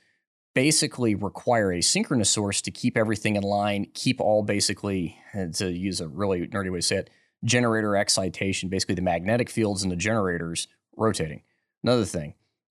basically 0.55 1.15
require 1.15 1.73
a 1.73 1.81
synchronous 1.81 2.31
source 2.31 2.61
to 2.61 2.71
keep 2.71 2.97
everything 2.97 3.37
in 3.37 3.43
line, 3.43 3.87
keep 3.95 4.21
all 4.21 4.43
basically, 4.43 5.19
eh, 5.33 5.49
to 5.55 5.73
use 5.73 6.01
a 6.01 6.07
really 6.07 6.47
nerdy 6.47 6.71
way 6.71 6.79
to 6.79 6.83
say 6.83 6.97
it, 6.97 7.11
generator 7.45 7.97
excitation, 7.97 8.69
basically 8.69 8.95
the 8.95 9.03
magnetic 9.03 9.51
fields 9.51 9.83
in 9.83 9.89
the 9.89 9.97
generators 9.97 10.69
rotating. 10.97 11.43
Another 11.83 12.05
thing, 12.05 12.35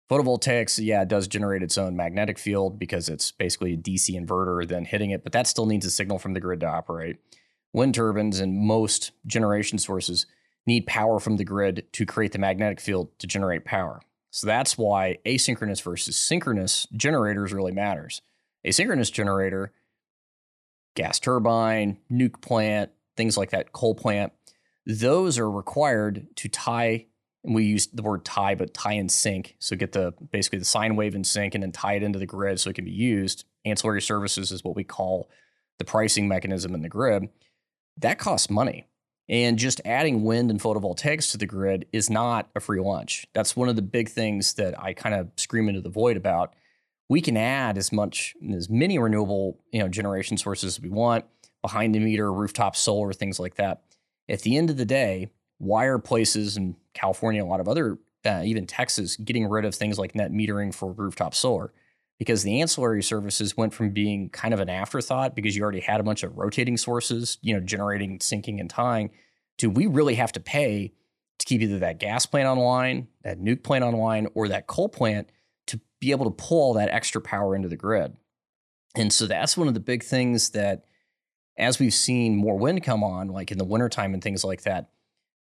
photovoltaics, 0.09 0.83
yeah, 0.83 1.03
it 1.03 1.07
does 1.07 1.27
generate 1.27 1.63
its 1.63 1.77
own 1.77 1.95
magnetic 1.95 2.37
field 2.37 2.79
because 2.79 3.09
it's 3.09 3.31
basically 3.31 3.73
a 3.73 3.77
DC 3.77 4.19
inverter 4.19 4.67
then 4.67 4.85
hitting 4.85 5.11
it, 5.11 5.23
but 5.23 5.31
that 5.33 5.47
still 5.47 5.65
needs 5.65 5.85
a 5.85 5.91
signal 5.91 6.19
from 6.19 6.33
the 6.33 6.39
grid 6.39 6.59
to 6.61 6.67
operate. 6.67 7.17
Wind 7.73 7.93
turbines 7.93 8.39
and 8.39 8.59
most 8.59 9.11
generation 9.27 9.77
sources 9.77 10.25
need 10.65 10.87
power 10.87 11.19
from 11.19 11.37
the 11.37 11.43
grid 11.43 11.85
to 11.93 12.05
create 12.05 12.31
the 12.31 12.39
magnetic 12.39 12.79
field 12.79 13.17
to 13.19 13.27
generate 13.27 13.65
power. 13.65 14.01
So 14.31 14.47
that's 14.47 14.77
why 14.77 15.17
asynchronous 15.25 15.81
versus 15.81 16.15
synchronous 16.15 16.87
generators 16.93 17.53
really 17.53 17.71
matters. 17.71 18.21
Asynchronous 18.65 19.11
generator, 19.11 19.71
gas 20.95 21.19
turbine, 21.19 21.97
nuke 22.11 22.41
plant, 22.41 22.91
things 23.15 23.37
like 23.37 23.51
that, 23.51 23.71
coal 23.71 23.95
plant, 23.95 24.33
those 24.85 25.37
are 25.37 25.49
required 25.49 26.27
to 26.35 26.49
tie, 26.49 27.05
and 27.43 27.55
we 27.55 27.63
use 27.63 27.87
the 27.87 28.01
word 28.01 28.25
tie, 28.25 28.55
but 28.55 28.73
tie 28.73 28.93
and 28.93 29.11
sync. 29.11 29.55
So 29.59 29.75
get 29.75 29.93
the 29.93 30.13
basically 30.31 30.59
the 30.59 30.65
sine 30.65 30.95
wave 30.95 31.15
in 31.15 31.23
sync 31.23 31.55
and 31.55 31.63
then 31.63 31.71
tie 31.71 31.93
it 31.93 32.03
into 32.03 32.19
the 32.19 32.25
grid 32.25 32.59
so 32.59 32.69
it 32.69 32.75
can 32.75 32.85
be 32.85 32.91
used. 32.91 33.45
Ancillary 33.65 34.01
services 34.01 34.51
is 34.51 34.63
what 34.63 34.75
we 34.75 34.83
call 34.83 35.29
the 35.77 35.85
pricing 35.85 36.27
mechanism 36.27 36.73
in 36.75 36.81
the 36.81 36.89
grid. 36.89 37.29
That 37.97 38.19
costs 38.19 38.49
money. 38.49 38.85
And 39.29 39.59
just 39.59 39.79
adding 39.85 40.23
wind 40.23 40.49
and 40.49 40.59
photovoltaics 40.59 41.31
to 41.31 41.37
the 41.37 41.45
grid 41.45 41.85
is 41.93 42.09
not 42.09 42.49
a 42.55 42.59
free 42.59 42.81
lunch. 42.81 43.27
That's 43.33 43.55
one 43.55 43.69
of 43.69 43.75
the 43.75 43.83
big 43.83 44.09
things 44.09 44.55
that 44.55 44.77
I 44.81 44.93
kind 44.93 45.13
of 45.13 45.29
scream 45.37 45.69
into 45.69 45.81
the 45.81 45.89
void 45.89 46.17
about. 46.17 46.55
We 47.09 47.21
can 47.21 47.37
add 47.37 47.77
as 47.77 47.91
much 47.91 48.35
as 48.51 48.69
many 48.69 48.97
renewable, 48.97 49.59
you 49.71 49.79
know, 49.79 49.87
generation 49.87 50.35
sources 50.37 50.77
as 50.77 50.81
we 50.81 50.89
want, 50.89 51.25
behind 51.61 51.93
the 51.93 51.99
meter, 51.99 52.33
rooftop 52.33 52.75
solar, 52.75 53.13
things 53.13 53.39
like 53.39 53.55
that. 53.55 53.83
At 54.27 54.41
the 54.41 54.57
end 54.57 54.71
of 54.71 54.77
the 54.77 54.85
day, 54.85 55.29
why 55.59 55.85
are 55.85 55.99
places 55.99 56.57
in 56.57 56.75
California, 56.93 57.43
a 57.43 57.45
lot 57.45 57.59
of 57.59 57.67
other, 57.67 57.99
uh, 58.25 58.41
even 58.43 58.65
Texas, 58.65 59.15
getting 59.15 59.47
rid 59.47 59.65
of 59.65 59.75
things 59.75 59.99
like 59.99 60.15
net 60.15 60.31
metering 60.31 60.73
for 60.73 60.91
rooftop 60.91 61.35
solar? 61.35 61.71
Because 62.17 62.43
the 62.43 62.59
ancillary 62.59 63.03
services 63.03 63.55
went 63.55 63.73
from 63.73 63.91
being 63.91 64.29
kind 64.29 64.53
of 64.53 64.59
an 64.59 64.69
afterthought 64.69 65.35
because 65.35 65.55
you 65.55 65.63
already 65.63 65.79
had 65.79 66.01
a 66.01 66.03
bunch 66.03 66.23
of 66.23 66.35
rotating 66.37 66.75
sources, 66.75 67.37
you 67.41 67.53
know, 67.53 67.61
generating, 67.61 68.19
syncing, 68.19 68.59
and 68.59 68.69
tying, 68.69 69.11
to 69.57 69.69
we 69.69 69.85
really 69.85 70.15
have 70.15 70.31
to 70.33 70.39
pay 70.39 70.93
to 71.37 71.45
keep 71.45 71.61
either 71.61 71.79
that 71.79 71.99
gas 71.99 72.25
plant 72.25 72.47
online, 72.47 73.07
that 73.23 73.39
nuke 73.39 73.63
plant 73.63 73.83
online, 73.83 74.27
or 74.33 74.49
that 74.49 74.67
coal 74.67 74.89
plant 74.89 75.29
to 75.67 75.79
be 75.99 76.11
able 76.11 76.25
to 76.25 76.31
pull 76.31 76.59
all 76.59 76.73
that 76.73 76.89
extra 76.89 77.21
power 77.21 77.55
into 77.55 77.69
the 77.69 77.77
grid. 77.77 78.17
And 78.95 79.13
so 79.13 79.25
that's 79.25 79.55
one 79.55 79.67
of 79.67 79.73
the 79.73 79.79
big 79.79 80.03
things 80.03 80.49
that, 80.49 80.83
as 81.57 81.79
we've 81.79 81.93
seen 81.93 82.35
more 82.35 82.57
wind 82.57 82.83
come 82.83 83.03
on, 83.03 83.29
like 83.29 83.51
in 83.51 83.57
the 83.57 83.65
wintertime 83.65 84.13
and 84.13 84.23
things 84.23 84.43
like 84.43 84.63
that, 84.63 84.89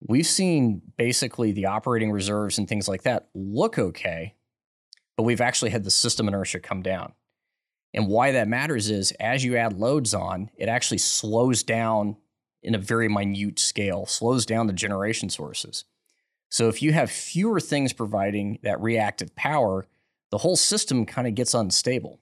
we've 0.02 0.28
seen 0.28 0.82
basically 0.98 1.52
the 1.52 1.66
operating 1.66 2.12
reserves 2.12 2.58
and 2.58 2.68
things 2.68 2.88
like 2.88 3.04
that 3.04 3.30
look 3.34 3.78
okay, 3.78 4.36
but 5.16 5.24
we've 5.24 5.42
actually 5.42 5.72
had 5.72 5.84
the 5.84 5.92
system 5.92 6.28
inertia 6.28 6.60
come 6.60 6.82
down. 6.82 7.14
And 7.94 8.08
why 8.08 8.32
that 8.32 8.48
matters 8.48 8.90
is 8.90 9.12
as 9.20 9.44
you 9.44 9.58
add 9.58 9.74
loads 9.74 10.14
on, 10.14 10.52
it 10.58 10.70
actually 10.70 11.00
slows 11.00 11.64
down 11.64 12.18
in 12.62 12.76
a 12.76 12.80
very 12.80 13.08
minute 13.08 13.60
scale, 13.60 14.06
slows 14.06 14.46
down 14.46 14.68
the 14.68 14.74
generation 14.74 15.30
sources. 15.30 15.86
So 16.50 16.70
if 16.70 16.82
you 16.82 16.94
have 16.94 17.10
fewer 17.12 17.60
things 17.60 17.94
providing 17.94 18.60
that 18.64 18.82
reactive 18.82 19.36
power, 19.36 19.86
the 20.32 20.40
whole 20.40 20.56
system 20.56 21.06
kind 21.06 21.28
of 21.28 21.36
gets 21.36 21.54
unstable. 21.54 22.19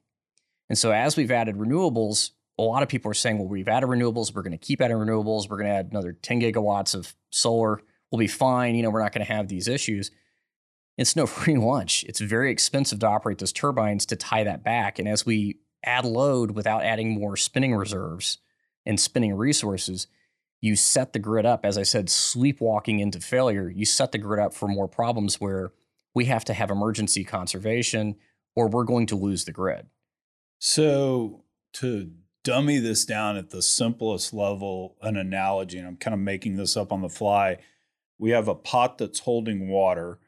And 0.70 0.78
so 0.78 0.92
as 0.92 1.16
we've 1.16 1.32
added 1.32 1.56
renewables, 1.56 2.32
a 2.58 2.64
lot 2.64 2.84
of 2.84 2.90
people 2.90 3.12
are 3.12 3.16
saying, 3.16 3.38
well, 3.38 3.48
we've 3.48 3.68
added 3.68 3.88
renewables, 3.88 4.34
we're 4.34 4.42
going 4.42 4.52
to 4.52 4.58
keep 4.58 4.82
adding 4.82 4.98
renewables, 4.98 5.50
we're 5.50 5.58
going 5.58 5.70
to 5.70 5.74
add 5.74 5.90
another 5.92 6.14
10 6.14 6.42
gigawatts 6.42 6.96
of 6.96 7.16
solar, 7.30 7.82
we'll 8.12 8.20
be 8.20 8.28
fine, 8.28 8.76
you 8.76 8.84
know, 8.84 8.90
we're 8.90 9.02
not 9.02 9.14
going 9.14 9.26
to 9.26 9.34
have 9.34 9.48
these 9.48 9.68
issues. 9.68 10.12
It's 10.98 11.16
no 11.16 11.26
free 11.26 11.58
lunch. 11.58 12.04
It's 12.08 12.22
very 12.22 12.52
expensive 12.52 13.00
to 13.00 13.08
operate 13.08 13.40
those 13.40 13.52
turbines 13.52 14.06
to 14.08 14.16
tie 14.16 14.44
that 14.44 14.64
back. 14.64 15.00
And 15.00 15.08
as 15.08 15.26
we 15.26 15.60
add 15.84 16.06
load 16.06 16.52
without 16.52 16.84
adding 16.84 17.12
more 17.12 17.36
spinning 17.36 17.76
reserves 17.76 18.38
and 18.86 19.00
spinning 19.00 19.36
resources, 19.36 20.08
you 20.62 20.76
set 20.76 21.14
the 21.14 21.20
grid 21.20 21.46
up, 21.46 21.66
as 21.66 21.78
I 21.78 21.84
said, 21.84 22.10
sleepwalking 22.10 23.00
into 23.00 23.20
failure. 23.20 23.70
You 23.70 23.86
set 23.86 24.12
the 24.12 24.18
grid 24.18 24.40
up 24.40 24.54
for 24.54 24.68
more 24.68 24.88
problems 24.88 25.40
where 25.40 25.74
we 26.16 26.26
have 26.26 26.46
to 26.46 26.54
have 26.54 26.72
emergency 26.72 27.24
conservation 27.24 28.16
or 28.56 28.68
we're 28.68 28.86
going 28.86 29.06
to 29.08 29.16
lose 29.16 29.46
the 29.46 29.52
grid. 29.52 29.88
So 30.58 31.44
to 31.74 32.12
dummy 32.46 32.78
this 32.78 33.04
down 33.04 33.36
at 33.36 33.50
the 33.50 33.62
simplest 33.62 34.34
level, 34.34 34.96
an 35.02 35.18
analogy, 35.18 35.80
and 35.80 35.88
I'm 35.88 35.98
kind 35.98 36.14
of 36.14 36.20
making 36.22 36.56
this 36.56 36.78
up 36.78 36.94
on 36.94 37.02
the 37.02 37.10
fly. 37.10 37.58
We 38.18 38.30
have 38.30 38.48
a 38.48 38.56
pot 38.56 38.98
that's 39.00 39.20
holding 39.20 39.68
water, 39.68 40.20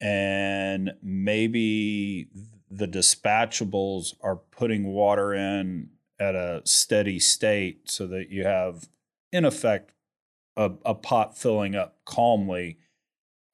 and 0.00 0.94
maybe 1.00 2.28
the 2.68 2.88
dispatchables 2.88 4.14
are 4.22 4.36
putting 4.36 4.86
water 4.86 5.32
in 5.34 5.90
at 6.18 6.34
a 6.34 6.62
steady 6.64 7.20
state 7.20 7.88
so 7.88 8.06
that 8.08 8.30
you 8.30 8.44
have, 8.44 8.88
in 9.30 9.44
effect, 9.44 9.92
a, 10.56 10.72
a 10.84 10.94
pot 10.94 11.38
filling 11.38 11.76
up 11.76 11.98
calmly. 12.04 12.78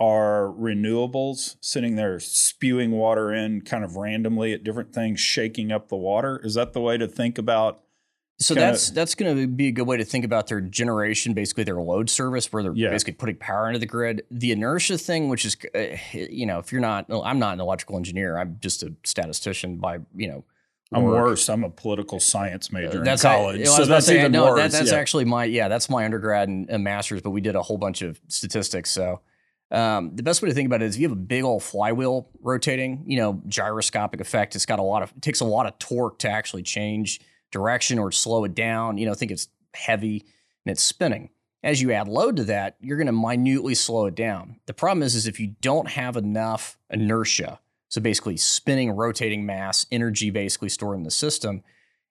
Are 0.00 0.46
renewables 0.46 1.56
sitting 1.60 1.94
there 1.94 2.18
spewing 2.18 2.90
water 2.90 3.32
in 3.32 3.60
kind 3.60 3.84
of 3.84 3.96
randomly 3.96 4.52
at 4.52 4.64
different 4.64 4.92
things, 4.92 5.20
shaking 5.20 5.70
up 5.70 5.88
the 5.88 5.96
water? 5.96 6.40
Is 6.42 6.54
that 6.54 6.72
the 6.72 6.80
way 6.80 6.98
to 6.98 7.06
think 7.06 7.38
about 7.38 7.83
so 8.38 8.54
Kinda- 8.54 8.70
that's 8.72 8.90
that's 8.90 9.14
going 9.14 9.36
to 9.36 9.46
be 9.46 9.68
a 9.68 9.72
good 9.72 9.86
way 9.86 9.96
to 9.96 10.04
think 10.04 10.24
about 10.24 10.48
their 10.48 10.60
generation, 10.60 11.34
basically 11.34 11.64
their 11.64 11.80
load 11.80 12.10
service, 12.10 12.52
where 12.52 12.62
they're 12.62 12.72
Yeah. 12.74 12.90
basically 12.90 13.14
putting 13.14 13.36
power 13.36 13.68
into 13.68 13.78
the 13.78 13.86
grid. 13.86 14.22
The 14.30 14.52
inertia 14.52 14.98
thing, 14.98 15.28
which 15.28 15.44
is, 15.44 15.56
uh, 15.74 15.96
you 16.12 16.44
know, 16.46 16.58
if 16.58 16.72
you're 16.72 16.80
not, 16.80 17.06
I'm 17.10 17.38
not 17.38 17.54
an 17.54 17.60
electrical 17.60 17.96
engineer. 17.96 18.36
I'm 18.38 18.56
just 18.60 18.82
a 18.82 18.92
statistician 19.04 19.76
by, 19.76 19.98
you 20.16 20.28
know, 20.28 20.44
I'm 20.92 21.02
work. 21.04 21.24
worse. 21.24 21.48
I'm 21.48 21.64
a 21.64 21.70
political 21.70 22.20
science 22.20 22.70
major 22.70 22.98
in 22.98 23.04
That's 23.04 23.22
college, 23.22 23.62
well, 23.62 23.72
I 23.72 23.76
so 23.76 23.78
was 23.78 23.78
about 23.78 23.84
to 23.86 23.90
that's 23.90 24.06
say, 24.06 24.18
even 24.20 24.32
no, 24.32 24.44
worse. 24.46 24.60
That, 24.60 24.72
that's 24.72 24.92
yeah. 24.92 24.98
actually 24.98 25.24
my 25.24 25.44
yeah, 25.44 25.68
that's 25.68 25.88
my 25.88 26.04
undergrad 26.04 26.48
and, 26.48 26.68
and 26.70 26.84
master's, 26.84 27.22
but 27.22 27.30
we 27.30 27.40
did 27.40 27.56
a 27.56 27.62
whole 27.62 27.78
bunch 27.78 28.02
of 28.02 28.20
statistics. 28.28 28.90
So 28.90 29.20
um, 29.70 30.14
the 30.14 30.22
best 30.22 30.42
way 30.42 30.48
to 30.48 30.54
think 30.54 30.66
about 30.66 30.82
it 30.82 30.86
is 30.86 30.96
if 30.96 31.00
you 31.00 31.08
have 31.08 31.16
a 31.16 31.20
big 31.20 31.42
old 31.42 31.62
flywheel 31.62 32.28
rotating, 32.40 33.02
you 33.06 33.16
know, 33.16 33.42
gyroscopic 33.48 34.20
effect. 34.20 34.54
It's 34.54 34.66
got 34.66 34.78
a 34.78 34.82
lot 34.82 35.02
of 35.02 35.12
it 35.16 35.22
takes 35.22 35.40
a 35.40 35.44
lot 35.44 35.66
of 35.66 35.78
torque 35.78 36.18
to 36.20 36.28
actually 36.30 36.62
change 36.62 37.20
direction 37.54 37.98
or 38.00 38.10
slow 38.10 38.44
it 38.44 38.54
down. 38.54 38.98
You 38.98 39.06
know, 39.06 39.14
think 39.14 39.30
it's 39.30 39.48
heavy 39.74 40.26
and 40.66 40.72
it's 40.72 40.82
spinning. 40.82 41.30
As 41.62 41.80
you 41.80 41.92
add 41.92 42.08
load 42.08 42.36
to 42.36 42.44
that, 42.44 42.76
you're 42.80 42.98
going 42.98 43.06
to 43.06 43.12
minutely 43.12 43.74
slow 43.74 44.06
it 44.06 44.16
down. 44.16 44.56
The 44.66 44.74
problem 44.74 45.02
is, 45.02 45.14
is 45.14 45.26
if 45.26 45.38
you 45.38 45.54
don't 45.62 45.88
have 45.88 46.16
enough 46.16 46.76
inertia, 46.90 47.60
so 47.88 48.00
basically 48.00 48.36
spinning, 48.36 48.90
rotating 48.90 49.46
mass, 49.46 49.86
energy 49.92 50.30
basically 50.30 50.68
stored 50.68 50.98
in 50.98 51.04
the 51.04 51.10
system, 51.10 51.62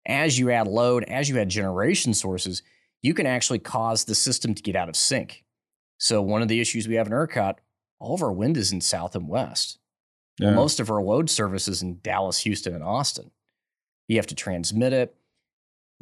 as 0.06 0.40
you 0.40 0.50
add 0.50 0.68
load, 0.68 1.04
as 1.04 1.30
you 1.30 1.38
add 1.38 1.50
generation 1.50 2.14
sources, 2.14 2.64
you 3.02 3.14
can 3.14 3.28
actually 3.28 3.60
cause 3.60 4.06
the 4.06 4.16
system 4.16 4.56
to 4.56 4.64
get 4.64 4.78
out 4.78 4.90
of 4.90 4.96
sync. 4.96 5.44
So 5.98 6.22
one 6.22 6.42
of 6.42 6.48
the 6.48 6.62
issues 6.62 6.88
we 6.88 6.96
have 6.96 7.08
in 7.08 7.14
ERCOT, 7.14 7.58
all 8.00 8.16
of 8.16 8.24
our 8.24 8.32
wind 8.32 8.56
is 8.58 8.72
in 8.72 8.82
south 8.82 9.14
and 9.14 9.28
west. 9.28 9.78
Yeah. 10.40 10.52
Most 10.52 10.80
of 10.80 10.90
our 10.90 11.04
load 11.04 11.30
services 11.30 11.82
in 11.82 12.00
Dallas, 12.02 12.40
Houston, 12.40 12.74
and 12.74 12.84
Austin. 12.84 13.32
You 14.08 14.18
have 14.18 14.28
to 14.28 14.36
transmit 14.36 14.94
it. 14.94 15.16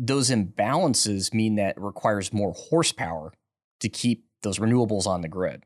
Those 0.03 0.31
imbalances 0.31 1.31
mean 1.31 1.55
that 1.55 1.77
it 1.77 1.81
requires 1.81 2.33
more 2.33 2.53
horsepower 2.53 3.33
to 3.81 3.87
keep 3.87 4.25
those 4.41 4.57
renewables 4.57 5.05
on 5.05 5.21
the 5.21 5.27
grid. 5.27 5.63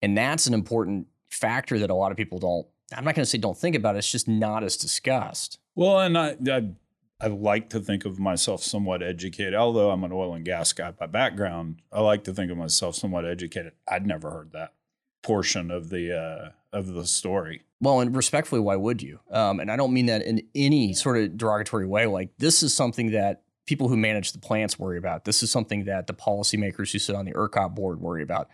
And 0.00 0.16
that's 0.16 0.46
an 0.46 0.54
important 0.54 1.08
factor 1.30 1.76
that 1.80 1.90
a 1.90 1.94
lot 1.94 2.12
of 2.12 2.16
people 2.16 2.38
don't, 2.38 2.66
I'm 2.96 3.04
not 3.04 3.16
going 3.16 3.24
to 3.24 3.30
say 3.30 3.38
don't 3.38 3.58
think 3.58 3.74
about, 3.74 3.96
it, 3.96 3.98
it's 3.98 4.12
just 4.12 4.28
not 4.28 4.62
as 4.62 4.76
discussed. 4.76 5.58
Well, 5.74 5.98
and 5.98 6.16
I, 6.16 6.36
I 6.48 6.70
I 7.18 7.28
like 7.28 7.70
to 7.70 7.80
think 7.80 8.04
of 8.04 8.18
myself 8.18 8.62
somewhat 8.62 9.02
educated, 9.02 9.54
although 9.54 9.90
I'm 9.90 10.04
an 10.04 10.12
oil 10.12 10.34
and 10.34 10.44
gas 10.44 10.72
guy 10.72 10.90
by 10.90 11.06
background. 11.06 11.80
I 11.90 12.02
like 12.02 12.24
to 12.24 12.34
think 12.34 12.50
of 12.50 12.58
myself 12.58 12.94
somewhat 12.94 13.24
educated. 13.24 13.72
I'd 13.88 14.06
never 14.06 14.30
heard 14.30 14.52
that 14.52 14.74
portion 15.22 15.70
of 15.70 15.88
the 15.88 16.14
uh, 16.14 16.76
of 16.76 16.92
the 16.92 17.06
story. 17.06 17.62
Well, 17.80 18.00
and 18.00 18.14
respectfully, 18.14 18.60
why 18.60 18.76
would 18.76 19.02
you? 19.02 19.20
Um, 19.30 19.60
and 19.60 19.70
I 19.70 19.76
don't 19.76 19.94
mean 19.94 20.06
that 20.06 20.22
in 20.22 20.42
any 20.54 20.92
sort 20.92 21.16
of 21.16 21.38
derogatory 21.38 21.86
way. 21.86 22.06
Like 22.06 22.30
this 22.36 22.62
is 22.62 22.74
something 22.74 23.12
that 23.12 23.42
people 23.66 23.88
who 23.88 23.96
manage 23.96 24.32
the 24.32 24.38
plants 24.38 24.78
worry 24.78 24.98
about. 24.98 25.24
This 25.24 25.42
is 25.42 25.50
something 25.50 25.84
that 25.84 26.06
the 26.06 26.14
policymakers 26.14 26.92
who 26.92 26.98
sit 26.98 27.16
on 27.16 27.24
the 27.24 27.32
ERCOT 27.32 27.74
board 27.74 28.00
worry 28.00 28.22
about. 28.22 28.48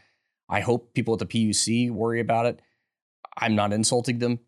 I 0.48 0.60
hope 0.60 0.94
people 0.94 1.14
at 1.14 1.20
the 1.20 1.26
PUC 1.26 1.90
worry 1.90 2.20
about 2.20 2.46
it. 2.46 2.60
I'm 3.36 3.54
not 3.54 3.72
insulting 3.72 4.18
them. 4.18 4.40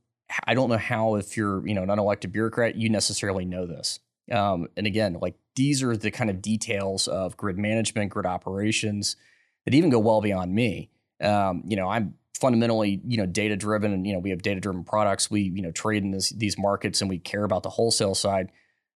I 0.46 0.54
don't 0.54 0.70
know 0.70 0.78
how, 0.78 1.16
if 1.16 1.36
you're 1.36 1.66
you 1.66 1.74
know 1.74 1.82
an 1.82 1.88
unelected 1.88 2.32
bureaucrat, 2.32 2.76
you 2.76 2.88
necessarily 2.88 3.44
know 3.44 3.66
this. 3.66 4.00
Um, 4.32 4.68
and 4.76 4.86
again, 4.86 5.18
like 5.20 5.34
these 5.54 5.82
are 5.82 5.96
the 5.96 6.10
kind 6.10 6.30
of 6.30 6.40
details 6.40 7.08
of 7.08 7.36
grid 7.36 7.58
management, 7.58 8.10
grid 8.10 8.26
operations 8.26 9.16
that 9.64 9.74
even 9.74 9.90
go 9.90 9.98
well 9.98 10.20
beyond 10.20 10.54
me. 10.54 10.90
Um, 11.20 11.62
you 11.66 11.76
know, 11.76 11.88
I'm 11.88 12.14
fundamentally 12.40 13.00
you 13.06 13.16
know 13.16 13.26
data 13.26 13.56
driven, 13.56 13.92
and 13.92 14.06
you 14.06 14.12
know 14.14 14.18
we 14.18 14.30
have 14.30 14.42
data 14.42 14.60
driven 14.60 14.84
products. 14.84 15.30
We 15.30 15.42
you 15.42 15.62
know 15.62 15.70
trade 15.70 16.02
in 16.02 16.10
this, 16.10 16.30
these 16.30 16.58
markets, 16.58 17.00
and 17.00 17.08
we 17.08 17.18
care 17.18 17.44
about 17.44 17.62
the 17.62 17.70
wholesale 17.70 18.14
side. 18.14 18.50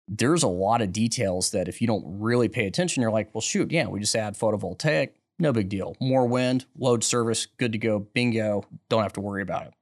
There's 0.08 0.43
a 0.43 0.47
lot 0.47 0.82
of 0.82 0.93
details 0.93 1.51
that 1.51 1.68
if 1.68 1.82
you 1.82 1.88
don't 1.88 2.03
really 2.20 2.47
pay 2.47 2.66
attention, 2.66 3.01
you're 3.01 3.12
like, 3.12 3.34
well, 3.34 3.41
shoot, 3.41 3.72
yeah, 3.72 3.88
we 3.88 3.99
just 3.99 4.16
add 4.16 4.38
photovoltaic, 4.38 5.10
no 5.39 5.51
big 5.51 5.70
deal. 5.70 5.95
More 5.99 6.28
wind, 6.28 6.66
load 6.78 7.03
service, 7.03 7.45
good 7.45 7.74
to 7.74 7.78
go, 7.78 7.99
bingo, 7.99 8.64
don't 8.89 9.03
have 9.03 9.14
to 9.14 9.22
worry 9.22 9.41
about 9.41 9.68
it. 9.68 9.74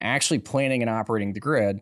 Actually, 0.00 0.38
planning 0.38 0.80
and 0.82 0.90
operating 0.90 1.34
the 1.34 1.40
grid 1.40 1.80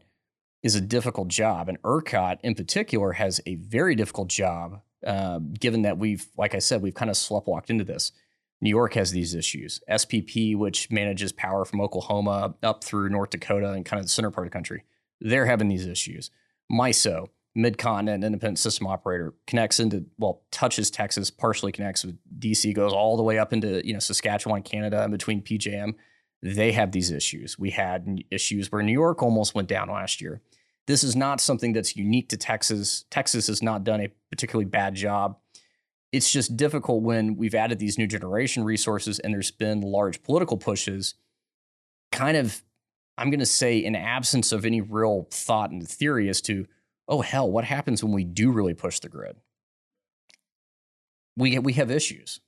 is 0.62 0.74
a 0.74 0.80
difficult 0.80 1.28
job. 1.28 1.68
And 1.68 1.80
ERCOT 1.82 2.38
in 2.42 2.54
particular 2.54 3.12
has 3.12 3.40
a 3.46 3.54
very 3.56 3.94
difficult 3.94 4.28
job, 4.28 4.80
uh, 5.06 5.38
given 5.38 5.82
that 5.82 5.98
we've, 5.98 6.26
like 6.36 6.54
I 6.54 6.58
said, 6.58 6.82
we've 6.82 6.94
kind 6.94 7.10
of 7.10 7.16
sleptwalked 7.16 7.70
into 7.70 7.84
this. 7.84 8.12
New 8.60 8.70
York 8.70 8.94
has 8.94 9.12
these 9.12 9.34
issues. 9.34 9.80
SPP, 9.88 10.56
which 10.56 10.90
manages 10.90 11.30
power 11.32 11.64
from 11.64 11.80
Oklahoma 11.80 12.54
up 12.62 12.82
through 12.82 13.08
North 13.08 13.30
Dakota 13.30 13.70
and 13.70 13.84
kind 13.84 14.00
of 14.00 14.06
the 14.06 14.10
center 14.10 14.32
part 14.32 14.46
of 14.46 14.50
the 14.50 14.56
country, 14.56 14.84
they're 15.20 15.46
having 15.46 15.68
these 15.68 15.86
issues. 15.86 16.30
MISO, 16.70 17.28
Mid 17.58 17.76
Continent 17.76 18.22
Independent 18.22 18.60
System 18.60 18.86
Operator, 18.86 19.34
connects 19.48 19.80
into, 19.80 20.06
well, 20.16 20.42
touches 20.52 20.92
Texas, 20.92 21.28
partially 21.28 21.72
connects 21.72 22.04
with 22.04 22.16
DC, 22.38 22.72
goes 22.72 22.92
all 22.92 23.16
the 23.16 23.22
way 23.24 23.36
up 23.36 23.52
into, 23.52 23.84
you 23.84 23.92
know, 23.92 23.98
Saskatchewan, 23.98 24.62
Canada, 24.62 25.02
and 25.02 25.10
between 25.10 25.42
PJM. 25.42 25.94
They 26.40 26.70
have 26.70 26.92
these 26.92 27.10
issues. 27.10 27.58
We 27.58 27.70
had 27.70 28.22
issues 28.30 28.70
where 28.70 28.80
New 28.84 28.92
York 28.92 29.24
almost 29.24 29.56
went 29.56 29.66
down 29.66 29.88
last 29.88 30.20
year. 30.20 30.40
This 30.86 31.02
is 31.02 31.16
not 31.16 31.40
something 31.40 31.72
that's 31.72 31.96
unique 31.96 32.28
to 32.28 32.36
Texas. 32.36 33.06
Texas 33.10 33.48
has 33.48 33.60
not 33.60 33.82
done 33.82 34.02
a 34.02 34.08
particularly 34.30 34.66
bad 34.66 34.94
job. 34.94 35.36
It's 36.12 36.30
just 36.30 36.56
difficult 36.56 37.02
when 37.02 37.34
we've 37.34 37.56
added 37.56 37.80
these 37.80 37.98
new 37.98 38.06
generation 38.06 38.62
resources 38.62 39.18
and 39.18 39.34
there's 39.34 39.50
been 39.50 39.80
large 39.80 40.22
political 40.22 40.58
pushes, 40.58 41.16
kind 42.12 42.36
of, 42.36 42.62
I'm 43.18 43.30
going 43.30 43.40
to 43.40 43.46
say, 43.46 43.78
in 43.78 43.96
absence 43.96 44.52
of 44.52 44.64
any 44.64 44.80
real 44.80 45.26
thought 45.32 45.72
and 45.72 45.86
theory 45.88 46.28
as 46.28 46.40
to, 46.42 46.68
oh, 47.08 47.22
hell, 47.22 47.50
what 47.50 47.64
happens 47.64 48.04
when 48.04 48.12
we 48.12 48.24
do 48.24 48.50
really 48.50 48.74
push 48.74 49.00
the 49.00 49.08
grid? 49.08 49.36
We, 51.36 51.58
we 51.58 51.72
have 51.74 51.90
issues. 51.90 52.40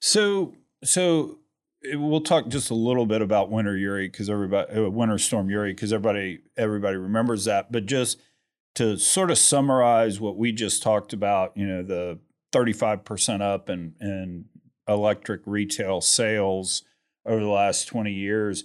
So 0.00 0.54
so 0.84 1.38
eh, 1.84 1.96
we'll 1.96 2.20
talk 2.20 2.48
just 2.48 2.70
a 2.70 2.74
little 2.74 3.06
bit 3.06 3.22
about 3.22 3.50
Winter 3.50 3.76
Uri 3.76 4.08
because 4.08 4.30
everybody 4.30 4.72
uh, 4.72 4.88
Winter 4.88 5.18
Storm 5.18 5.50
Uri 5.50 5.72
because 5.72 5.92
everybody 5.92 6.40
everybody 6.56 6.96
remembers 6.96 7.44
that. 7.44 7.72
But 7.72 7.86
just 7.86 8.20
to 8.76 8.96
sort 8.96 9.30
of 9.30 9.38
summarize 9.38 10.20
what 10.20 10.36
we 10.36 10.52
just 10.52 10.82
talked 10.82 11.12
about, 11.12 11.56
you 11.56 11.66
know, 11.66 11.82
the 11.82 12.18
35% 12.52 13.42
up 13.42 13.68
in, 13.68 13.94
in 14.00 14.44
electric 14.86 15.42
retail 15.46 16.00
sales 16.00 16.82
over 17.26 17.40
the 17.40 17.48
last 17.48 17.86
20 17.86 18.12
years. 18.12 18.64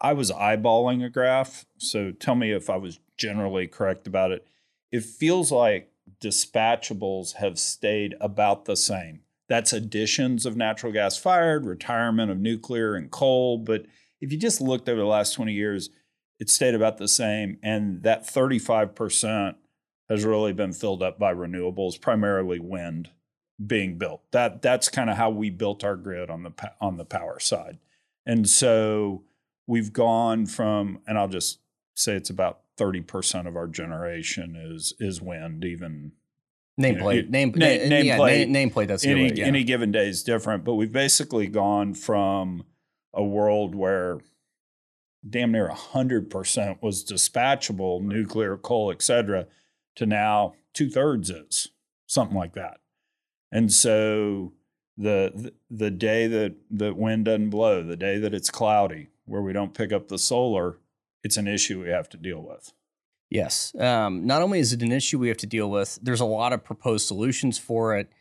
I 0.00 0.12
was 0.12 0.30
eyeballing 0.30 1.04
a 1.04 1.08
graph. 1.08 1.64
So 1.78 2.12
tell 2.12 2.34
me 2.34 2.52
if 2.52 2.68
I 2.68 2.76
was 2.76 3.00
generally 3.16 3.66
correct 3.66 4.06
about 4.06 4.32
it. 4.32 4.46
It 4.94 5.02
feels 5.02 5.50
like 5.50 5.90
dispatchables 6.20 7.32
have 7.34 7.58
stayed 7.58 8.14
about 8.20 8.64
the 8.64 8.76
same. 8.76 9.22
That's 9.48 9.72
additions 9.72 10.46
of 10.46 10.56
natural 10.56 10.92
gas 10.92 11.18
fired, 11.18 11.66
retirement 11.66 12.30
of 12.30 12.38
nuclear 12.38 12.94
and 12.94 13.10
coal. 13.10 13.58
But 13.58 13.86
if 14.20 14.30
you 14.30 14.38
just 14.38 14.60
looked 14.60 14.88
over 14.88 15.00
the 15.00 15.04
last 15.04 15.32
20 15.32 15.52
years, 15.52 15.90
it 16.38 16.48
stayed 16.48 16.76
about 16.76 16.98
the 16.98 17.08
same. 17.08 17.58
And 17.60 18.04
that 18.04 18.24
35% 18.24 19.56
has 20.08 20.24
really 20.24 20.52
been 20.52 20.72
filled 20.72 21.02
up 21.02 21.18
by 21.18 21.34
renewables, 21.34 22.00
primarily 22.00 22.60
wind 22.60 23.10
being 23.66 23.98
built. 23.98 24.22
That 24.30 24.62
that's 24.62 24.88
kind 24.88 25.10
of 25.10 25.16
how 25.16 25.30
we 25.30 25.50
built 25.50 25.82
our 25.82 25.96
grid 25.96 26.30
on 26.30 26.44
the 26.44 26.52
on 26.80 26.98
the 26.98 27.04
power 27.04 27.40
side. 27.40 27.78
And 28.24 28.48
so 28.48 29.24
we've 29.66 29.92
gone 29.92 30.46
from 30.46 31.00
and 31.04 31.18
I'll 31.18 31.26
just 31.26 31.58
say 31.96 32.14
it's 32.14 32.30
about 32.30 32.60
30% 32.78 33.46
of 33.46 33.56
our 33.56 33.66
generation 33.66 34.56
is 34.56 34.94
is 34.98 35.20
wind 35.20 35.64
even 35.64 36.12
Nameplate, 36.80 37.24
you- 37.26 37.30
name, 37.30 37.52
na- 37.54 37.66
na- 37.66 37.72
yeah, 37.98 38.18
nameplate. 38.18 38.50
nameplate. 38.50 38.86
That's 38.88 39.04
any 39.06 39.24
way, 39.28 39.32
yeah. 39.36 39.44
any 39.46 39.62
given 39.62 39.92
day 39.92 40.08
is 40.08 40.24
different, 40.24 40.64
but 40.64 40.74
we've 40.74 40.90
basically 40.92 41.46
gone 41.46 41.94
from 41.94 42.64
a 43.12 43.22
world 43.22 43.76
where 43.76 44.18
damn 45.28 45.52
near 45.52 45.68
hundred 45.68 46.30
percent 46.30 46.82
was 46.82 47.04
dispatchable, 47.04 48.02
nuclear, 48.02 48.56
coal, 48.56 48.90
et 48.90 49.02
cetera, 49.02 49.46
to 49.94 50.04
now 50.04 50.54
two 50.72 50.90
thirds 50.90 51.30
is 51.30 51.68
something 52.06 52.36
like 52.36 52.54
that. 52.54 52.78
And 53.52 53.72
so 53.72 54.52
the 54.96 55.30
the- 55.34 55.54
the 55.70 55.90
day 55.92 56.26
that 56.26 56.56
the 56.70 56.92
wind 56.92 57.26
doesn't 57.26 57.50
blow, 57.50 57.84
the 57.84 57.96
day 57.96 58.18
that 58.18 58.34
it's 58.34 58.50
cloudy, 58.50 59.10
where 59.26 59.42
we 59.42 59.52
don't 59.52 59.74
pick 59.74 59.92
up 59.92 60.08
the 60.08 60.18
solar, 60.18 60.78
it's 61.24 61.36
an 61.38 61.48
issue 61.48 61.82
we 61.82 61.88
have 61.88 62.08
to 62.10 62.16
deal 62.16 62.40
with. 62.40 62.72
Yes. 63.30 63.74
Um, 63.76 64.26
not 64.26 64.42
only 64.42 64.60
is 64.60 64.72
it 64.72 64.82
an 64.82 64.92
issue 64.92 65.18
we 65.18 65.28
have 65.28 65.38
to 65.38 65.46
deal 65.46 65.68
with, 65.68 65.98
there's 66.02 66.20
a 66.20 66.26
lot 66.26 66.52
of 66.52 66.62
proposed 66.62 67.08
solutions 67.08 67.58
for 67.58 67.96
it. 67.96 68.12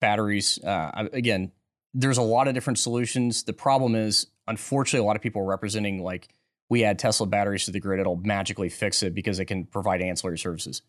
Batteries, 0.00 0.62
uh, 0.62 1.08
again, 1.12 1.50
there's 1.94 2.18
a 2.18 2.22
lot 2.22 2.46
of 2.46 2.54
different 2.54 2.78
solutions. 2.78 3.44
The 3.44 3.52
problem 3.54 3.94
is, 3.94 4.26
unfortunately, 4.46 5.04
a 5.04 5.06
lot 5.06 5.16
of 5.16 5.22
people 5.22 5.42
are 5.42 5.46
representing 5.46 6.02
like 6.02 6.28
we 6.68 6.84
add 6.84 6.98
Tesla 6.98 7.26
batteries 7.26 7.64
to 7.64 7.70
the 7.70 7.80
grid, 7.80 8.00
it'll 8.00 8.16
magically 8.16 8.68
fix 8.68 9.02
it 9.02 9.14
because 9.14 9.38
it 9.38 9.46
can 9.46 9.64
provide 9.64 10.00
ancillary 10.00 10.38
services. 10.38 10.82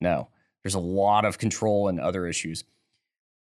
No, 0.00 0.28
there's 0.62 0.74
a 0.74 0.80
lot 0.80 1.24
of 1.24 1.38
control 1.38 1.88
and 1.88 2.00
other 2.00 2.26
issues. 2.26 2.64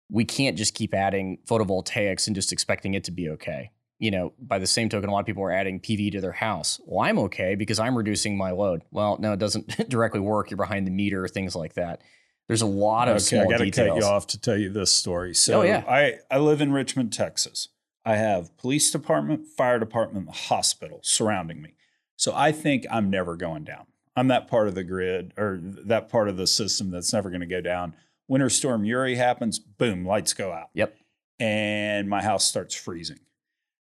We 0.10 0.26
can't 0.26 0.58
just 0.58 0.74
keep 0.74 0.94
adding 0.94 1.40
photovoltaics 1.48 2.28
and 2.28 2.36
just 2.36 2.52
expecting 2.52 2.94
it 2.94 3.04
to 3.06 3.12
be 3.12 3.30
okay. 3.30 3.72
You 4.00 4.12
know, 4.12 4.34
by 4.40 4.60
the 4.60 4.68
same 4.68 4.88
token, 4.90 5.10
a 5.10 5.14
lot 5.14 5.20
of 5.20 5.26
people 5.26 5.44
are 5.44 5.52
adding 5.52 5.80
PV 5.80 6.14
to 6.14 6.22
their 6.22 6.32
house. 6.32 6.80
Well, 6.86 7.06
I'm 7.06 7.20
okay 7.20 7.56
because 7.56 7.80
I'm 7.80 7.98
reducing 7.98 8.38
my 8.38 8.52
load. 8.52 8.82
Well, 8.92 9.18
no, 9.20 9.34
it 9.34 9.40
doesn't 9.40 9.68
directly 9.90 10.22
work. 10.22 10.50
You're 10.50 10.58
behind 10.58 10.88
the 10.88 10.92
meter, 10.92 11.28
things 11.28 11.56
like 11.56 11.74
that. 11.74 12.02
There's 12.48 12.62
a 12.62 12.66
lot 12.66 13.08
of 13.10 13.18
okay, 13.18 13.20
small 13.20 13.42
I 13.42 13.58
got 13.58 13.58
to 13.58 13.72
cut 13.72 13.96
you 13.98 14.04
off 14.04 14.28
to 14.28 14.40
tell 14.40 14.58
you 14.58 14.70
this 14.70 14.92
story. 14.92 15.36
So 15.36 15.60
Oh, 15.60 15.64
yeah. 15.64 15.84
I, 15.88 16.16
I 16.32 16.40
live 16.40 16.62
in 16.62 16.72
Richmond, 16.72 17.14
Texas. 17.14 17.68
I 18.06 18.16
have 18.16 18.58
police 18.58 18.90
department, 18.90 19.46
fire 19.46 19.78
department, 19.78 20.30
hospital 20.30 21.00
surrounding 21.04 21.62
me. 21.62 21.76
So 22.16 22.34
I 22.34 22.52
think 22.52 22.88
I'm 22.90 23.10
never 23.10 23.36
going 23.36 23.66
down. 23.66 23.86
I'm 24.16 24.30
that 24.30 24.48
part 24.48 24.68
of 24.68 24.76
the 24.76 24.84
grid 24.84 25.34
or 25.38 25.60
that 25.62 26.10
part 26.10 26.28
of 26.28 26.38
the 26.38 26.48
system 26.48 26.90
that's 26.90 27.14
never 27.14 27.30
going 27.30 27.42
to 27.42 27.48
go 27.48 27.62
down. 27.62 27.94
Winter 28.28 28.50
storm 28.50 28.84
Uri 28.84 29.16
happens, 29.16 29.60
boom, 29.60 30.06
lights 30.06 30.34
go 30.34 30.52
out. 30.52 30.70
Yep. 30.74 30.98
And 31.40 32.10
my 32.10 32.24
house 32.24 32.46
starts 32.46 32.74
freezing. 32.76 33.20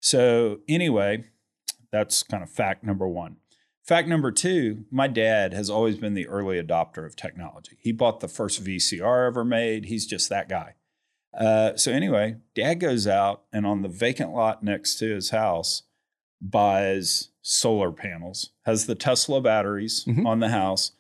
So 0.05 0.61
anyway, 0.69 1.25
that's 1.91 2.23
kind 2.25 2.43
of 2.43 2.51
fact 2.51 2.85
number 2.85 3.09
one. 3.09 3.37
Fact 3.83 4.07
number 4.07 4.31
two, 4.31 4.85
my 4.91 5.09
dad 5.09 5.55
has 5.55 5.71
always 5.71 5.97
been 5.97 6.13
the 6.13 6.29
early 6.29 6.63
adopter 6.63 7.07
of 7.07 7.17
technology. 7.17 7.79
He 7.81 7.91
bought 7.91 8.21
the 8.21 8.29
first 8.29 8.63
VCR 8.63 9.27
ever 9.27 9.47
made. 9.47 9.87
He's 9.87 10.05
just 10.07 10.29
that 10.29 10.47
guy. 10.47 10.75
Uh, 11.33 11.77
so 11.77 11.91
anyway, 11.91 12.37
dad 12.55 12.81
goes 12.81 13.07
out 13.07 13.45
and 13.51 13.65
on 13.65 13.81
the 13.81 13.89
vacant 13.89 14.31
lot 14.35 14.63
next 14.63 14.97
to 14.99 15.15
his 15.15 15.31
house 15.31 15.85
buys 16.39 17.31
solar 17.41 17.91
panels, 17.91 18.51
has 18.67 18.85
the 18.85 18.95
Tesla 18.95 19.41
batteries 19.41 20.05
Mhm. 20.05 20.27
on 20.27 20.41
the 20.41 20.51
house. 20.51 20.93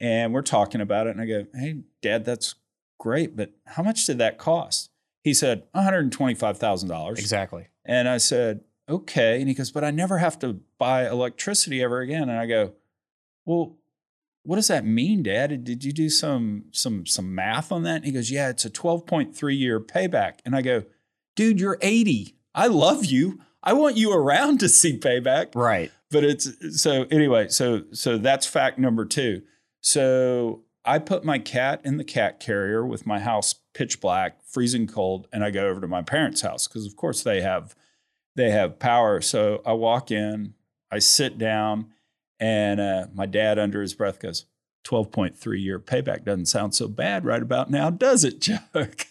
And 0.00 0.34
we're 0.34 0.42
talking 0.42 0.80
about 0.80 1.06
it. 1.06 1.10
And 1.10 1.20
I 1.20 1.26
go, 1.26 1.46
Hey, 1.54 1.82
dad, 2.02 2.24
that's 2.24 2.56
great. 2.98 3.36
But 3.36 3.52
how 3.66 3.84
much 3.84 4.06
did 4.06 4.18
that 4.18 4.38
cost? 4.38 4.90
He 5.22 5.34
said, 5.34 5.70
$125,000. 5.72 7.18
Exactly. 7.18 7.68
And 7.84 8.08
I 8.08 8.18
said, 8.18 8.60
okay. 8.88 9.38
And 9.40 9.48
he 9.48 9.54
goes, 9.54 9.70
but 9.70 9.84
I 9.84 9.90
never 9.90 10.18
have 10.18 10.38
to 10.40 10.60
buy 10.78 11.08
electricity 11.08 11.82
ever 11.82 12.00
again. 12.00 12.28
And 12.28 12.38
I 12.38 12.46
go, 12.46 12.72
well, 13.44 13.76
what 14.42 14.56
does 14.56 14.68
that 14.68 14.84
mean, 14.86 15.22
Dad? 15.22 15.64
Did 15.64 15.84
you 15.84 15.92
do 15.92 16.08
some 16.08 16.64
some 16.72 17.04
some 17.06 17.34
math 17.34 17.70
on 17.72 17.82
that? 17.82 17.96
And 17.96 18.04
he 18.06 18.12
goes, 18.12 18.30
yeah, 18.30 18.48
it's 18.48 18.64
a 18.64 18.70
12.3 18.70 19.58
year 19.58 19.80
payback. 19.80 20.38
And 20.44 20.56
I 20.56 20.62
go, 20.62 20.84
dude, 21.36 21.60
you're 21.60 21.78
80. 21.82 22.36
I 22.54 22.66
love 22.66 23.04
you. 23.04 23.40
I 23.62 23.74
want 23.74 23.96
you 23.98 24.12
around 24.12 24.60
to 24.60 24.68
see 24.68 24.98
payback 24.98 25.54
Right. 25.54 25.92
but 26.10 26.24
it's 26.24 26.48
so 26.82 27.04
anyway 27.10 27.48
so 27.48 27.82
so 27.92 28.16
that's 28.16 28.46
fact 28.46 28.78
number 28.78 29.04
two 29.04 29.42
so 29.82 30.62
i 30.90 30.98
put 30.98 31.24
my 31.24 31.38
cat 31.38 31.80
in 31.84 31.96
the 31.96 32.04
cat 32.04 32.40
carrier 32.40 32.84
with 32.84 33.06
my 33.06 33.20
house 33.20 33.54
pitch 33.74 34.00
black 34.00 34.42
freezing 34.44 34.86
cold 34.86 35.26
and 35.32 35.44
i 35.44 35.50
go 35.50 35.68
over 35.68 35.80
to 35.80 35.88
my 35.88 36.02
parents 36.02 36.42
house 36.42 36.66
because 36.66 36.86
of 36.86 36.96
course 36.96 37.22
they 37.22 37.40
have 37.40 37.74
they 38.36 38.50
have 38.50 38.78
power 38.78 39.20
so 39.20 39.62
i 39.64 39.72
walk 39.72 40.10
in 40.10 40.54
i 40.90 40.98
sit 40.98 41.38
down 41.38 41.86
and 42.38 42.80
uh, 42.80 43.06
my 43.14 43.26
dad 43.26 43.58
under 43.58 43.80
his 43.82 43.94
breath 43.94 44.18
goes 44.18 44.46
12.3 44.86 45.62
year 45.62 45.78
payback 45.78 46.24
doesn't 46.24 46.46
sound 46.46 46.74
so 46.74 46.88
bad 46.88 47.24
right 47.24 47.42
about 47.42 47.70
now 47.70 47.90
does 47.90 48.24
it 48.24 48.40
chuck 48.42 49.06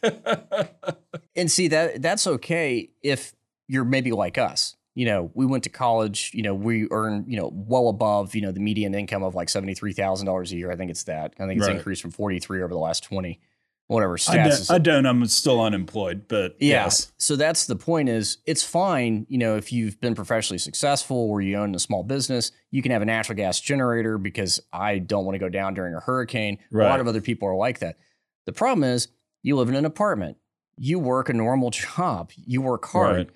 And 1.36 1.50
see 1.50 1.70
that 1.70 2.02
that's 2.02 2.28
okay 2.28 2.90
if 3.02 3.34
you're 3.68 3.86
maybe 3.86 4.12
like 4.12 4.38
us. 4.38 4.76
You 5.00 5.06
know, 5.06 5.32
we 5.34 5.45
went 5.45 5.64
to 5.64 5.70
college. 5.70 6.32
You 6.34 6.43
know, 6.43 6.54
we 6.54 6.88
earn 6.91 7.24
you 7.26 7.38
know 7.39 7.50
well 7.54 7.88
above 7.88 8.36
you 8.36 8.41
know 8.41 8.52
the 8.52 8.60
median 8.60 8.93
income 8.93 9.24
of 9.24 9.34
like 9.34 9.47
seventy 9.47 9.74
three 9.74 9.93
thousand 9.93 10.26
dollars 10.26 10.52
a 10.52 10.58
year. 10.58 10.70
I 10.72 10.76
think 10.76 10.91
it's 10.91 11.04
that. 11.04 11.34
I 11.39 11.47
think 11.47 11.60
it's 11.60 11.68
Right. 11.68 11.78
increased 11.78 12.02
from 12.02 12.12
forty 12.12 12.38
three 12.39 12.62
over 12.62 12.74
the 12.74 12.80
last 12.80 13.04
twenty. 13.04 13.39
Whatever 13.88 14.14
I, 14.14 14.18
stats. 14.18 14.70
I 14.70 14.78
don't 14.78 15.08
i'm 15.08 15.26
still 15.26 15.60
unemployed 15.60 16.28
but 16.28 16.56
Yeah. 16.60 16.84
yes 16.84 17.12
So 17.18 17.36
that's 17.36 17.66
the 17.66 17.76
point 17.76 18.08
is 18.08 18.38
it's 18.45 18.62
fine, 18.62 19.26
you 19.30 19.39
know, 19.39 19.56
if 19.56 19.74
you've 19.74 20.00
been 20.00 20.14
professionally 20.14 20.60
successful 20.60 21.18
or 21.18 21.41
you 21.41 21.56
own 21.58 21.74
a 21.74 21.80
small 21.80 22.04
business, 22.04 22.52
you 22.70 22.84
can 22.84 22.91
have 22.91 23.02
a 23.02 23.06
natural 23.06 23.36
gas 23.36 23.60
generator 23.60 24.20
because 24.20 24.62
I 24.72 25.00
don't 25.00 25.26
want 25.26 25.34
to 25.36 25.39
go 25.39 25.50
down 25.50 25.74
during 25.74 25.95
a 25.95 26.00
hurricane. 26.00 26.60
A 26.72 26.78
lot 26.78 27.00
of 27.00 27.08
other 27.08 27.20
people 27.22 27.47
are 27.50 27.56
like 27.56 27.80
that. 27.80 27.97
The 28.45 28.54
problem 28.54 28.84
is 28.84 29.08
you 29.41 29.56
live 29.56 29.70
in 29.70 29.76
an 29.76 29.86
apartment. 29.86 30.38
You 30.78 31.00
work 31.00 31.30
a 31.30 31.34
normal 31.34 31.72
job. 31.86 32.32
You 32.36 32.62
work 32.62 32.86
hard. 32.86 33.16
Right. 33.18 33.30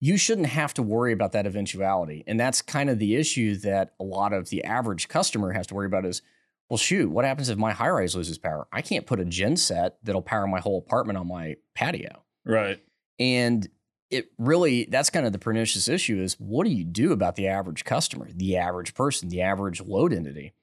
You 0.00 0.16
shouldn't 0.16 0.48
have 0.48 0.74
to 0.74 0.82
worry 0.82 1.12
about 1.12 1.32
that 1.32 1.46
eventuality. 1.46 2.24
And 2.26 2.38
that's 2.38 2.60
kind 2.60 2.90
of 2.90 2.98
the 2.98 3.16
issue 3.16 3.56
that 3.58 3.94
a 3.98 4.04
lot 4.04 4.32
of 4.32 4.50
the 4.50 4.64
average 4.64 5.08
customer 5.08 5.52
has 5.52 5.66
to 5.68 5.74
worry 5.74 5.86
about 5.86 6.04
is 6.04 6.22
well, 6.70 6.78
shoot, 6.78 7.10
what 7.10 7.26
happens 7.26 7.50
if 7.50 7.58
my 7.58 7.72
high 7.72 7.90
rise 7.90 8.16
loses 8.16 8.38
power? 8.38 8.66
I 8.72 8.80
can't 8.80 9.06
put 9.06 9.20
a 9.20 9.24
gen 9.24 9.56
set 9.56 9.98
that'll 10.02 10.22
power 10.22 10.46
my 10.46 10.60
whole 10.60 10.78
apartment 10.78 11.18
on 11.18 11.28
my 11.28 11.56
patio. 11.74 12.24
right 12.46 12.82
And 13.18 13.68
it 14.10 14.30
really, 14.38 14.86
that's 14.90 15.10
kind 15.10 15.26
of 15.26 15.32
the 15.32 15.38
pernicious 15.38 15.88
issue 15.88 16.20
is 16.20 16.34
what 16.34 16.64
do 16.64 16.70
you 16.72 16.84
do 16.84 17.12
about 17.12 17.36
the 17.36 17.48
average 17.48 17.84
customer, 17.84 18.28
the 18.34 18.56
average 18.56 18.94
person, 18.94 19.28
the 19.28 19.42
average 19.42 19.80
load 19.82 20.12
entity? 20.12 20.54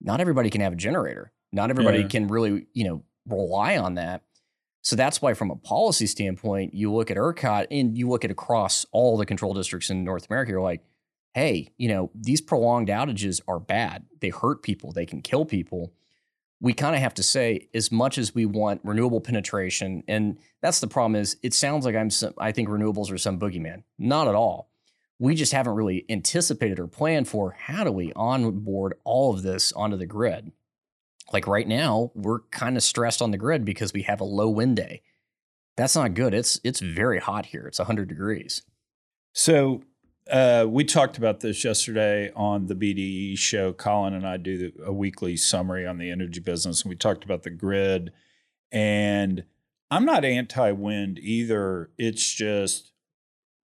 Not 0.00 0.20
everybody 0.20 0.48
can 0.48 0.60
have 0.60 0.74
a 0.74 0.76
generator. 0.76 1.32
Not 1.52 1.70
everybody 1.70 2.00
Yeah. 2.02 2.08
can 2.08 2.28
really, 2.28 2.66
you 2.72 2.84
know, 2.84 3.04
rely 3.28 3.78
on 3.78 3.94
that. 3.94 4.22
So 4.86 4.94
that's 4.94 5.20
why, 5.20 5.34
from 5.34 5.50
a 5.50 5.56
policy 5.56 6.06
standpoint, 6.06 6.72
you 6.72 6.92
look 6.92 7.10
at 7.10 7.16
ERCOT 7.16 7.66
and 7.72 7.98
you 7.98 8.08
look 8.08 8.24
at 8.24 8.30
across 8.30 8.86
all 8.92 9.16
the 9.16 9.26
control 9.26 9.52
districts 9.52 9.90
in 9.90 10.04
North 10.04 10.30
America, 10.30 10.52
you're 10.52 10.60
like, 10.60 10.80
hey, 11.34 11.72
you 11.76 11.88
know, 11.88 12.08
these 12.14 12.40
prolonged 12.40 12.86
outages 12.86 13.40
are 13.48 13.58
bad. 13.58 14.04
They 14.20 14.28
hurt 14.28 14.62
people, 14.62 14.92
they 14.92 15.04
can 15.04 15.22
kill 15.22 15.44
people. 15.44 15.92
We 16.60 16.72
kind 16.72 16.94
of 16.94 17.02
have 17.02 17.14
to 17.14 17.24
say, 17.24 17.68
as 17.74 17.90
much 17.90 18.16
as 18.16 18.32
we 18.32 18.46
want 18.46 18.80
renewable 18.84 19.20
penetration, 19.20 20.04
and 20.06 20.38
that's 20.62 20.78
the 20.78 20.86
problem 20.86 21.20
is 21.20 21.36
it 21.42 21.52
sounds 21.52 21.84
like 21.84 21.96
I'm 21.96 22.08
some, 22.08 22.34
I 22.38 22.52
think 22.52 22.68
renewables 22.68 23.10
are 23.10 23.18
some 23.18 23.40
boogeyman. 23.40 23.82
Not 23.98 24.28
at 24.28 24.36
all. 24.36 24.70
We 25.18 25.34
just 25.34 25.52
haven't 25.52 25.74
really 25.74 26.04
anticipated 26.08 26.78
or 26.78 26.86
planned 26.86 27.26
for 27.26 27.56
how 27.58 27.82
do 27.82 27.90
we 27.90 28.12
onboard 28.12 28.94
all 29.02 29.34
of 29.34 29.42
this 29.42 29.72
onto 29.72 29.96
the 29.96 30.06
grid. 30.06 30.52
Like 31.32 31.46
right 31.46 31.66
now, 31.66 32.12
we're 32.14 32.40
kind 32.50 32.76
of 32.76 32.82
stressed 32.82 33.20
on 33.20 33.30
the 33.30 33.38
grid 33.38 33.64
because 33.64 33.92
we 33.92 34.02
have 34.02 34.20
a 34.20 34.24
low 34.24 34.48
wind 34.48 34.76
day. 34.76 35.02
That's 35.76 35.96
not 35.96 36.14
good. 36.14 36.32
It's 36.34 36.60
it's 36.64 36.80
very 36.80 37.18
hot 37.18 37.46
here. 37.46 37.66
It's 37.66 37.78
100 37.78 38.08
degrees. 38.08 38.62
So 39.32 39.82
uh, 40.30 40.66
we 40.68 40.84
talked 40.84 41.18
about 41.18 41.40
this 41.40 41.64
yesterday 41.64 42.32
on 42.34 42.66
the 42.66 42.74
BDE 42.74 43.38
show. 43.38 43.72
Colin 43.72 44.14
and 44.14 44.26
I 44.26 44.36
do 44.38 44.58
the, 44.58 44.84
a 44.84 44.92
weekly 44.92 45.36
summary 45.36 45.86
on 45.86 45.98
the 45.98 46.10
energy 46.10 46.40
business, 46.40 46.82
and 46.82 46.90
we 46.90 46.96
talked 46.96 47.24
about 47.24 47.42
the 47.42 47.50
grid. 47.50 48.12
And 48.72 49.44
I'm 49.90 50.04
not 50.04 50.24
anti-wind 50.24 51.18
either. 51.18 51.90
It's 51.98 52.32
just 52.32 52.92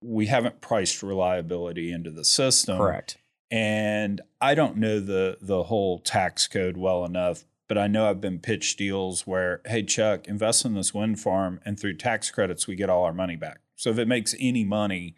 we 0.02 0.26
haven't 0.26 0.60
priced 0.60 1.02
reliability 1.02 1.92
into 1.92 2.10
the 2.10 2.24
system. 2.24 2.78
Correct. 2.78 3.18
And 3.50 4.20
I 4.40 4.54
don't 4.54 4.76
know 4.76 5.00
the 5.00 5.38
the 5.40 5.64
whole 5.64 5.98
tax 5.98 6.46
code 6.46 6.76
well 6.76 7.04
enough, 7.04 7.44
but 7.72 7.80
I 7.80 7.86
know 7.86 8.06
I've 8.06 8.20
been 8.20 8.38
pitched 8.38 8.76
deals 8.76 9.26
where, 9.26 9.62
hey 9.64 9.82
Chuck, 9.82 10.28
invest 10.28 10.66
in 10.66 10.74
this 10.74 10.92
wind 10.92 11.18
farm, 11.20 11.58
and 11.64 11.80
through 11.80 11.96
tax 11.96 12.30
credits 12.30 12.66
we 12.66 12.76
get 12.76 12.90
all 12.90 13.04
our 13.04 13.14
money 13.14 13.34
back. 13.34 13.62
So 13.76 13.88
if 13.88 13.96
it 13.96 14.06
makes 14.06 14.34
any 14.38 14.62
money, 14.62 15.14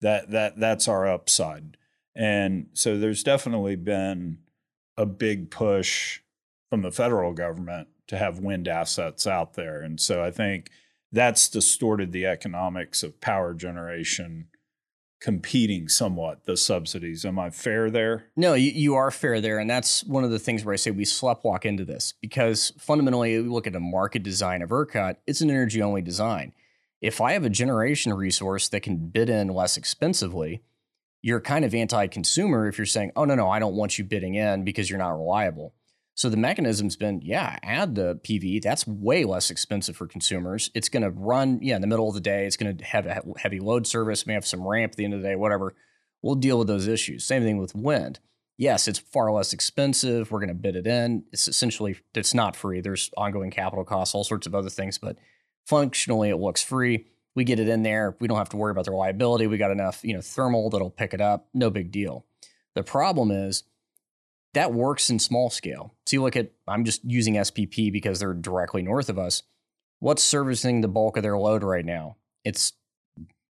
that 0.00 0.30
that 0.30 0.58
that's 0.58 0.88
our 0.88 1.06
upside. 1.06 1.76
And 2.16 2.68
so 2.72 2.96
there's 2.96 3.22
definitely 3.22 3.76
been 3.76 4.38
a 4.96 5.04
big 5.04 5.50
push 5.50 6.20
from 6.70 6.80
the 6.80 6.90
federal 6.90 7.34
government 7.34 7.88
to 8.06 8.16
have 8.16 8.38
wind 8.38 8.68
assets 8.68 9.26
out 9.26 9.52
there. 9.52 9.82
And 9.82 10.00
so 10.00 10.24
I 10.24 10.30
think 10.30 10.70
that's 11.12 11.46
distorted 11.46 12.12
the 12.12 12.24
economics 12.24 13.02
of 13.02 13.20
power 13.20 13.52
generation 13.52 14.48
competing 15.22 15.88
somewhat 15.88 16.44
the 16.46 16.56
subsidies. 16.56 17.24
Am 17.24 17.38
I 17.38 17.50
fair 17.50 17.90
there? 17.90 18.26
No, 18.36 18.54
you, 18.54 18.72
you 18.72 18.94
are 18.96 19.12
fair 19.12 19.40
there. 19.40 19.60
And 19.60 19.70
that's 19.70 20.02
one 20.02 20.24
of 20.24 20.32
the 20.32 20.38
things 20.40 20.64
where 20.64 20.72
I 20.72 20.76
say 20.76 20.90
we 20.90 21.04
sleptwalk 21.04 21.64
into 21.64 21.84
this 21.84 22.12
because 22.20 22.72
fundamentally, 22.76 23.40
we 23.40 23.48
look 23.48 23.68
at 23.68 23.76
a 23.76 23.80
market 23.80 24.24
design 24.24 24.62
of 24.62 24.70
ERCOT, 24.70 25.16
it's 25.28 25.40
an 25.40 25.48
energy 25.48 25.80
only 25.80 26.02
design. 26.02 26.52
If 27.00 27.20
I 27.20 27.32
have 27.32 27.44
a 27.44 27.50
generation 27.50 28.12
resource 28.12 28.68
that 28.68 28.80
can 28.80 28.96
bid 28.96 29.30
in 29.30 29.48
less 29.48 29.76
expensively, 29.76 30.62
you're 31.22 31.40
kind 31.40 31.64
of 31.64 31.72
anti 31.72 32.08
consumer 32.08 32.66
if 32.66 32.76
you're 32.76 32.84
saying, 32.84 33.12
oh, 33.14 33.24
no, 33.24 33.36
no, 33.36 33.48
I 33.48 33.60
don't 33.60 33.76
want 33.76 33.98
you 33.98 34.04
bidding 34.04 34.34
in 34.34 34.64
because 34.64 34.90
you're 34.90 34.98
not 34.98 35.10
reliable. 35.16 35.72
So 36.14 36.28
the 36.28 36.36
mechanism's 36.36 36.96
been, 36.96 37.20
yeah, 37.22 37.58
add 37.62 37.94
the 37.94 38.16
PV. 38.16 38.62
That's 38.62 38.86
way 38.86 39.24
less 39.24 39.50
expensive 39.50 39.96
for 39.96 40.06
consumers. 40.06 40.70
It's 40.74 40.90
going 40.90 41.02
to 41.02 41.10
run, 41.10 41.58
yeah, 41.62 41.76
in 41.76 41.80
the 41.80 41.86
middle 41.86 42.08
of 42.08 42.14
the 42.14 42.20
day. 42.20 42.46
It's 42.46 42.56
going 42.56 42.76
to 42.76 42.84
have 42.84 43.06
a 43.06 43.22
heavy 43.38 43.60
load 43.60 43.86
service, 43.86 44.26
may 44.26 44.34
have 44.34 44.46
some 44.46 44.66
ramp 44.66 44.92
at 44.92 44.96
the 44.96 45.04
end 45.04 45.14
of 45.14 45.22
the 45.22 45.28
day, 45.28 45.36
whatever. 45.36 45.74
we'll 46.20 46.34
deal 46.34 46.58
with 46.58 46.68
those 46.68 46.86
issues. 46.86 47.24
Same 47.24 47.42
thing 47.42 47.56
with 47.56 47.74
wind. 47.74 48.20
Yes, 48.58 48.86
it's 48.86 48.98
far 48.98 49.32
less 49.32 49.52
expensive. 49.52 50.30
We're 50.30 50.40
going 50.40 50.48
to 50.48 50.54
bid 50.54 50.76
it 50.76 50.86
in. 50.86 51.24
It's 51.32 51.48
essentially 51.48 51.96
it's 52.14 52.34
not 52.34 52.54
free. 52.54 52.80
There's 52.80 53.10
ongoing 53.16 53.50
capital 53.50 53.84
costs, 53.84 54.14
all 54.14 54.24
sorts 54.24 54.46
of 54.46 54.54
other 54.54 54.70
things, 54.70 54.98
but 54.98 55.16
functionally 55.66 56.28
it 56.28 56.36
looks 56.36 56.62
free. 56.62 57.06
We 57.34 57.44
get 57.44 57.58
it 57.58 57.68
in 57.68 57.82
there. 57.82 58.16
We 58.20 58.28
don't 58.28 58.36
have 58.36 58.50
to 58.50 58.58
worry 58.58 58.70
about 58.70 58.84
the 58.84 58.90
reliability. 58.90 59.46
We 59.46 59.56
got 59.56 59.70
enough, 59.70 60.04
you 60.04 60.14
know, 60.14 60.20
thermal 60.20 60.68
that'll 60.68 60.90
pick 60.90 61.14
it 61.14 61.20
up. 61.20 61.48
No 61.54 61.70
big 61.70 61.90
deal. 61.90 62.26
The 62.74 62.82
problem 62.82 63.30
is 63.30 63.64
that 64.54 64.72
works 64.72 65.10
in 65.10 65.18
small 65.18 65.50
scale. 65.50 65.94
So 66.06 66.16
you 66.16 66.22
look 66.22 66.36
at 66.36 66.52
I'm 66.68 66.84
just 66.84 67.04
using 67.04 67.34
SPP 67.34 67.92
because 67.92 68.18
they're 68.20 68.34
directly 68.34 68.82
north 68.82 69.08
of 69.08 69.18
us. 69.18 69.42
What's 70.00 70.22
servicing 70.22 70.80
the 70.80 70.88
bulk 70.88 71.16
of 71.16 71.22
their 71.22 71.38
load 71.38 71.62
right 71.62 71.84
now? 71.84 72.16
It's 72.44 72.72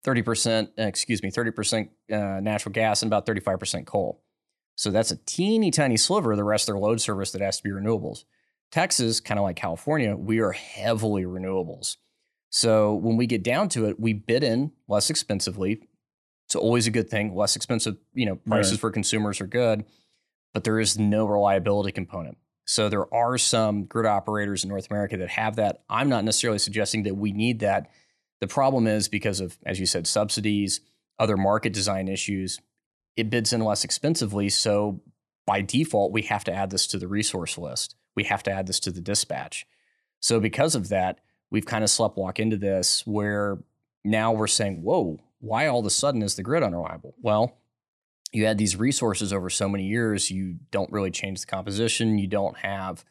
30%, 0.05 0.69
uh, 0.79 0.83
excuse 0.83 1.23
me, 1.23 1.31
30% 1.31 1.89
uh, 2.13 2.41
natural 2.41 2.73
gas 2.73 3.03
and 3.03 3.09
about 3.09 3.25
35% 3.27 3.87
coal. 3.87 4.23
So 4.75 4.91
that's 4.91 5.11
a 5.11 5.17
teeny 5.17 5.71
tiny 5.71 5.97
sliver 5.97 6.33
of 6.33 6.37
the 6.39 6.45
rest 6.45 6.69
of 6.69 6.75
their 6.75 6.81
load 6.81 7.01
service 7.01 7.31
that 7.33 7.41
has 7.41 7.59
to 7.59 7.63
be 7.63 7.71
renewables. 7.71 8.25
Texas, 8.71 9.21
kind 9.21 9.39
of 9.39 9.45
like 9.45 9.57
California, 9.57 10.17
we 10.17 10.41
are 10.41 10.53
heavily 10.53 11.25
renewables. 11.25 11.97
So 12.51 12.95
when 12.95 13.17
we 13.17 13.27
get 13.27 13.43
down 13.43 13.69
to 13.71 13.87
it, 13.87 14.01
we 14.01 14.13
bid 14.13 14.43
in 14.43 14.73
less 14.89 15.09
expensively. 15.11 15.81
It's 16.47 16.57
always 16.57 16.87
a 16.87 16.91
good 16.91 17.09
thing. 17.09 17.35
Less 17.35 17.55
expensive, 17.57 17.97
you 18.15 18.27
know, 18.27 18.37
prices 18.37 18.73
Right. 18.73 18.81
for 18.81 18.91
consumers 18.91 19.41
are 19.41 19.47
good, 19.47 19.85
but 20.53 20.65
there 20.65 20.81
is 20.81 20.99
no 20.99 21.27
reliability 21.27 21.93
component. 21.93 22.39
So 22.65 22.89
there 22.89 23.13
are 23.13 23.39
some 23.39 23.85
grid 23.85 24.07
operators 24.07 24.63
in 24.65 24.71
North 24.71 24.91
America 24.91 25.17
that 25.17 25.31
have 25.31 25.57
that. 25.57 25.83
I'm 25.91 26.09
not 26.09 26.25
necessarily 26.25 26.59
suggesting 26.59 27.03
that 27.05 27.17
we 27.17 27.33
need 27.33 27.61
that. 27.61 27.91
The 28.41 28.47
problem 28.47 28.87
is 28.87 29.09
because 29.09 29.41
of, 29.41 29.59
as 29.67 29.81
you 29.81 29.87
said, 29.87 30.07
subsidies, 30.07 30.81
other 31.19 31.37
market 31.37 31.73
design 31.73 32.09
issues, 32.09 32.61
it 33.17 33.31
bids 33.31 33.53
in 33.53 33.61
less 33.61 33.85
expensively. 33.85 34.49
So 34.49 35.01
by 35.47 35.61
default, 35.61 36.13
we 36.13 36.23
have 36.23 36.45
to 36.45 36.53
add 36.53 36.71
this 36.71 36.87
to 36.89 36.99
the 36.99 37.09
resource 37.09 37.59
list. 37.59 37.97
We 38.15 38.25
have 38.25 38.43
to 38.45 38.51
add 38.51 38.67
this 38.67 38.81
to 38.81 38.91
the 38.91 39.01
dispatch. 39.01 39.67
So 40.21 40.39
because 40.39 40.75
of 40.75 40.89
that, 40.89 41.19
we've 41.51 41.67
kind 41.67 41.85
of 41.85 41.91
sleptwalk 41.91 42.39
into 42.39 42.57
this 42.57 43.07
where 43.07 43.59
now 44.05 44.33
we're 44.33 44.47
saying, 44.47 44.83
whoa, 44.83 45.19
why 45.41 45.67
all 45.67 45.81
of 45.81 45.87
a 45.87 45.91
sudden 45.91 46.23
is 46.23 46.37
the 46.37 46.43
grid 46.43 46.63
unreliable? 46.63 47.15
Well, 47.21 47.59
you 48.33 48.47
had 48.47 48.59
these 48.59 48.77
resources 48.77 49.33
over 49.33 49.51
so 49.51 49.69
many 49.69 49.87
years, 49.87 50.31
you 50.31 50.57
don't 50.71 50.91
really 50.91 51.11
change 51.11 51.41
the 51.41 51.47
composition. 51.47 52.19
You 52.19 52.27
don't 52.27 52.57
have 52.59 53.05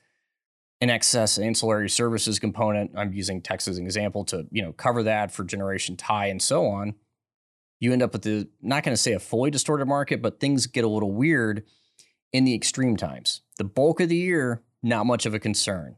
an 0.82 0.89
excess 0.89 1.38
ancillary 1.38 1.89
services 1.89 2.39
component. 2.39 2.91
I'm 2.97 3.13
using 3.13 3.41
Texas 3.41 3.74
as 3.74 3.78
an 3.78 3.86
example 3.86 4.26
to, 4.26 4.47
you 4.51 4.63
know, 4.63 4.74
cover 4.74 5.03
that 5.03 5.32
for 5.32 5.43
generation 5.43 5.95
tie 5.95 6.26
and 6.26 6.41
so 6.41 6.65
on. 6.65 6.95
You 7.80 7.93
end 7.93 8.01
up 8.01 8.13
with 8.13 8.24
the 8.24 8.49
not 8.61 8.84
going 8.84 8.95
to 8.95 9.01
say 9.01 9.13
a 9.13 9.19
fully 9.19 9.51
distorted 9.51 9.86
market, 9.86 10.22
but 10.22 10.39
things 10.39 10.65
get 10.65 10.84
a 10.84 10.88
little 10.88 11.11
weird 11.11 11.63
in 12.34 12.43
the 12.43 12.55
extreme 12.55 12.97
times. 12.97 13.41
The 13.57 13.63
bulk 13.63 13.99
of 13.99 14.09
the 14.09 14.15
year, 14.15 14.63
not 14.82 15.05
much 15.05 15.28
of 15.28 15.36
a 15.36 15.39
concern. 15.39 15.97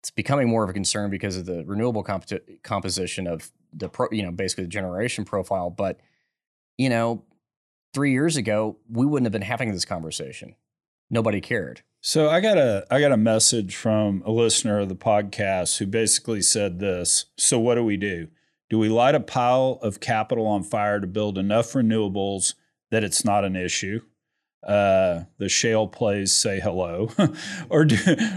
It's 0.00 0.10
becoming 0.10 0.48
more 0.48 0.64
of 0.64 0.70
a 0.70 0.72
concern 0.72 1.10
because 1.10 1.36
of 1.36 1.46
the 1.46 1.64
renewable 1.64 2.02
comp- 2.02 2.62
composition 2.64 3.28
of 3.28 3.52
the 3.72 3.88
pro, 3.88 4.08
you 4.10 4.24
know, 4.24 4.32
basically 4.32 4.64
the 4.64 4.70
generation 4.70 5.24
profile. 5.24 5.70
But 5.70 6.00
you 6.76 6.88
know, 6.88 7.24
three 7.92 8.12
years 8.12 8.36
ago, 8.36 8.76
we 8.90 9.06
wouldn't 9.06 9.26
have 9.26 9.32
been 9.32 9.42
having 9.42 9.72
this 9.72 9.84
conversation. 9.84 10.54
Nobody 11.10 11.40
cared. 11.40 11.82
So 12.00 12.28
I 12.28 12.40
got 12.40 12.58
a 12.58 12.84
I 12.90 13.00
got 13.00 13.12
a 13.12 13.16
message 13.16 13.76
from 13.76 14.22
a 14.26 14.32
listener 14.32 14.80
of 14.80 14.88
the 14.88 14.96
podcast 14.96 15.78
who 15.78 15.86
basically 15.86 16.42
said 16.42 16.80
this. 16.80 17.26
So 17.36 17.60
what 17.60 17.76
do 17.76 17.84
we 17.84 17.96
do? 17.96 18.28
Do 18.70 18.78
we 18.78 18.88
light 18.88 19.14
a 19.14 19.20
pile 19.20 19.78
of 19.82 20.00
capital 20.00 20.46
on 20.46 20.62
fire 20.62 20.98
to 20.98 21.06
build 21.06 21.38
enough 21.38 21.74
renewables 21.74 22.54
that 22.90 23.04
it's 23.04 23.24
not 23.24 23.44
an 23.44 23.54
issue? 23.54 24.00
Uh, 24.66 25.24
the 25.38 25.48
shale 25.48 25.88
plays 25.88 26.32
say 26.32 26.60
hello, 26.60 27.10
or 27.68 27.84
do 27.84 27.96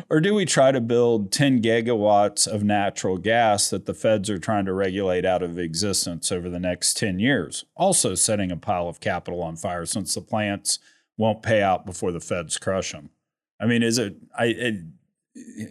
or 0.10 0.20
do 0.20 0.34
we 0.34 0.44
try 0.46 0.72
to 0.72 0.82
build 0.82 1.32
10 1.32 1.62
gigawatts 1.62 2.48
of 2.48 2.64
natural 2.64 3.18
gas 3.20 3.70
that 3.70 3.86
the 3.86 3.94
feds 3.94 4.28
are 4.30 4.40
trying 4.40 4.66
to 4.66 4.74
regulate 4.74 5.24
out 5.24 5.44
of 5.44 5.60
existence 5.60 6.32
over 6.32 6.50
the 6.50 6.60
next 6.60 6.98
10 6.98 7.20
years? 7.20 7.66
Also 7.76 8.16
setting 8.16 8.52
a 8.52 8.58
pile 8.58 8.88
of 8.88 9.00
capital 9.00 9.44
on 9.44 9.56
fire 9.56 9.86
since 9.86 10.16
the 10.16 10.22
plants 10.22 10.80
won't 11.18 11.44
pay 11.44 11.62
out 11.62 11.86
before 11.86 12.12
the 12.12 12.20
feds 12.20 12.58
crush 12.58 12.92
them. 12.92 13.12
I 13.60 13.68
mean, 13.68 13.84
is 13.84 14.00
it? 14.00 14.16
I 14.38 14.46
it, 14.46 14.76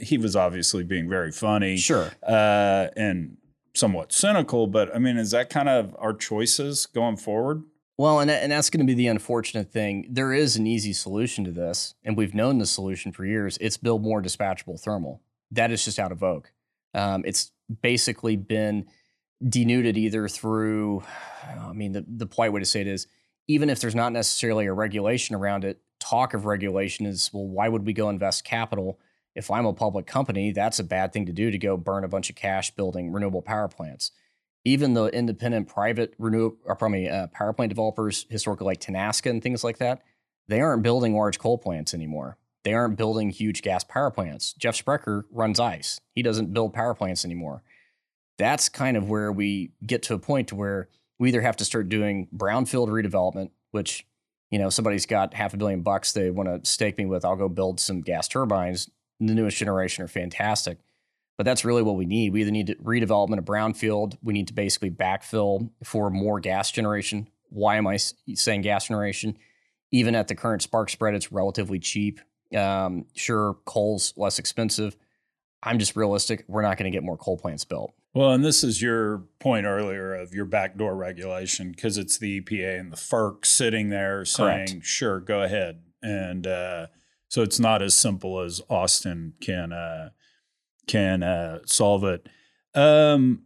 he 0.00 0.18
was 0.18 0.36
obviously 0.36 0.84
being 0.84 1.08
very 1.08 1.32
funny, 1.32 1.78
Sure. 1.78 2.12
uh, 2.22 2.88
and 2.96 3.38
somewhat 3.74 4.12
cynical. 4.12 4.66
But 4.68 4.94
I 4.94 4.98
mean, 4.98 5.16
is 5.16 5.32
that 5.32 5.50
kind 5.50 5.68
of 5.68 5.96
our 5.98 6.12
choices 6.14 6.86
going 6.86 7.16
forward? 7.16 7.64
Well, 7.96 8.18
and, 8.20 8.30
and 8.30 8.50
that's 8.50 8.70
going 8.70 8.84
to 8.84 8.90
be 8.90 8.94
the 8.94 9.06
unfortunate 9.06 9.70
thing. 9.70 10.06
There 10.10 10.32
is 10.32 10.56
an 10.56 10.66
easy 10.66 10.92
solution 10.92 11.44
to 11.44 11.52
this, 11.52 11.94
and 12.02 12.16
we've 12.16 12.34
known 12.34 12.58
the 12.58 12.66
solution 12.66 13.12
for 13.12 13.24
years. 13.24 13.56
It's 13.60 13.76
build 13.76 14.02
more 14.02 14.20
dispatchable 14.20 14.80
thermal. 14.80 15.22
That 15.52 15.70
is 15.70 15.84
just 15.84 16.00
out 16.00 16.10
of 16.10 16.18
vogue. 16.18 16.46
Um, 16.92 17.22
it's 17.24 17.52
basically 17.82 18.36
been 18.36 18.86
denuded 19.48 19.96
either 19.96 20.26
through, 20.26 21.04
I 21.44 21.72
mean, 21.72 21.92
the, 21.92 22.04
the 22.08 22.26
polite 22.26 22.52
way 22.52 22.60
to 22.60 22.66
say 22.66 22.80
it 22.80 22.88
is, 22.88 23.06
even 23.46 23.70
if 23.70 23.80
there's 23.80 23.94
not 23.94 24.12
necessarily 24.12 24.66
a 24.66 24.72
regulation 24.72 25.36
around 25.36 25.64
it, 25.64 25.80
talk 26.00 26.34
of 26.34 26.46
regulation 26.46 27.06
is, 27.06 27.30
well, 27.32 27.46
why 27.46 27.68
would 27.68 27.86
we 27.86 27.92
go 27.92 28.08
invest 28.08 28.44
capital? 28.44 28.98
If 29.34 29.50
I'm 29.50 29.66
a 29.66 29.72
public 29.72 30.06
company, 30.06 30.50
that's 30.50 30.78
a 30.78 30.84
bad 30.84 31.12
thing 31.12 31.26
to 31.26 31.32
do 31.32 31.50
to 31.50 31.58
go 31.58 31.76
burn 31.76 32.04
a 32.04 32.08
bunch 32.08 32.30
of 32.30 32.36
cash 32.36 32.70
building 32.72 33.12
renewable 33.12 33.42
power 33.42 33.68
plants 33.68 34.10
even 34.64 34.94
the 34.94 35.06
independent 35.06 35.68
private 35.68 36.14
renewable, 36.18 36.56
or 36.64 36.74
probably 36.74 37.08
uh, 37.08 37.26
power 37.28 37.52
plant 37.52 37.68
developers, 37.68 38.26
historically 38.30 38.66
like 38.66 38.80
Tenaska 38.80 39.30
and 39.30 39.42
things 39.42 39.62
like 39.62 39.78
that, 39.78 40.02
they 40.48 40.60
aren't 40.60 40.82
building 40.82 41.14
large 41.14 41.38
coal 41.38 41.58
plants 41.58 41.94
anymore. 41.94 42.38
They 42.64 42.72
aren't 42.72 42.96
building 42.96 43.28
huge 43.28 43.60
gas 43.60 43.84
power 43.84 44.10
plants. 44.10 44.54
Jeff 44.54 44.74
Sprecher 44.74 45.26
runs 45.30 45.60
ICE. 45.60 46.00
He 46.14 46.22
doesn't 46.22 46.54
build 46.54 46.72
power 46.72 46.94
plants 46.94 47.24
anymore. 47.24 47.62
That's 48.38 48.70
kind 48.70 48.96
of 48.96 49.08
where 49.08 49.30
we 49.30 49.72
get 49.86 50.02
to 50.04 50.14
a 50.14 50.18
point 50.18 50.52
where 50.52 50.88
we 51.18 51.28
either 51.28 51.42
have 51.42 51.56
to 51.58 51.64
start 51.64 51.90
doing 51.90 52.28
brownfield 52.34 52.88
redevelopment, 52.88 53.50
which, 53.70 54.06
you 54.50 54.58
know, 54.58 54.70
somebody's 54.70 55.06
got 55.06 55.34
half 55.34 55.52
a 55.52 55.56
billion 55.58 55.82
bucks 55.82 56.12
they 56.12 56.30
want 56.30 56.48
to 56.48 56.68
stake 56.68 56.96
me 56.96 57.04
with. 57.04 57.24
I'll 57.24 57.36
go 57.36 57.48
build 57.50 57.80
some 57.80 58.00
gas 58.00 58.28
turbines. 58.28 58.90
The 59.20 59.34
newest 59.34 59.58
generation 59.58 60.02
are 60.04 60.08
fantastic 60.08 60.78
but 61.36 61.44
that's 61.44 61.64
really 61.64 61.82
what 61.82 61.96
we 61.96 62.06
need. 62.06 62.32
We 62.32 62.42
either 62.42 62.50
need 62.50 62.68
to 62.68 62.74
redevelopment 62.76 63.38
of 63.38 63.44
brownfield. 63.44 64.16
We 64.22 64.32
need 64.32 64.48
to 64.48 64.54
basically 64.54 64.90
backfill 64.90 65.70
for 65.82 66.10
more 66.10 66.40
gas 66.40 66.70
generation. 66.70 67.28
Why 67.48 67.76
am 67.76 67.86
I 67.86 67.96
saying 67.96 68.62
gas 68.62 68.88
generation? 68.88 69.36
Even 69.90 70.14
at 70.14 70.28
the 70.28 70.34
current 70.34 70.62
spark 70.62 70.90
spread, 70.90 71.14
it's 71.14 71.32
relatively 71.32 71.78
cheap. 71.78 72.20
Um, 72.56 73.06
sure, 73.14 73.56
coal's 73.64 74.12
less 74.16 74.38
expensive. 74.38 74.96
I'm 75.62 75.78
just 75.78 75.96
realistic. 75.96 76.44
We're 76.46 76.62
not 76.62 76.76
going 76.76 76.90
to 76.90 76.94
get 76.96 77.02
more 77.02 77.16
coal 77.16 77.38
plants 77.38 77.64
built. 77.64 77.94
Well, 78.12 78.30
and 78.30 78.44
this 78.44 78.62
is 78.62 78.80
your 78.80 79.24
point 79.40 79.66
earlier 79.66 80.14
of 80.14 80.32
your 80.32 80.44
backdoor 80.44 80.94
regulation 80.94 81.72
because 81.72 81.98
it's 81.98 82.18
the 82.18 82.40
EPA 82.40 82.78
and 82.78 82.92
the 82.92 82.96
FERC 82.96 83.44
sitting 83.44 83.88
there 83.88 84.24
saying, 84.24 84.66
Correct. 84.68 84.84
"Sure, 84.84 85.20
go 85.20 85.42
ahead." 85.42 85.80
And 86.00 86.46
uh, 86.46 86.86
so 87.28 87.42
it's 87.42 87.58
not 87.58 87.82
as 87.82 87.96
simple 87.96 88.40
as 88.40 88.60
Austin 88.68 89.34
can 89.40 89.72
uh, 89.72 90.10
can 90.86 91.22
uh, 91.22 91.60
solve 91.66 92.04
it. 92.04 92.28
Um, 92.74 93.44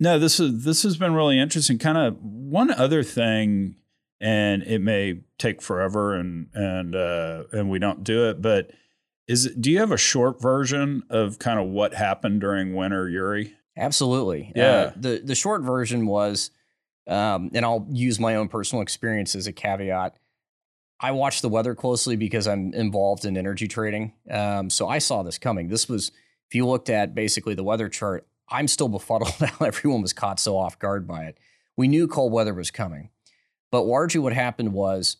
no, 0.00 0.18
this 0.18 0.40
is 0.40 0.64
this 0.64 0.82
has 0.82 0.96
been 0.96 1.14
really 1.14 1.38
interesting. 1.38 1.78
Kind 1.78 1.98
of 1.98 2.16
one 2.20 2.70
other 2.70 3.02
thing, 3.02 3.76
and 4.20 4.62
it 4.62 4.80
may 4.80 5.20
take 5.38 5.62
forever, 5.62 6.14
and 6.14 6.48
and 6.54 6.94
uh, 6.94 7.44
and 7.52 7.70
we 7.70 7.78
don't 7.78 8.04
do 8.04 8.28
it, 8.28 8.42
but. 8.42 8.70
Is 9.28 9.48
do 9.58 9.70
you 9.70 9.78
have 9.78 9.92
a 9.92 9.96
short 9.96 10.42
version 10.42 11.04
of 11.08 11.38
kind 11.38 11.60
of 11.60 11.68
what 11.68 11.94
happened 11.94 12.40
during 12.40 12.74
Winter 12.74 13.08
Uri? 13.08 13.54
Absolutely. 13.76 14.52
Yeah. 14.54 14.64
Uh, 14.64 14.92
the 14.96 15.22
the 15.24 15.36
short 15.36 15.62
version 15.62 16.06
was, 16.06 16.50
um, 17.06 17.48
and 17.54 17.64
I'll 17.64 17.86
use 17.88 18.18
my 18.18 18.34
own 18.34 18.48
personal 18.48 18.82
experience 18.82 19.36
as 19.36 19.46
a 19.46 19.52
caveat. 19.52 20.16
I 21.00 21.12
watch 21.12 21.40
the 21.40 21.48
weather 21.48 21.76
closely 21.76 22.16
because 22.16 22.48
I'm 22.48 22.74
involved 22.74 23.24
in 23.24 23.36
energy 23.36 23.68
trading. 23.68 24.12
Um, 24.28 24.68
so 24.68 24.88
I 24.88 24.98
saw 24.98 25.22
this 25.22 25.38
coming. 25.38 25.68
This 25.68 25.88
was, 25.88 26.10
if 26.52 26.56
you 26.56 26.66
looked 26.66 26.90
at 26.90 27.14
basically 27.14 27.54
the 27.54 27.64
weather 27.64 27.88
chart, 27.88 28.26
I'm 28.46 28.68
still 28.68 28.90
befuddled 28.90 29.30
how 29.40 29.64
everyone 29.64 30.02
was 30.02 30.12
caught 30.12 30.38
so 30.38 30.58
off 30.58 30.78
guard 30.78 31.08
by 31.08 31.22
it. 31.24 31.38
We 31.78 31.88
knew 31.88 32.06
cold 32.06 32.30
weather 32.30 32.52
was 32.52 32.70
coming, 32.70 33.08
but 33.70 33.84
largely 33.84 34.20
what 34.20 34.34
happened 34.34 34.74
was 34.74 35.16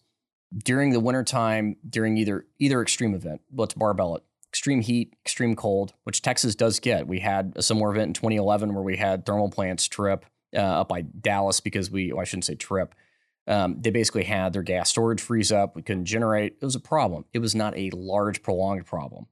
during 0.54 0.90
the 0.90 1.00
wintertime, 1.00 1.76
during 1.88 2.18
either 2.18 2.44
either 2.58 2.82
extreme 2.82 3.14
event, 3.14 3.40
let's 3.50 3.72
barbell 3.72 4.16
it, 4.16 4.22
extreme 4.50 4.82
heat, 4.82 5.14
extreme 5.24 5.56
cold, 5.56 5.94
which 6.04 6.20
Texas 6.20 6.54
does 6.54 6.78
get. 6.80 7.08
We 7.08 7.20
had 7.20 7.54
a 7.56 7.62
similar 7.62 7.92
event 7.92 8.08
in 8.08 8.12
2011 8.12 8.74
where 8.74 8.82
we 8.82 8.98
had 8.98 9.24
thermal 9.24 9.48
plants 9.48 9.88
trip 9.88 10.26
uh, 10.54 10.58
up 10.58 10.88
by 10.90 11.00
Dallas 11.00 11.60
because 11.60 11.90
we, 11.90 12.12
well, 12.12 12.20
I 12.20 12.24
shouldn't 12.24 12.44
say 12.44 12.56
trip. 12.56 12.94
Um, 13.46 13.80
they 13.80 13.88
basically 13.88 14.24
had 14.24 14.52
their 14.52 14.62
gas 14.62 14.90
storage 14.90 15.22
freeze 15.22 15.50
up. 15.50 15.76
We 15.76 15.80
couldn't 15.80 16.04
generate. 16.04 16.58
It 16.60 16.64
was 16.66 16.74
a 16.74 16.80
problem. 16.80 17.24
It 17.32 17.38
was 17.38 17.54
not 17.54 17.74
a 17.74 17.88
large, 17.94 18.42
prolonged 18.42 18.84
problem. 18.84 19.28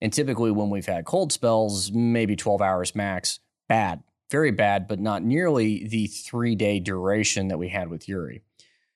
And 0.00 0.12
typically, 0.12 0.50
when 0.50 0.70
we've 0.70 0.86
had 0.86 1.04
cold 1.04 1.32
spells, 1.32 1.92
maybe 1.92 2.36
12 2.36 2.62
hours 2.62 2.94
max, 2.94 3.40
bad, 3.68 4.02
very 4.30 4.50
bad, 4.50 4.88
but 4.88 5.00
not 5.00 5.22
nearly 5.22 5.86
the 5.86 6.06
three 6.06 6.54
day 6.54 6.80
duration 6.80 7.48
that 7.48 7.58
we 7.58 7.68
had 7.68 7.88
with 7.88 8.08
Uri. 8.08 8.42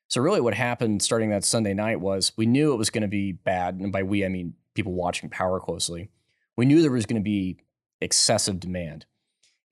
So 0.09 0.21
really, 0.21 0.41
what 0.41 0.55
happened 0.55 1.03
starting 1.03 1.31
that 1.31 1.45
Sunday 1.45 1.75
night 1.75 2.01
was 2.01 2.33
we 2.37 2.47
knew 2.47 2.73
it 2.73 2.79
was 2.79 2.91
going 2.91 3.03
to 3.03 3.09
be 3.09 3.33
bad, 3.33 3.77
and 3.77 3.93
by 3.93 4.03
we 4.03 4.25
I 4.25 4.29
mean 4.29 4.55
people 4.75 4.93
watching 4.93 5.31
power 5.31 5.61
closely. 5.61 6.11
We 6.57 6.67
knew 6.67 6.83
there 6.83 6.91
was 6.91 7.07
going 7.07 7.21
to 7.21 7.25
be 7.25 7.59
excessive 8.01 8.61
demand. 8.61 9.07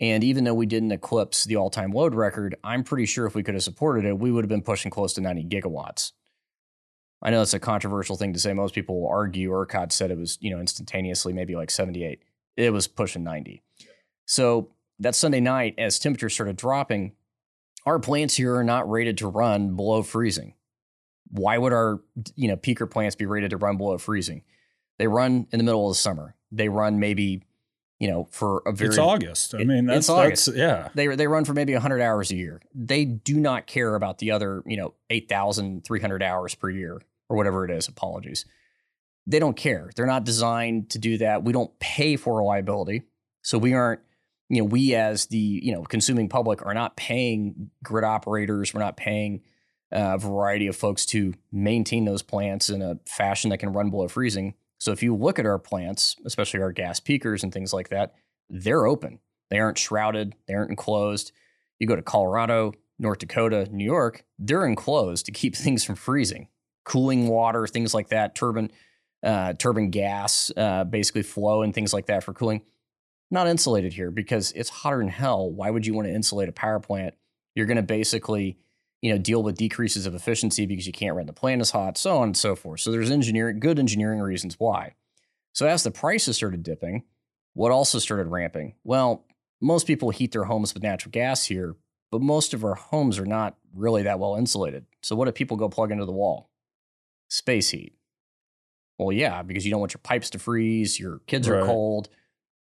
And 0.01 0.25
even 0.25 0.43
though 0.43 0.55
we 0.55 0.67
didn't 0.67 0.91
eclipse 0.91 1.45
the 1.45 1.57
all 1.57 1.71
time 1.71 1.93
load 1.93 2.15
record, 2.15 2.57
I'm 2.65 2.83
pretty 2.83 3.07
sure 3.07 3.27
if 3.27 3.35
we 3.35 3.43
could 3.43 3.55
have 3.55 3.63
supported 3.63 4.05
it, 4.05 4.19
we 4.19 4.33
would 4.33 4.45
have 4.45 4.49
been 4.49 4.63
pushing 4.63 4.91
close 4.91 5.13
to 5.15 5.21
90 5.21 5.45
gigawatts. 5.45 6.13
I 7.23 7.31
know 7.31 7.41
it's 7.41 7.55
a 7.55 7.61
controversial 7.61 8.17
thing 8.17 8.33
to 8.33 8.41
say. 8.41 8.53
Most 8.53 8.75
people 8.75 9.01
will 9.01 9.09
argue. 9.09 9.51
ERCOT 9.51 9.93
said 9.93 10.11
it 10.11 10.19
was, 10.19 10.39
you 10.41 10.51
know, 10.51 10.59
instantaneously 10.59 11.33
maybe 11.33 11.55
like 11.55 11.71
78. 11.71 12.21
It 12.57 12.73
was 12.73 12.89
pushing 12.89 13.23
90. 13.23 13.63
So 14.27 14.71
that 14.99 15.15
Sunday 15.15 15.41
night, 15.41 15.75
as 15.79 15.99
temperatures 15.99 16.35
started 16.35 16.57
dropping, 16.57 17.13
our 17.87 17.99
plants 17.99 18.37
here 18.37 18.57
are 18.57 18.65
not 18.65 18.91
rated 18.91 19.19
to 19.19 19.29
run 19.29 19.77
below 19.77 20.03
freezing. 20.03 20.55
Why 21.31 21.59
would 21.59 21.73
our, 21.73 22.01
you 22.35 22.49
know, 22.49 22.57
peaker 22.57 22.91
plants 22.91 23.17
be 23.17 23.27
rated 23.27 23.51
to 23.51 23.57
run 23.57 23.77
below 23.77 23.99
freezing? 23.99 24.43
They 24.99 25.07
run 25.07 25.47
in 25.53 25.59
the 25.59 25.65
middle 25.65 25.89
of 25.89 25.93
the 25.93 25.99
summer. 25.99 26.35
They 26.51 26.69
run 26.69 26.99
maybe 26.99 27.43
you 27.99 28.09
know, 28.11 28.27
for 28.33 28.65
a 28.67 28.73
very 28.73 28.89
it's 28.89 28.99
August. 28.99 29.55
I 29.55 29.61
it- 29.61 29.69
mean, 29.69 29.87
that's 29.87 30.09
August. 30.09 30.47
that's 30.47 30.59
yeah. 30.59 30.89
they 30.93 31.07
they 31.15 31.29
run 31.29 31.45
for 31.45 31.55
maybe 31.55 31.73
100 31.73 32.01
hours 32.01 32.33
a 32.33 32.35
year. 32.35 32.61
They 32.75 33.05
do 33.05 33.39
not 33.39 33.69
care 33.69 33.95
about 33.95 34.19
the 34.19 34.33
other, 34.33 34.65
you 34.67 34.77
know, 34.77 34.95
8,300 35.09 36.21
hours 36.21 36.57
per 36.57 36.69
year 36.69 37.01
or 37.33 37.37
whatever 37.37 37.65
it 37.65 37.71
is. 37.71 37.89
Apologies. 37.89 38.45
They 39.27 39.39
don't 39.39 39.57
care. 39.57 39.91
They're 39.97 40.07
not 40.07 40.25
designed 40.25 40.91
to 40.91 40.99
do 40.99 41.17
that. 41.19 41.45
We 41.45 41.53
don't 41.53 41.77
pay 41.79 42.17
for 42.17 42.37
reliability. 42.37 43.03
So 43.41 43.57
we 43.57 43.73
aren't, 43.73 44.01
you 44.51 44.61
know, 44.61 44.67
we 44.67 44.95
as 44.95 45.27
the, 45.27 45.39
you 45.39 45.73
know, 45.73 45.83
consuming 45.83 46.29
public 46.29 46.65
are 46.65 46.75
not 46.75 46.97
paying 46.97 47.71
grid 47.83 48.05
operators. 48.05 48.75
We're 48.75 48.81
not 48.81 48.99
paying 48.99 49.41
uh, 49.95 50.15
a 50.15 50.19
variety 50.19 50.67
of 50.67 50.77
folks 50.77 51.07
to 51.07 51.33
maintain 51.51 52.05
those 52.05 52.23
plants 52.23 52.69
in 52.69 52.83
a 52.83 52.99
fashion 53.07 53.49
that 53.51 53.59
can 53.59 53.73
run 53.73 53.89
below 53.89 54.09
freezing. 54.09 54.55
So 54.79 54.93
if 54.93 55.03
you 55.03 55.17
look 55.17 55.39
at 55.39 55.47
our 55.47 55.59
plants, 55.59 56.17
especially 56.27 56.61
our 56.61 56.73
gas 56.73 57.01
peakers 57.01 57.43
and 57.43 57.53
things 57.53 57.73
like 57.73 57.89
that, 57.89 58.15
they're 58.51 58.85
open. 58.85 59.21
They 59.49 59.59
aren't 59.59 59.79
shrouded, 59.79 60.35
they 60.47 60.55
aren't 60.55 60.71
enclosed. 60.71 61.33
You 61.79 61.87
go 61.87 61.97
to 61.97 62.03
Colorado, 62.03 62.73
North 62.99 63.19
Dakota, 63.19 63.69
New 63.71 63.85
York, 63.85 64.25
they're 64.39 64.67
enclosed 64.67 65.27
to 65.27 65.33
keep 65.33 65.57
things 65.57 65.85
from 65.85 65.95
freezing. 65.95 66.49
Cooling 66.85 67.29
water, 67.29 67.67
things 67.67 67.95
like 67.95 68.09
that, 68.09 68.35
turbine, 68.35 68.71
uh, 69.23 69.53
turbine 69.55 69.91
gas, 69.91 70.51
uh, 70.57 70.85
basically 70.85 71.23
flow 71.23 71.63
and 71.63 71.75
things 71.75 71.93
like 71.93 72.07
that 72.07 72.25
for 72.25 72.33
cooling. 72.33 72.63
Not 73.31 73.47
insulated 73.47 73.93
here 73.93 74.11
because 74.11 74.53
it's 74.53 74.69
hotter 74.69 74.99
than 74.99 75.09
hell. 75.09 75.51
Why 75.51 75.71
would 75.71 75.87
you 75.87 75.95
want 75.95 76.09
to 76.09 76.15
insulate 76.15 76.49
a 76.49 76.53
power 76.53 76.81
plant? 76.81 77.15
You're 77.55 77.67
going 77.67 77.77
to 77.77 77.83
basically, 77.83 78.59
you 79.01 79.13
know, 79.13 79.19
deal 79.19 79.43
with 79.43 79.57
decreases 79.57 80.07
of 80.07 80.15
efficiency 80.15 80.67
because 80.67 80.87
you 80.87 80.93
can't 80.93 81.17
run 81.17 81.27
the 81.27 81.33
plant 81.33 81.61
as 81.61 81.71
hot, 81.71 81.97
so 81.97 82.19
on 82.19 82.29
and 82.29 82.37
so 82.37 82.55
forth. 82.55 82.81
So 82.81 82.91
there's 82.91 83.11
engineering, 83.11 83.61
good 83.61 83.79
engineering 83.79 84.21
reasons 84.21 84.57
why. 84.59 84.95
So 85.53 85.67
as 85.67 85.83
the 85.83 85.91
prices 85.91 86.37
started 86.37 86.63
dipping, 86.63 87.05
what 87.55 87.73
also 87.73 87.99
started 87.99 88.29
ramping? 88.29 88.75
Well, 88.85 89.25
most 89.61 89.87
people 89.87 90.11
heat 90.11 90.33
their 90.33 90.45
homes 90.45 90.75
with 90.75 90.83
natural 90.83 91.13
gas 91.13 91.45
here, 91.45 91.77
but 92.11 92.21
most 92.21 92.53
of 92.55 92.65
our 92.65 92.75
homes 92.75 93.19
are 93.19 93.27
not 93.27 93.57
really 93.75 94.03
that 94.03 94.19
well 94.19 94.37
insulated. 94.37 94.87
So 95.03 95.15
what 95.17 95.27
do 95.27 95.33
people 95.33 95.57
go 95.57 95.69
plug 95.69 95.91
into 95.91 96.05
the 96.05 96.13
wall? 96.13 96.51
Space 97.33 97.71
heat. 97.71 97.95
Well, 98.99 99.11
yeah, 99.11 99.41
because 99.41 99.65
you 99.65 99.71
don't 99.71 99.81
want 99.81 99.95
your 99.95 100.03
pipes 100.03 100.29
to 100.31 100.39
freeze, 100.39 101.01
your 101.01 101.21
kids 101.27 101.49
are 101.49 101.65
cold, 101.65 102.11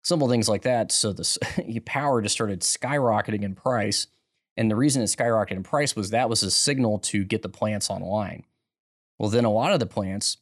simple 0.03 0.30
things 0.30 0.47
like 0.47 0.61
that. 0.61 0.89
So 0.89 1.11
the 1.11 1.64
your 1.68 1.82
power 1.82 2.22
just 2.22 2.34
started 2.34 2.61
skyrocketing 2.61 3.43
in 3.43 3.55
price. 3.55 4.07
And 4.55 4.72
the 4.72 4.78
reason 4.78 5.01
it 5.01 5.07
skyrocketed 5.07 5.51
in 5.51 5.64
price 5.64 5.97
was 5.97 6.11
that 6.11 6.30
was 6.30 6.43
a 6.43 6.49
signal 6.49 6.99
to 6.99 7.26
get 7.26 7.41
the 7.41 7.49
plants 7.49 7.89
online. 7.89 8.45
Well, 9.20 9.30
then 9.30 9.43
a 9.43 9.51
lot 9.51 9.74
of 9.74 9.82
the 9.82 9.86
plants, 9.86 10.38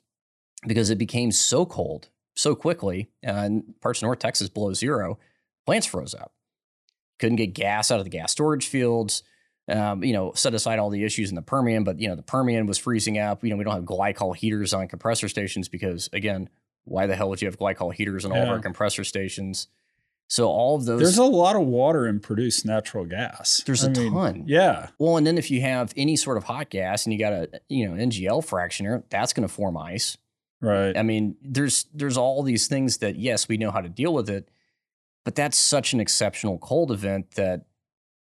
because 0.67 0.91
it 0.91 0.99
became 0.99 1.31
so 1.31 1.65
cold 1.65 2.09
so 2.35 2.53
quickly, 2.53 3.09
uh, 3.27 3.31
in 3.31 3.73
parts 3.81 3.99
of 3.99 4.03
North 4.03 4.19
Texas 4.19 4.49
below 4.49 4.73
zero, 4.73 5.17
plants 5.65 5.87
froze 5.87 6.13
up. 6.13 6.31
Couldn't 7.17 7.37
get 7.37 7.55
gas 7.55 7.89
out 7.89 7.97
of 7.97 8.05
the 8.05 8.11
gas 8.11 8.31
storage 8.31 8.67
fields. 8.67 9.23
Um, 9.69 10.03
you 10.03 10.13
know, 10.13 10.33
set 10.33 10.53
aside 10.53 10.79
all 10.79 10.89
the 10.89 11.03
issues 11.03 11.29
in 11.29 11.35
the 11.35 11.41
Permian, 11.41 11.83
but 11.83 11.99
you 11.99 12.07
know, 12.07 12.15
the 12.15 12.23
Permian 12.23 12.65
was 12.65 12.77
freezing 12.77 13.19
up. 13.19 13.43
You 13.43 13.51
know, 13.51 13.55
we 13.55 13.63
don't 13.63 13.75
have 13.75 13.83
glycol 13.83 14.35
heaters 14.35 14.73
on 14.73 14.87
compressor 14.87 15.29
stations 15.29 15.69
because, 15.69 16.09
again, 16.13 16.49
why 16.83 17.05
the 17.05 17.15
hell 17.15 17.29
would 17.29 17.41
you 17.41 17.47
have 17.47 17.59
glycol 17.59 17.93
heaters 17.93 18.25
on 18.25 18.31
all 18.31 18.41
of 18.41 18.49
our 18.49 18.59
compressor 18.59 19.03
stations? 19.03 19.67
So 20.31 20.47
all 20.47 20.77
of 20.77 20.85
those. 20.85 21.01
There's 21.01 21.17
a 21.17 21.25
lot 21.25 21.57
of 21.57 21.63
water 21.63 22.07
in 22.07 22.21
produced 22.21 22.65
natural 22.65 23.05
gas. 23.05 23.63
There's 23.65 23.83
a 23.83 23.91
a 23.91 23.93
ton. 23.93 24.45
Yeah. 24.47 24.87
Well, 24.97 25.17
and 25.17 25.27
then 25.27 25.37
if 25.37 25.51
you 25.51 25.59
have 25.59 25.93
any 25.97 26.15
sort 26.15 26.37
of 26.37 26.45
hot 26.45 26.69
gas 26.69 27.05
and 27.05 27.11
you 27.11 27.19
got 27.19 27.33
a 27.33 27.49
you 27.67 27.87
know 27.87 27.95
NGL 28.01 28.47
fractioner, 28.47 29.03
that's 29.09 29.33
going 29.33 29.45
to 29.45 29.53
form 29.53 29.75
ice. 29.75 30.17
Right. 30.61 30.95
I 30.95 31.03
mean, 31.03 31.35
there's 31.41 31.85
there's 31.93 32.15
all 32.15 32.43
these 32.43 32.67
things 32.67 32.97
that 32.97 33.17
yes, 33.17 33.49
we 33.49 33.57
know 33.57 33.71
how 33.71 33.81
to 33.81 33.89
deal 33.89 34.13
with 34.13 34.29
it, 34.29 34.47
but 35.25 35.35
that's 35.35 35.57
such 35.57 35.91
an 35.91 35.99
exceptional 35.99 36.57
cold 36.59 36.91
event 36.91 37.31
that 37.31 37.65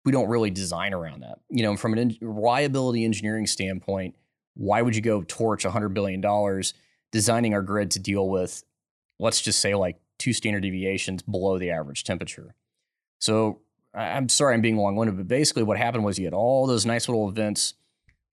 we 0.05 0.12
don't 0.12 0.28
really 0.28 0.51
design 0.51 0.94
around 0.94 1.20
that. 1.22 1.38
You 1.51 1.62
know, 1.62 1.76
from 1.76 1.96
en- 1.96 2.16
reliability 2.20 3.05
engineering 3.05 3.46
standpoint, 3.46 4.16
why 4.55 4.82
would 4.82 4.96
you 4.96 5.03
go 5.03 5.22
torch 5.26 5.64
100 5.64 5.90
billion 5.90 6.20
dollars 6.20 6.74
designing 7.12 7.55
our 7.55 7.62
grid 7.62 7.90
to 7.92 7.98
deal 7.98 8.28
with 8.28 8.62
let's 9.20 9.40
just 9.40 9.61
say 9.61 9.74
like 9.74 10.01
two 10.18 10.32
standard 10.32 10.62
deviations 10.62 11.22
below 11.22 11.59
the 11.59 11.70
average 11.70 12.05
temperature. 12.05 12.55
So 13.18 13.61
I'm 13.94 14.28
sorry 14.28 14.55
I'm 14.55 14.61
being 14.61 14.76
long-winded, 14.76 15.16
but 15.16 15.28
basically 15.28 15.62
what 15.62 15.76
happened 15.78 16.05
was 16.05 16.18
you 16.18 16.24
had 16.24 16.34
all 16.34 16.66
those 16.66 16.86
nice 16.86 17.09
little 17.09 17.28
events 17.28 17.74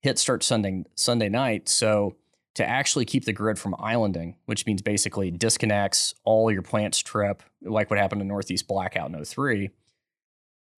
hit 0.00 0.18
start 0.18 0.42
Sunday 0.42 0.84
Sunday 0.94 1.28
night. 1.28 1.68
So 1.68 2.16
to 2.54 2.64
actually 2.66 3.04
keep 3.04 3.24
the 3.24 3.32
grid 3.32 3.58
from 3.58 3.76
islanding, 3.78 4.36
which 4.46 4.66
means 4.66 4.82
basically 4.82 5.30
disconnects 5.30 6.14
all 6.24 6.50
your 6.50 6.62
plants 6.62 6.98
trip, 7.00 7.42
like 7.62 7.90
what 7.90 7.98
happened 7.98 8.20
in 8.20 8.28
Northeast 8.28 8.66
Blackout 8.66 9.10
in 9.10 9.24
03, 9.24 9.70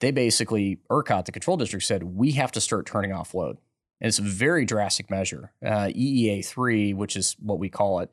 they 0.00 0.10
basically, 0.10 0.78
ERCOT, 0.90 1.26
the 1.26 1.32
control 1.32 1.56
district, 1.56 1.84
said, 1.84 2.02
we 2.02 2.32
have 2.32 2.52
to 2.52 2.60
start 2.60 2.86
turning 2.86 3.12
off 3.12 3.34
load. 3.34 3.58
And 4.00 4.08
it's 4.08 4.18
a 4.18 4.22
very 4.22 4.64
drastic 4.64 5.10
measure. 5.10 5.52
Uh, 5.64 5.88
EEA3, 5.88 6.94
which 6.96 7.16
is 7.16 7.36
what 7.38 7.58
we 7.58 7.68
call 7.68 8.00
it, 8.00 8.12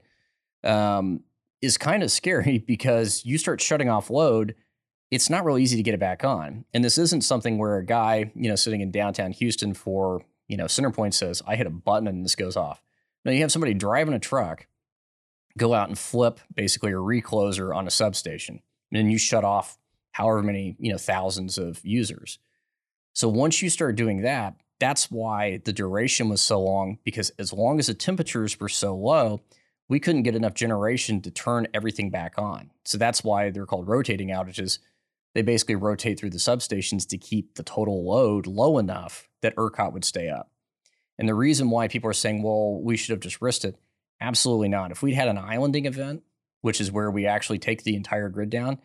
um, 0.64 1.22
is 1.62 1.78
kind 1.78 2.04
of 2.04 2.12
scary 2.12 2.58
because 2.68 3.26
you 3.26 3.38
start 3.38 3.62
shutting 3.62 3.90
off 3.90 4.10
load, 4.10 4.56
it's 5.10 5.30
not 5.30 5.46
real 5.46 5.58
easy 5.58 5.78
to 5.78 5.84
get 5.84 5.94
it 5.94 6.00
back 6.00 6.26
on. 6.26 6.66
And 6.74 6.84
this 6.84 6.98
isn't 6.98 7.22
something 7.22 7.58
where 7.58 7.78
a 7.78 7.86
guy, 7.86 8.32
you 8.36 8.50
know, 8.50 8.56
sitting 8.56 8.82
in 8.82 8.92
downtown 8.92 9.32
Houston 9.32 9.74
for, 9.74 10.22
you 10.50 10.58
know, 10.58 10.66
Centerpoint 10.66 11.14
says, 11.14 11.42
I 11.48 11.56
hit 11.56 11.68
a 11.68 11.72
button 11.72 12.08
and 12.08 12.26
this 12.26 12.36
goes 12.36 12.58
off. 12.58 12.84
No, 13.24 13.32
you 13.32 13.42
have 13.42 13.52
somebody 13.52 13.74
driving 13.74 14.14
a 14.14 14.20
truck, 14.20 14.68
go 15.58 15.74
out 15.74 15.88
and 15.88 15.98
flip 15.98 16.42
basically 16.54 16.92
a 16.92 16.96
recloser 16.96 17.74
on 17.74 17.88
a 17.88 17.92
substation, 17.92 18.62
and 18.92 18.98
then 19.00 19.10
you 19.10 19.18
shut 19.18 19.44
off 19.44 19.78
however 20.18 20.42
many, 20.42 20.76
you 20.80 20.92
know, 20.92 20.98
thousands 20.98 21.60
of 21.60 21.80
users. 21.86 22.40
So 23.14 23.30
once 23.30 23.62
you 23.62 23.70
start 23.70 23.96
doing 23.96 24.24
that, 24.24 24.56
that's 24.80 25.12
why 25.12 25.62
the 25.64 25.72
duration 25.72 26.28
was 26.28 26.42
so 26.42 26.60
long 26.60 26.98
because 27.04 27.30
as 27.38 27.54
long 27.54 27.78
as 27.78 27.86
the 27.86 27.94
temperatures 27.94 28.60
were 28.60 28.68
so 28.68 28.96
low, 28.96 29.42
we 29.90 30.00
couldn't 30.00 30.24
get 30.24 30.36
enough 30.36 30.56
generation 30.56 31.22
to 31.22 31.30
turn 31.30 31.68
everything 31.72 32.10
back 32.10 32.34
on. 32.40 32.72
So 32.84 32.98
that's 32.98 33.24
why 33.24 33.52
they're 33.52 33.68
called 33.68 33.88
rotating 33.88 34.30
outages. 34.30 34.80
They 35.36 35.44
basically 35.44 35.76
rotate 35.76 36.20
through 36.20 36.32
the 36.32 36.38
substations 36.38 37.08
to 37.10 37.20
keep 37.20 37.54
the 37.54 37.62
total 37.62 38.04
load 38.04 38.48
low 38.48 38.80
enough 38.80 39.30
that 39.44 39.56
ERCOT 39.56 39.94
would 39.94 40.06
stay 40.06 40.30
up. 40.30 40.50
And 41.20 41.30
the 41.30 41.36
reason 41.36 41.70
why 41.70 41.88
people 41.88 42.10
are 42.10 42.14
saying, 42.14 42.42
well, 42.42 42.82
we 42.82 42.98
should 42.98 43.14
have 43.14 43.20
just 43.20 43.40
risked 43.40 43.66
it, 43.66 43.76
absolutely 44.20 44.70
not. 44.70 44.90
If 44.90 45.04
we'd 45.04 45.14
had 45.14 45.28
an 45.28 45.38
islanding 45.38 45.86
event, 45.86 46.24
which 46.62 46.82
is 46.82 46.92
where 46.92 47.12
we 47.12 47.28
actually 47.28 47.60
take 47.60 47.84
the 47.84 47.96
entire 47.96 48.30
grid 48.30 48.50
down, 48.50 48.80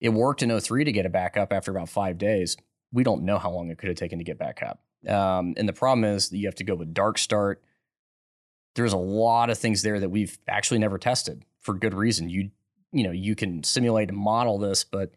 it 0.00 0.10
worked 0.10 0.42
in 0.42 0.58
03 0.58 0.84
to 0.84 0.92
get 0.92 1.06
it 1.06 1.12
back 1.12 1.36
up 1.36 1.52
after 1.52 1.70
about 1.70 1.88
five 1.88 2.18
days. 2.18 2.56
We 2.92 3.04
don't 3.04 3.22
know 3.22 3.38
how 3.38 3.50
long 3.50 3.70
it 3.70 3.78
could 3.78 3.88
have 3.88 3.98
taken 3.98 4.18
to 4.18 4.24
get 4.24 4.38
back 4.38 4.62
up. 4.62 4.80
Um, 5.08 5.54
and 5.56 5.68
the 5.68 5.72
problem 5.72 6.04
is 6.04 6.28
that 6.28 6.38
you 6.38 6.46
have 6.46 6.56
to 6.56 6.64
go 6.64 6.74
with 6.74 6.92
dark 6.92 7.18
start. 7.18 7.62
There's 8.74 8.92
a 8.92 8.98
lot 8.98 9.50
of 9.50 9.58
things 9.58 9.82
there 9.82 9.98
that 10.00 10.10
we've 10.10 10.38
actually 10.48 10.78
never 10.78 10.98
tested 10.98 11.44
for 11.60 11.74
good 11.74 11.94
reason. 11.94 12.28
You 12.28 12.50
you 12.92 13.04
know 13.04 13.10
you 13.12 13.34
can 13.34 13.62
simulate 13.62 14.08
and 14.08 14.18
model 14.18 14.58
this, 14.58 14.84
but 14.84 15.12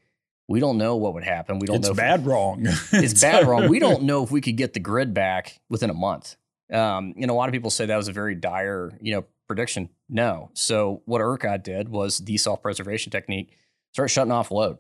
we 0.48 0.60
don't 0.60 0.78
know 0.78 0.96
what 0.96 1.14
would 1.14 1.24
happen. 1.24 1.60
We 1.60 1.68
don't 1.68 1.78
it's 1.78 1.88
know 1.88 1.92
if- 1.92 1.98
bad 1.98 2.26
wrong. 2.26 2.66
it's 2.92 3.22
bad 3.22 3.48
wrong. 3.48 3.70
We 3.70 3.80
don't 3.80 4.04
know 4.04 4.24
if 4.24 4.32
we 4.32 4.42
could 4.42 4.58
get 4.58 4.74
the 4.74 4.80
grid 4.80 5.14
back 5.14 5.60
within 5.70 5.90
a 5.90 5.94
month. 5.94 6.36
Um, 6.72 7.14
and 7.20 7.30
a 7.30 7.34
lot 7.34 7.50
of 7.50 7.54
people 7.54 7.70
say 7.70 7.86
that 7.86 7.98
was 7.98 8.08
a 8.08 8.14
very 8.14 8.36
dire, 8.36 8.98
you 9.02 9.14
know, 9.14 9.26
prediction. 9.48 9.90
No. 10.10 10.50
So 10.54 11.02
what 11.06 11.22
ERCOT 11.22 11.64
did 11.64 11.90
was 11.90 12.20
the 12.20 12.38
self-preservation 12.38 13.12
technique, 13.12 13.58
start 13.94 14.12
shutting 14.12 14.32
off 14.32 14.52
load. 14.52 14.80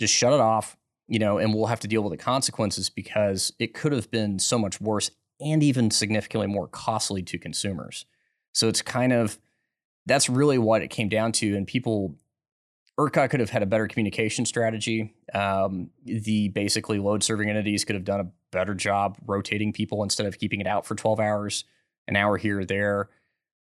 Just 0.00 0.14
shut 0.14 0.32
it 0.32 0.40
off, 0.40 0.76
you 1.08 1.18
know, 1.18 1.38
and 1.38 1.54
we'll 1.54 1.66
have 1.66 1.80
to 1.80 1.88
deal 1.88 2.02
with 2.02 2.10
the 2.10 2.22
consequences 2.22 2.90
because 2.90 3.52
it 3.58 3.74
could 3.74 3.92
have 3.92 4.10
been 4.10 4.38
so 4.38 4.58
much 4.58 4.80
worse 4.80 5.10
and 5.40 5.62
even 5.62 5.90
significantly 5.90 6.46
more 6.46 6.66
costly 6.66 7.22
to 7.22 7.38
consumers. 7.38 8.06
So 8.52 8.68
it's 8.68 8.82
kind 8.82 9.12
of 9.12 9.38
that's 10.06 10.28
really 10.28 10.58
what 10.58 10.82
it 10.82 10.88
came 10.88 11.08
down 11.08 11.32
to. 11.32 11.56
And 11.56 11.66
people 11.66 12.16
ERCOT 12.98 13.30
could 13.30 13.40
have 13.40 13.50
had 13.50 13.62
a 13.62 13.66
better 13.66 13.86
communication 13.86 14.44
strategy. 14.44 15.14
Um, 15.32 15.90
the 16.04 16.48
basically 16.48 16.98
load 16.98 17.22
serving 17.22 17.48
entities 17.48 17.84
could 17.84 17.94
have 17.94 18.04
done 18.04 18.20
a 18.20 18.30
better 18.50 18.74
job 18.74 19.16
rotating 19.26 19.72
people 19.72 20.02
instead 20.02 20.26
of 20.26 20.38
keeping 20.38 20.60
it 20.60 20.66
out 20.66 20.84
for 20.84 20.94
12 20.94 21.20
hours, 21.20 21.64
an 22.08 22.16
hour 22.16 22.36
here 22.36 22.60
or 22.60 22.64
there. 22.64 23.08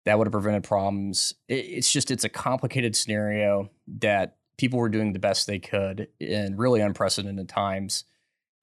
That 0.07 0.19
would 0.19 0.27
have 0.27 0.33
prevented 0.33 0.65
problems. 0.65 1.35
It, 1.49 1.67
it's 1.67 1.93
just, 1.93 2.11
it's 2.11 2.25
a 2.25 2.29
complicated 2.29 2.97
scenario 2.97 3.71
that 3.99 4.38
people 4.59 4.79
were 4.79 4.89
doing 4.91 5.13
the 5.13 5.19
best 5.19 5.47
they 5.47 5.59
could 5.59 6.09
in 6.21 6.57
really 6.57 6.81
unprecedented 6.81 7.49
times. 7.49 8.05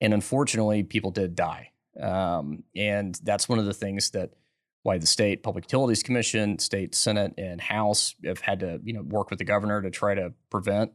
And 0.00 0.14
unfortunately, 0.14 0.84
people 0.84 1.10
did 1.10 1.34
die. 1.34 1.72
Um, 2.00 2.62
and 2.76 3.18
that's 3.24 3.48
one 3.48 3.58
of 3.58 3.64
the 3.64 3.74
things 3.74 4.10
that 4.10 4.34
why 4.86 4.98
the 4.98 5.06
state 5.06 5.42
public 5.42 5.64
utilities 5.64 6.04
commission 6.04 6.60
state 6.60 6.94
senate 6.94 7.34
and 7.36 7.60
house 7.60 8.14
have 8.24 8.38
had 8.38 8.60
to 8.60 8.80
you 8.84 8.92
know 8.92 9.02
work 9.02 9.30
with 9.30 9.38
the 9.40 9.44
governor 9.44 9.82
to 9.82 9.90
try 9.90 10.14
to 10.14 10.32
prevent 10.48 10.92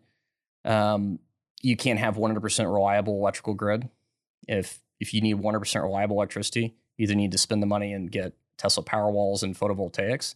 um, 0.63 1.19
you 1.61 1.75
can't 1.75 1.99
have 1.99 2.15
100% 2.15 2.73
reliable 2.73 3.15
electrical 3.15 3.53
grid 3.53 3.89
if 4.47 4.79
if 5.01 5.13
you 5.13 5.19
need 5.19 5.35
100% 5.35 5.83
reliable 5.83 6.15
electricity 6.15 6.73
you 6.95 7.03
either 7.03 7.15
need 7.15 7.33
to 7.33 7.37
spend 7.37 7.61
the 7.61 7.67
money 7.67 7.91
and 7.91 8.11
get 8.11 8.33
tesla 8.57 8.81
power 8.81 9.11
walls 9.11 9.43
and 9.43 9.59
photovoltaics 9.59 10.35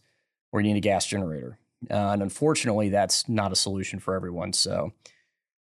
or 0.52 0.60
you 0.60 0.68
need 0.68 0.76
a 0.76 0.80
gas 0.80 1.06
generator 1.06 1.58
uh, 1.90 1.94
and 2.10 2.22
unfortunately 2.22 2.88
that's 2.88 3.28
not 3.28 3.52
a 3.52 3.56
solution 3.56 3.98
for 3.98 4.14
everyone 4.14 4.52
so 4.52 4.92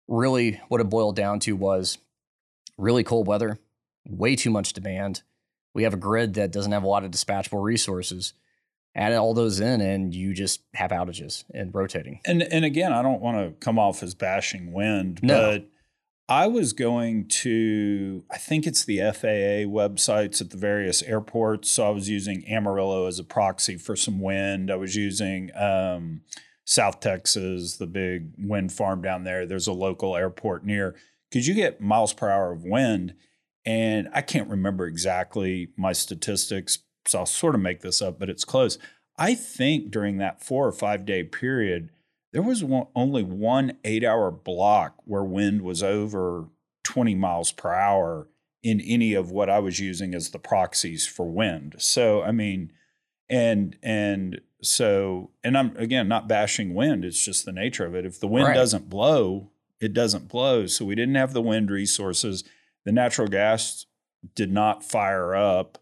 really 0.08 0.60
what 0.68 0.80
it 0.80 0.88
boiled 0.90 1.16
down 1.16 1.40
to 1.40 1.52
was 1.56 1.98
really 2.76 3.02
cold 3.04 3.26
weather 3.26 3.58
way 4.06 4.36
too 4.36 4.50
much 4.50 4.72
demand 4.72 5.22
we 5.74 5.82
have 5.82 5.94
a 5.94 5.98
grid 5.98 6.34
that 6.34 6.52
doesn't 6.52 6.70
have 6.72 6.84
a 6.84 6.88
lot 6.88 7.02
of 7.04 7.10
dispatchable 7.10 7.60
resources. 7.60 8.32
Add 8.94 9.12
all 9.14 9.34
those 9.34 9.58
in, 9.58 9.80
and 9.80 10.14
you 10.14 10.32
just 10.32 10.62
have 10.74 10.92
outages 10.92 11.42
and 11.52 11.74
rotating. 11.74 12.20
And 12.24 12.44
and 12.44 12.64
again, 12.64 12.92
I 12.92 13.02
don't 13.02 13.20
want 13.20 13.38
to 13.38 13.58
come 13.58 13.76
off 13.76 14.00
as 14.04 14.14
bashing 14.14 14.72
wind, 14.72 15.18
No. 15.20 15.50
but 15.58 15.66
I 16.28 16.46
was 16.46 16.72
going 16.72 17.26
to, 17.28 18.24
I 18.30 18.38
think 18.38 18.66
it's 18.66 18.84
the 18.84 18.98
FAA 18.98 19.68
websites 19.68 20.40
at 20.40 20.50
the 20.50 20.56
various 20.56 21.02
airports. 21.02 21.70
So 21.70 21.86
I 21.86 21.90
was 21.90 22.08
using 22.08 22.46
Amarillo 22.48 23.06
as 23.06 23.18
a 23.18 23.24
proxy 23.24 23.76
for 23.76 23.94
some 23.94 24.20
wind. 24.20 24.70
I 24.70 24.76
was 24.76 24.96
using 24.96 25.50
um, 25.54 26.22
South 26.64 27.00
Texas, 27.00 27.76
the 27.76 27.86
big 27.86 28.32
wind 28.38 28.72
farm 28.72 29.02
down 29.02 29.24
there. 29.24 29.44
There's 29.44 29.66
a 29.66 29.72
local 29.72 30.16
airport 30.16 30.64
near. 30.64 30.96
Because 31.30 31.46
you 31.46 31.54
get 31.54 31.80
miles 31.80 32.14
per 32.14 32.30
hour 32.30 32.52
of 32.52 32.64
wind, 32.64 33.14
and 33.66 34.08
I 34.14 34.22
can't 34.22 34.48
remember 34.48 34.86
exactly 34.86 35.72
my 35.76 35.92
statistics, 35.92 36.78
so 37.06 37.20
I'll 37.20 37.26
sort 37.26 37.54
of 37.54 37.60
make 37.60 37.80
this 37.80 38.00
up, 38.00 38.18
but 38.18 38.30
it's 38.30 38.44
close. 38.44 38.78
I 39.18 39.34
think 39.34 39.90
during 39.90 40.18
that 40.18 40.42
four 40.42 40.66
or 40.66 40.72
five 40.72 41.04
day 41.04 41.22
period, 41.22 41.90
there 42.34 42.42
was 42.42 42.64
one, 42.64 42.88
only 42.96 43.22
one 43.22 43.78
eight 43.84 44.02
hour 44.02 44.30
block 44.32 44.96
where 45.04 45.22
wind 45.22 45.62
was 45.62 45.84
over 45.84 46.48
20 46.82 47.14
miles 47.14 47.52
per 47.52 47.72
hour 47.72 48.28
in 48.60 48.80
any 48.80 49.14
of 49.14 49.30
what 49.30 49.48
I 49.48 49.60
was 49.60 49.78
using 49.78 50.14
as 50.14 50.30
the 50.30 50.40
proxies 50.40 51.06
for 51.06 51.30
wind. 51.30 51.76
So, 51.78 52.22
I 52.22 52.32
mean, 52.32 52.72
and, 53.28 53.78
and, 53.84 54.40
so, 54.60 55.30
and 55.44 55.56
I'm 55.56 55.76
again 55.76 56.08
not 56.08 56.26
bashing 56.26 56.74
wind, 56.74 57.04
it's 57.04 57.24
just 57.24 57.44
the 57.44 57.52
nature 57.52 57.86
of 57.86 57.94
it. 57.94 58.04
If 58.04 58.18
the 58.18 58.26
wind 58.26 58.48
Right. 58.48 58.54
doesn't 58.54 58.90
blow, 58.90 59.52
it 59.80 59.92
doesn't 59.92 60.26
blow. 60.26 60.66
So 60.66 60.84
we 60.84 60.96
didn't 60.96 61.14
have 61.14 61.34
the 61.34 61.42
wind 61.42 61.70
resources. 61.70 62.42
The 62.84 62.92
natural 62.92 63.28
gas 63.28 63.86
did 64.34 64.50
not 64.50 64.82
fire 64.82 65.36
up 65.36 65.78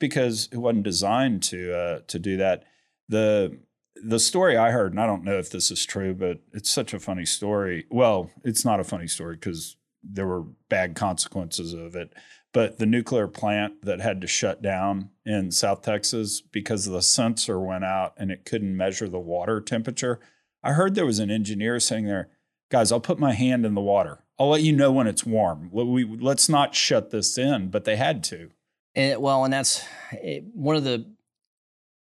because 0.00 0.48
it 0.50 0.56
wasn't 0.56 0.82
designed 0.82 1.44
to 1.44 1.72
uh, 1.72 2.00
to 2.08 2.18
do 2.18 2.36
that. 2.38 2.64
The 3.08 3.58
the 4.02 4.18
story 4.18 4.56
I 4.56 4.70
heard, 4.70 4.92
and 4.92 5.00
I 5.00 5.06
don't 5.06 5.24
know 5.24 5.38
if 5.38 5.50
this 5.50 5.70
is 5.70 5.84
true, 5.84 6.14
but 6.14 6.40
it's 6.52 6.70
such 6.70 6.94
a 6.94 7.00
funny 7.00 7.24
story. 7.24 7.86
Well, 7.90 8.30
it's 8.44 8.64
not 8.64 8.80
a 8.80 8.84
funny 8.84 9.06
story 9.06 9.36
because 9.36 9.76
there 10.02 10.26
were 10.26 10.44
bad 10.68 10.94
consequences 10.94 11.72
of 11.72 11.94
it. 11.94 12.12
But 12.52 12.78
the 12.78 12.86
nuclear 12.86 13.28
plant 13.28 13.82
that 13.82 14.00
had 14.00 14.20
to 14.22 14.26
shut 14.26 14.62
down 14.62 15.10
in 15.26 15.50
South 15.50 15.82
Texas 15.82 16.40
because 16.40 16.86
the 16.86 17.02
sensor 17.02 17.60
went 17.60 17.84
out 17.84 18.14
and 18.16 18.30
it 18.30 18.46
couldn't 18.46 18.76
measure 18.76 19.08
the 19.08 19.18
water 19.18 19.60
temperature. 19.60 20.18
I 20.62 20.72
heard 20.72 20.94
there 20.94 21.06
was 21.06 21.18
an 21.18 21.30
engineer 21.30 21.78
saying 21.78 22.06
there, 22.06 22.30
guys, 22.70 22.90
I'll 22.90 23.00
put 23.00 23.18
my 23.18 23.34
hand 23.34 23.66
in 23.66 23.74
the 23.74 23.80
water. 23.80 24.24
I'll 24.38 24.48
let 24.48 24.62
you 24.62 24.72
know 24.72 24.92
when 24.92 25.06
it's 25.06 25.26
warm. 25.26 25.68
We, 25.72 26.04
let's 26.04 26.48
not 26.48 26.74
shut 26.74 27.10
this 27.10 27.36
in, 27.36 27.68
but 27.68 27.84
they 27.84 27.96
had 27.96 28.24
to. 28.24 28.50
And 28.94 29.20
well, 29.20 29.44
and 29.44 29.52
that's 29.52 29.84
it, 30.12 30.44
one 30.54 30.76
of 30.76 30.84
the. 30.84 31.06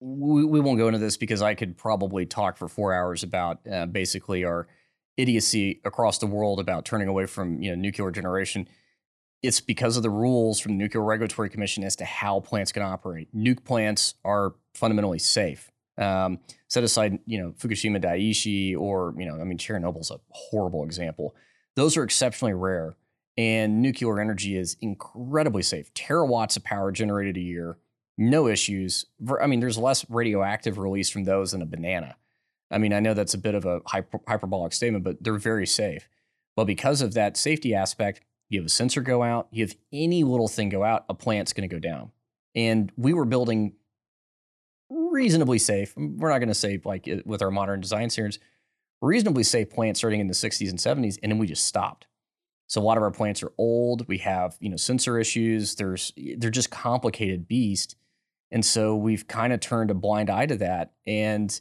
We, 0.00 0.44
we 0.44 0.60
won't 0.60 0.78
go 0.78 0.88
into 0.88 0.98
this 0.98 1.16
because 1.16 1.42
I 1.42 1.54
could 1.54 1.76
probably 1.76 2.26
talk 2.26 2.56
for 2.56 2.68
four 2.68 2.92
hours 2.92 3.22
about 3.22 3.60
uh, 3.70 3.86
basically 3.86 4.44
our 4.44 4.68
idiocy 5.16 5.80
across 5.84 6.18
the 6.18 6.26
world 6.26 6.60
about 6.60 6.84
turning 6.84 7.08
away 7.08 7.26
from 7.26 7.62
you 7.62 7.70
know 7.70 7.76
nuclear 7.76 8.10
generation. 8.10 8.68
It's 9.42 9.60
because 9.60 9.96
of 9.96 10.02
the 10.02 10.10
rules 10.10 10.60
from 10.60 10.72
the 10.72 10.78
Nuclear 10.78 11.04
Regulatory 11.04 11.48
Commission 11.48 11.84
as 11.84 11.94
to 11.96 12.04
how 12.04 12.40
plants 12.40 12.72
can 12.72 12.82
operate. 12.82 13.34
Nuke 13.34 13.64
plants 13.64 14.14
are 14.24 14.54
fundamentally 14.74 15.18
safe. 15.18 15.70
Um, 15.98 16.40
set 16.68 16.84
aside, 16.84 17.18
you 17.26 17.40
know, 17.40 17.50
Fukushima 17.52 18.02
Daiichi 18.02 18.76
or 18.76 19.14
you 19.16 19.26
know, 19.26 19.40
I 19.40 19.44
mean, 19.44 19.58
Chernobyl's 19.58 20.10
a 20.10 20.20
horrible 20.30 20.84
example. 20.84 21.34
Those 21.74 21.96
are 21.96 22.02
exceptionally 22.02 22.54
rare 22.54 22.96
and 23.38 23.82
nuclear 23.82 24.18
energy 24.18 24.56
is 24.56 24.76
incredibly 24.80 25.62
safe. 25.62 25.92
Terawatts 25.94 26.56
of 26.56 26.64
power 26.64 26.90
generated 26.90 27.36
a 27.36 27.40
year, 27.40 27.76
no 28.18 28.48
issues. 28.48 29.04
I 29.40 29.46
mean, 29.46 29.60
there's 29.60 29.78
less 29.78 30.08
radioactive 30.08 30.78
release 30.78 31.10
from 31.10 31.24
those 31.24 31.52
than 31.52 31.62
a 31.62 31.66
banana. 31.66 32.16
I 32.70 32.78
mean, 32.78 32.92
I 32.92 33.00
know 33.00 33.14
that's 33.14 33.34
a 33.34 33.38
bit 33.38 33.54
of 33.54 33.64
a 33.64 33.80
hyper- 33.86 34.20
hyperbolic 34.26 34.72
statement, 34.72 35.04
but 35.04 35.22
they're 35.22 35.38
very 35.38 35.66
safe. 35.66 36.08
Well, 36.56 36.66
because 36.66 37.02
of 37.02 37.14
that 37.14 37.36
safety 37.36 37.74
aspect, 37.74 38.22
you 38.48 38.60
have 38.60 38.66
a 38.66 38.70
sensor 38.70 39.02
go 39.02 39.22
out, 39.22 39.48
you 39.50 39.64
have 39.64 39.76
any 39.92 40.24
little 40.24 40.48
thing 40.48 40.68
go 40.68 40.82
out, 40.82 41.04
a 41.08 41.14
plant's 41.14 41.52
going 41.52 41.68
to 41.68 41.74
go 41.74 41.80
down. 41.80 42.10
And 42.54 42.90
we 42.96 43.12
were 43.12 43.24
building 43.24 43.74
reasonably 44.88 45.58
safe. 45.58 45.94
We're 45.96 46.30
not 46.30 46.38
going 46.38 46.48
to 46.48 46.54
say 46.54 46.80
like 46.84 47.08
with 47.24 47.42
our 47.42 47.50
modern 47.50 47.80
design 47.80 48.08
standards, 48.10 48.38
reasonably 49.02 49.42
safe 49.42 49.70
plants 49.70 50.00
starting 50.00 50.20
in 50.20 50.28
the 50.28 50.34
60s 50.34 50.70
and 50.70 50.78
70s, 50.78 51.18
and 51.22 51.32
then 51.32 51.38
we 51.38 51.46
just 51.46 51.66
stopped. 51.66 52.06
So 52.68 52.80
a 52.80 52.84
lot 52.84 52.96
of 52.96 53.02
our 53.02 53.10
plants 53.10 53.42
are 53.42 53.52
old. 53.58 54.08
We 54.08 54.18
have, 54.18 54.56
you 54.60 54.68
know, 54.68 54.76
sensor 54.76 55.18
issues. 55.20 55.76
There's 55.76 56.12
they're 56.36 56.50
just 56.50 56.70
complicated 56.70 57.46
beast. 57.46 57.96
And 58.50 58.64
so 58.64 58.96
we've 58.96 59.26
kind 59.26 59.52
of 59.52 59.60
turned 59.60 59.90
a 59.90 59.94
blind 59.94 60.30
eye 60.30 60.46
to 60.46 60.56
that. 60.56 60.92
And 61.06 61.58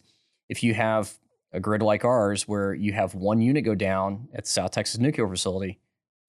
if 0.50 0.64
you 0.64 0.74
have 0.74 1.18
a 1.52 1.60
grid 1.60 1.82
like 1.82 2.06
ours 2.06 2.48
where 2.48 2.74
you 2.74 2.94
have 2.94 3.16
one 3.16 3.42
unit 3.42 3.64
go 3.64 3.76
down 3.76 4.28
at 4.34 4.44
the 4.44 4.50
South 4.50 4.72
Texas 4.72 5.00
nuclear 5.00 5.28
facility, 5.28 5.80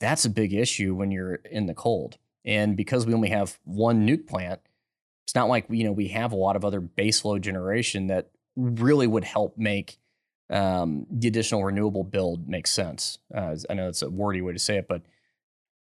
that's 0.00 0.24
a 0.24 0.30
big 0.30 0.54
issue 0.54 0.94
when 0.94 1.11
you're 1.11 1.36
in 1.50 1.66
the 1.66 1.74
cold. 1.74 2.18
And 2.44 2.76
because 2.76 3.07
we 3.07 3.14
only 3.14 3.30
have 3.30 3.59
one 3.64 4.07
nuke 4.07 4.26
plant, 4.26 4.61
it's 5.24 5.34
not 5.34 5.48
like 5.48 5.66
you 5.68 5.82
know 5.82 5.92
we 5.92 6.09
have 6.09 6.32
a 6.32 6.36
lot 6.36 6.54
of 6.54 6.64
other 6.64 6.80
baseload 6.80 7.40
generation 7.40 8.07
that 8.07 8.30
really 8.54 9.09
would 9.09 9.24
help 9.24 9.59
make 9.59 9.98
um, 10.48 11.07
the 11.11 11.26
additional 11.26 11.64
renewable 11.64 12.04
build 12.04 12.48
makes 12.48 12.70
sense. 12.70 13.18
Uh, 13.34 13.57
I 13.68 13.74
know 13.74 13.88
it's 13.88 14.02
a 14.02 14.09
wordy 14.09 14.40
way 14.40 14.52
to 14.52 14.59
say 14.61 14.76
it, 14.76 14.86
but 14.88 15.02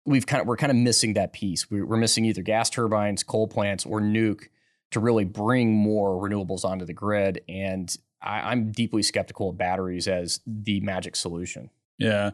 we've 0.05 0.25
kind 0.25 0.39
of 0.39 0.47
we're 0.47 0.55
kind 0.55 0.71
of 0.71 0.77
missing 0.77 1.15
that 1.15 1.33
piece. 1.33 1.69
We're 1.69 1.97
missing 1.97 2.23
either 2.23 2.41
gas 2.41 2.69
turbines, 2.69 3.23
coal 3.23 3.47
plants, 3.47 3.85
or 3.85 3.99
nuke 3.99 4.47
to 4.91 4.99
really 4.99 5.25
bring 5.25 5.73
more 5.73 6.11
renewables 6.21 6.63
onto 6.63 6.85
the 6.85 6.93
grid. 6.93 7.41
And 7.49 7.95
I, 8.21 8.51
I'm 8.51 8.71
deeply 8.71 9.03
skeptical 9.03 9.49
of 9.49 9.57
batteries 9.57 10.07
as 10.07 10.39
the 10.45 10.79
magic 10.81 11.15
solution. 11.15 11.69
Yeah. 11.97 12.31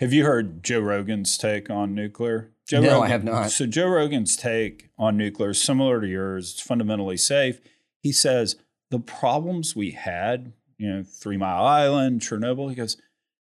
Have 0.00 0.12
you 0.12 0.24
heard 0.24 0.62
Joe 0.64 0.80
Rogan's 0.80 1.38
take 1.38 1.70
on 1.70 1.94
nuclear? 1.94 2.50
Joe 2.66 2.80
No, 2.80 2.88
I 2.88 2.92
Rogan- 2.94 3.10
have 3.10 3.24
not. 3.24 3.50
So 3.50 3.66
Joe 3.66 3.88
Rogan's 3.88 4.36
take 4.36 4.90
on 4.98 5.16
nuclear 5.16 5.50
is 5.50 5.62
similar 5.62 6.00
to 6.00 6.06
yours. 6.08 6.52
It's 6.52 6.60
fundamentally 6.60 7.16
safe. 7.16 7.60
He 8.00 8.10
says 8.12 8.56
the 8.90 8.98
problems 8.98 9.76
we 9.76 9.92
had, 9.92 10.52
you 10.78 10.90
know, 10.92 11.02
Three 11.04 11.36
Mile 11.36 11.64
Island, 11.64 12.20
Chernobyl, 12.22 12.68
he 12.68 12.74
goes, 12.74 12.96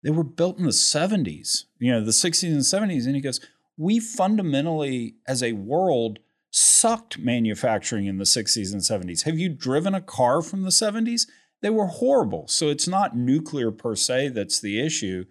they 0.02 0.10
were 0.10 0.22
built 0.24 0.58
in 0.58 0.64
the 0.64 0.70
70s, 0.70 1.64
you 1.78 1.90
know, 1.90 2.00
the 2.00 2.10
60s 2.12 2.44
and 2.48 2.60
70s. 2.60 3.06
And 3.06 3.16
he 3.16 3.20
goes, 3.20 3.40
we 3.76 3.98
fundamentally, 3.98 5.16
as 5.26 5.42
a 5.42 5.52
world, 5.52 6.18
sucked 6.56 7.18
manufacturing 7.18 8.06
in 8.06 8.16
the 8.16 8.24
60s 8.24 8.72
and 8.72 8.80
70s. 8.80 9.24
Have 9.24 9.38
you 9.38 9.48
driven 9.50 9.94
a 9.94 10.00
car 10.00 10.40
from 10.40 10.62
the 10.62 10.70
70s? 10.70 11.26
They 11.60 11.70
were 11.70 11.86
horrible. 11.86 12.48
So 12.48 12.68
it's 12.68 12.88
not 12.88 13.16
nuclear 13.16 13.70
per 13.70 13.94
se 13.94 14.28
that's 14.28 14.60
the 14.60 14.80
issue. 14.80 15.26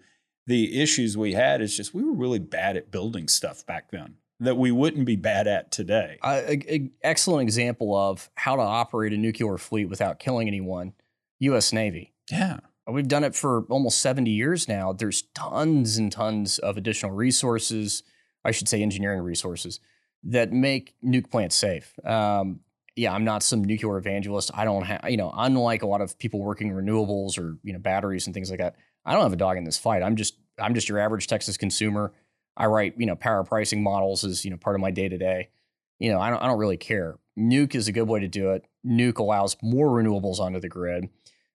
The 0.46 0.80
issues 0.80 1.18
we 1.18 1.32
had 1.32 1.60
is 1.60 1.76
just 1.76 1.92
we 1.92 2.04
were 2.04 2.12
really 2.12 2.38
bad 2.38 2.76
at 2.76 2.92
building 2.92 3.26
stuff 3.26 3.66
back 3.66 3.90
then 3.90 4.16
that 4.38 4.56
we 4.56 4.70
wouldn't 4.70 5.06
be 5.06 5.16
bad 5.16 5.48
at 5.48 5.72
today. 5.72 6.18
An 6.22 6.92
excellent 7.02 7.42
example 7.42 7.96
of 7.96 8.30
how 8.34 8.54
to 8.54 8.62
operate 8.62 9.12
a 9.12 9.16
nuclear 9.16 9.58
fleet 9.58 9.86
without 9.86 10.18
killing 10.18 10.46
anyone. 10.46 10.92
U.S. 11.40 11.72
Navy. 11.72 12.12
Yeah. 12.30 12.58
We've 12.86 13.08
done 13.08 13.24
it 13.24 13.34
for 13.34 13.64
almost 13.68 13.98
70 13.98 14.30
years 14.30 14.68
now. 14.68 14.92
There's 14.92 15.22
tons 15.34 15.96
and 15.96 16.12
tons 16.12 16.58
of 16.60 16.76
additional 16.76 17.12
resources, 17.12 18.04
I 18.44 18.52
should 18.52 18.68
say 18.68 18.80
engineering 18.80 19.22
resources, 19.22 19.80
that 20.26 20.52
make 20.52 20.94
nuke 21.04 21.30
plants 21.30 21.56
safe. 21.56 21.92
Um, 22.04 22.60
yeah, 22.96 23.12
I'm 23.12 23.24
not 23.24 23.42
some 23.42 23.62
nuclear 23.62 23.98
evangelist. 23.98 24.50
I 24.54 24.64
don't 24.64 24.84
have, 24.84 25.08
you 25.08 25.16
know, 25.16 25.32
unlike 25.36 25.82
a 25.82 25.86
lot 25.86 26.00
of 26.00 26.18
people 26.18 26.40
working 26.40 26.72
renewables 26.72 27.38
or, 27.38 27.58
you 27.62 27.72
know, 27.72 27.78
batteries 27.78 28.26
and 28.26 28.32
things 28.32 28.50
like 28.50 28.58
that, 28.58 28.76
I 29.04 29.12
don't 29.12 29.22
have 29.22 29.32
a 29.32 29.36
dog 29.36 29.56
in 29.56 29.64
this 29.64 29.78
fight. 29.78 30.02
I'm 30.02 30.16
just 30.16 30.34
I'm 30.58 30.74
just 30.74 30.88
your 30.88 30.98
average 30.98 31.26
Texas 31.26 31.56
consumer. 31.56 32.12
I 32.56 32.66
write 32.66 32.94
you 32.96 33.06
know 33.06 33.16
power 33.16 33.44
pricing 33.44 33.82
models 33.82 34.24
as 34.24 34.44
you 34.44 34.50
know 34.50 34.56
part 34.56 34.74
of 34.76 34.80
my 34.80 34.90
day 34.90 35.08
to 35.08 35.18
day. 35.18 35.50
You 35.98 36.10
know 36.10 36.20
I 36.20 36.30
don't 36.30 36.42
I 36.42 36.46
don't 36.46 36.58
really 36.58 36.76
care. 36.76 37.18
Nuke 37.38 37.74
is 37.74 37.86
a 37.86 37.92
good 37.92 38.08
way 38.08 38.20
to 38.20 38.28
do 38.28 38.50
it. 38.50 38.64
Nuke 38.84 39.18
allows 39.18 39.56
more 39.62 39.88
renewables 39.88 40.40
onto 40.40 40.58
the 40.58 40.68
grid. 40.68 41.08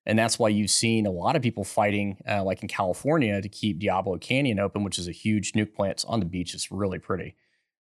And 0.05 0.17
that's 0.17 0.39
why 0.39 0.49
you've 0.49 0.71
seen 0.71 1.05
a 1.05 1.11
lot 1.11 1.35
of 1.35 1.43
people 1.43 1.63
fighting, 1.63 2.17
uh, 2.27 2.43
like 2.43 2.63
in 2.63 2.67
California, 2.67 3.39
to 3.39 3.47
keep 3.47 3.77
Diablo 3.77 4.17
Canyon 4.17 4.59
open, 4.59 4.83
which 4.83 4.97
is 4.97 5.07
a 5.07 5.11
huge 5.11 5.53
nuke 5.53 5.75
plant. 5.75 5.91
It's 5.91 6.05
on 6.05 6.19
the 6.19 6.25
beach. 6.25 6.55
It's 6.55 6.71
really 6.71 6.97
pretty. 6.97 7.35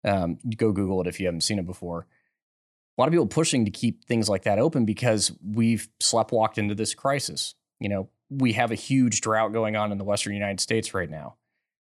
Um, 0.05 0.39
go 0.57 0.73
Google 0.73 1.01
it 1.01 1.07
if 1.07 1.21
you 1.21 1.27
haven't 1.27 1.43
seen 1.43 1.59
it 1.59 1.67
before. 1.67 2.07
A 2.97 3.01
lot 3.01 3.09
of 3.09 3.13
people 3.13 3.27
pushing 3.27 3.65
to 3.65 3.71
keep 3.71 4.05
things 4.05 4.29
like 4.29 4.43
that 4.45 4.59
open 4.59 4.85
because 4.85 5.33
we've 5.43 5.89
sleptwalked 6.01 6.59
into 6.59 6.75
this 6.75 6.95
crisis. 6.95 7.55
You 7.79 7.89
know, 7.89 8.11
we 8.31 8.53
have 8.53 8.71
a 8.71 8.77
huge 8.77 9.21
drought 9.21 9.53
going 9.53 9.77
on 9.77 9.93
in 9.93 9.99
the 9.99 10.05
Western 10.05 10.35
United 10.35 10.61
States 10.61 10.95
right 10.95 11.11
now. 11.11 11.37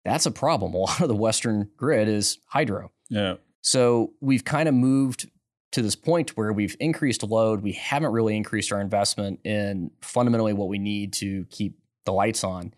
That's 0.05 0.25
a 0.25 0.31
problem. 0.31 0.73
A 0.73 0.77
lot 0.79 1.01
of 1.01 1.07
the 1.07 1.15
Western 1.15 1.69
grid 1.77 2.07
is 2.07 2.39
hydro. 2.47 2.91
Yeah. 3.09 3.35
So 3.61 4.13
we've 4.19 4.43
kind 4.43 4.67
of 4.67 4.75
moved 4.75 5.29
to 5.71 5.81
this 5.81 5.95
point 5.95 6.37
where 6.37 6.53
we've 6.53 6.75
increased 6.79 7.23
load. 7.23 7.61
We 7.61 7.71
haven't 7.73 8.11
really 8.11 8.35
increased 8.35 8.71
our 8.71 8.81
investment 8.81 9.39
in 9.43 9.91
fundamentally 10.01 10.53
what 10.53 10.67
we 10.67 10.77
need 10.77 11.13
to 11.13 11.45
keep 11.49 11.79
the 12.05 12.13
lights 12.13 12.43
on. 12.43 12.73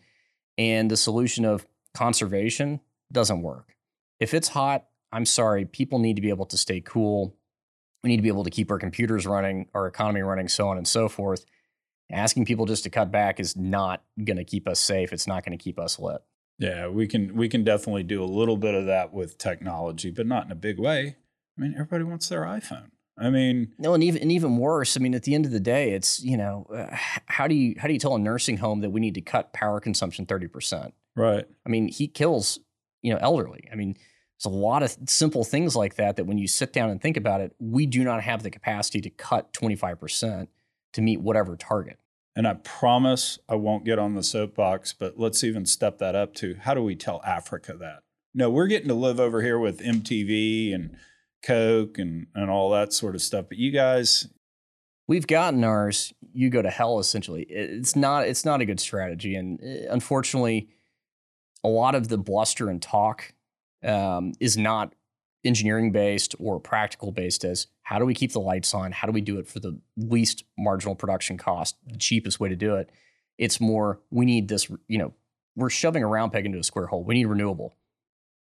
And 0.58 0.90
the 0.90 0.96
solution 0.96 1.44
of 1.44 1.66
conservation 1.94 2.80
doesn't 3.12 3.42
work. 3.42 3.76
If 4.20 4.34
it's 4.34 4.48
hot, 4.48 4.86
I'm 5.12 5.26
sorry, 5.26 5.66
people 5.66 6.00
need 6.00 6.16
to 6.16 6.22
be 6.22 6.30
able 6.30 6.46
to 6.48 6.58
stay 6.58 6.82
cool. 6.82 7.36
We 8.04 8.10
need 8.10 8.18
to 8.18 8.24
be 8.24 8.30
able 8.30 8.44
to 8.44 8.50
keep 8.50 8.70
our 8.70 8.78
computers 8.78 9.26
running, 9.26 9.68
our 9.74 9.88
economy 9.88 10.22
running, 10.22 10.48
so 10.48 10.68
on 10.68 10.78
and 10.78 10.88
so 10.88 11.10
forth. 11.10 11.46
Asking 12.12 12.46
people 12.46 12.66
just 12.66 12.84
to 12.84 12.90
cut 12.90 13.12
back 13.12 13.40
is 13.40 13.56
not 13.56 14.04
going 14.24 14.38
to 14.38 14.44
keep 14.44 14.68
us 14.68 14.80
safe. 14.80 15.12
It's 15.12 15.26
not 15.26 15.44
going 15.44 15.58
to 15.58 15.64
keep 15.64 15.80
us 15.80 15.98
lit. 15.98 16.22
Yeah, 16.60 16.88
we 16.88 17.08
can 17.08 17.36
we 17.36 17.50
can 17.50 17.64
definitely 17.64 18.04
do 18.04 18.24
a 18.24 18.26
little 18.26 18.58
bit 18.58 18.76
of 18.76 18.86
that 18.86 19.12
with 19.12 19.38
technology, 19.38 20.12
but 20.12 20.28
not 20.28 20.46
in 20.46 20.52
a 20.52 20.56
big 20.56 20.80
way. 20.80 21.16
I 21.58 21.62
mean, 21.62 21.74
everybody 21.74 22.04
wants 22.04 22.30
their 22.30 22.42
iPhone. 22.42 22.92
I 23.18 23.30
mean, 23.30 23.74
no, 23.78 23.94
and 23.94 24.04
even 24.04 24.22
and 24.22 24.32
even 24.32 24.58
worse. 24.58 24.98
I 24.98 25.00
mean, 25.00 25.16
at 25.16 25.24
the 25.24 25.36
end 25.36 25.46
of 25.46 25.52
the 25.52 25.60
day, 25.60 25.92
it's 25.92 26.22
you 26.22 26.38
know, 26.38 26.68
uh, 26.74 26.96
how 27.26 27.48
do 27.48 27.56
you 27.56 27.76
how 27.78 27.88
do 27.88 27.94
you 27.94 28.00
tell 28.00 28.16
a 28.16 28.20
nursing 28.20 28.58
home 28.58 28.82
that 28.82 28.90
we 28.90 29.00
need 29.00 29.16
to 29.16 29.22
cut 29.22 29.54
power 29.54 29.80
consumption 29.80 30.26
thirty 30.26 30.48
percent? 30.48 30.94
Right. 31.16 31.46
I 31.66 31.70
mean, 31.70 31.88
heat 31.88 32.14
kills 32.14 32.60
you 33.02 33.14
know 33.14 33.20
elderly. 33.22 33.68
I 33.72 33.76
mean, 33.76 33.96
there's 34.38 34.54
a 34.54 34.58
lot 34.58 34.84
of 34.84 34.96
simple 35.08 35.44
things 35.44 35.76
like 35.76 35.96
that 35.96 36.18
that 36.18 36.26
when 36.26 36.38
you 36.38 36.48
sit 36.48 36.74
down 36.74 36.90
and 36.90 37.02
think 37.02 37.18
about 37.18 37.42
it, 37.42 37.56
we 37.60 37.86
do 37.86 38.04
not 38.04 38.22
have 38.22 38.44
the 38.44 38.52
capacity 38.52 39.02
to 39.02 39.10
cut 39.10 39.54
twenty 39.54 39.76
five 39.76 40.00
percent 40.00 40.50
to 40.94 41.02
meet 41.02 41.22
whatever 41.22 41.56
target. 41.56 42.00
And 42.36 42.48
I 42.48 42.56
promise 42.56 43.40
I 43.48 43.56
won't 43.56 43.86
get 43.86 43.98
on 43.98 44.16
the 44.16 44.24
soapbox, 44.24 44.92
but 44.92 45.18
let's 45.18 45.44
even 45.44 45.66
step 45.66 46.00
that 46.00 46.16
up 46.16 46.34
to 46.36 46.56
how 46.56 46.74
do 46.74 46.84
we 46.84 46.96
tell 46.96 47.22
Africa 47.24 47.76
that? 47.80 48.00
No, 48.34 48.50
we're 48.50 48.68
getting 48.68 48.90
to 48.90 48.94
live 48.94 49.20
over 49.20 49.42
here 49.42 49.58
with 49.58 49.80
MTV 49.80 50.76
and 50.76 50.98
Coke 51.42 51.98
and, 51.98 52.28
and 52.36 52.50
all 52.50 52.70
that 52.72 52.92
sort 52.92 53.16
of 53.16 53.22
stuff. 53.22 53.46
But 53.48 53.58
you 53.58 53.72
guys, 53.72 54.28
we've 55.08 55.28
gotten 55.28 55.64
ours. 55.64 56.14
You 56.34 56.50
go 56.50 56.62
to 56.62 56.70
hell. 56.70 57.00
Essentially, 57.00 57.44
it's 57.44 57.96
not 57.96 58.28
it's 58.28 58.44
not 58.44 58.60
a 58.60 58.66
good 58.66 58.82
strategy, 58.82 59.36
and 59.36 59.60
uh, 59.62 59.94
unfortunately, 59.94 60.68
a 61.64 61.70
lot 61.70 61.96
of 61.96 62.10
the 62.10 62.18
bluster 62.18 62.70
and 62.70 62.82
talk 62.82 63.34
um, 63.86 64.34
is 64.40 64.58
not 64.58 64.94
engineering 65.44 65.92
based 65.92 66.36
or 66.40 66.60
practical 66.60 67.12
based. 67.12 67.44
As 67.44 67.68
how 67.84 68.00
do 68.00 68.06
we 68.06 68.14
keep 68.14 68.32
the 68.32 68.40
lights 68.40 68.74
on? 68.74 68.92
How 68.92 69.08
do 69.08 69.14
we 69.14 69.22
do 69.22 69.38
it 69.40 69.48
for 69.48 69.60
the 69.60 69.80
least 69.96 70.44
marginal 70.58 70.96
production 70.96 71.38
cost, 71.38 71.78
the 71.88 71.98
cheapest 71.98 72.40
way 72.40 72.50
to 72.50 72.56
do 72.56 72.76
it? 72.76 72.90
It's 73.38 73.60
more 73.60 74.00
we 74.10 74.26
need 74.26 74.48
this. 74.48 74.70
You 74.88 74.98
know, 74.98 75.14
we're 75.56 75.70
shoving 75.70 76.04
a 76.04 76.08
round 76.08 76.32
peg 76.32 76.46
into 76.46 76.60
a 76.60 76.64
square 76.64 76.88
hole. 76.88 77.04
We 77.04 77.16
need 77.16 77.26
renewable 77.26 77.76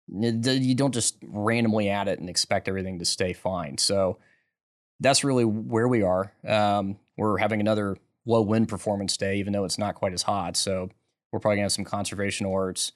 you 0.08 0.74
don't 0.74 0.92
just 0.92 1.16
randomly 1.22 1.88
add 1.88 2.08
it 2.08 2.18
and 2.18 2.28
expect 2.28 2.68
everything 2.68 2.98
to 2.98 3.04
stay 3.04 3.32
fine. 3.32 3.78
So 3.78 4.18
that's 5.00 5.24
really 5.24 5.44
where 5.44 5.88
we 5.88 6.02
are. 6.02 6.32
Um, 6.46 6.98
we're 7.16 7.38
having 7.38 7.60
another 7.60 7.96
low 8.26 8.42
wind 8.42 8.68
performance 8.68 9.16
day, 9.16 9.36
even 9.36 9.52
though 9.52 9.64
it's 9.64 9.78
not 9.78 9.94
quite 9.94 10.12
as 10.12 10.22
hot. 10.22 10.56
So 10.56 10.90
we're 11.32 11.40
probably 11.40 11.56
gonna 11.56 11.64
have 11.64 11.72
some 11.72 11.84
conservation 11.84 12.46
alerts. 12.46 12.92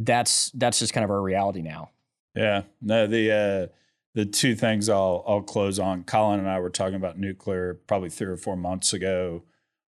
That's 0.00 0.50
that's 0.52 0.78
just 0.78 0.92
kind 0.92 1.04
of 1.04 1.10
our 1.10 1.20
reality 1.20 1.62
now. 1.62 1.90
Yeah. 2.34 2.62
No, 2.80 3.06
the 3.06 3.32
uh, 3.32 3.74
the 4.14 4.24
two 4.24 4.54
things 4.54 4.88
I'll 4.88 5.24
I'll 5.26 5.42
close 5.42 5.78
on. 5.78 6.04
Colin 6.04 6.40
and 6.40 6.48
I 6.48 6.60
were 6.60 6.70
talking 6.70 6.94
about 6.94 7.18
nuclear 7.18 7.80
probably 7.86 8.10
three 8.10 8.28
or 8.28 8.36
four 8.36 8.56
months 8.56 8.92
ago 8.92 9.42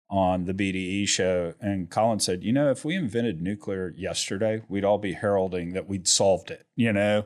on 0.09 0.45
the 0.45 0.53
BDE 0.53 1.07
show, 1.07 1.53
and 1.61 1.89
Colin 1.89 2.19
said, 2.19 2.43
"You 2.43 2.51
know, 2.51 2.71
if 2.71 2.83
we 2.83 2.95
invented 2.95 3.41
nuclear 3.41 3.93
yesterday, 3.95 4.63
we'd 4.67 4.83
all 4.83 4.97
be 4.97 5.13
heralding 5.13 5.73
that 5.73 5.87
we'd 5.87 6.07
solved 6.07 6.49
it." 6.49 6.65
You 6.75 6.91
know, 6.91 7.25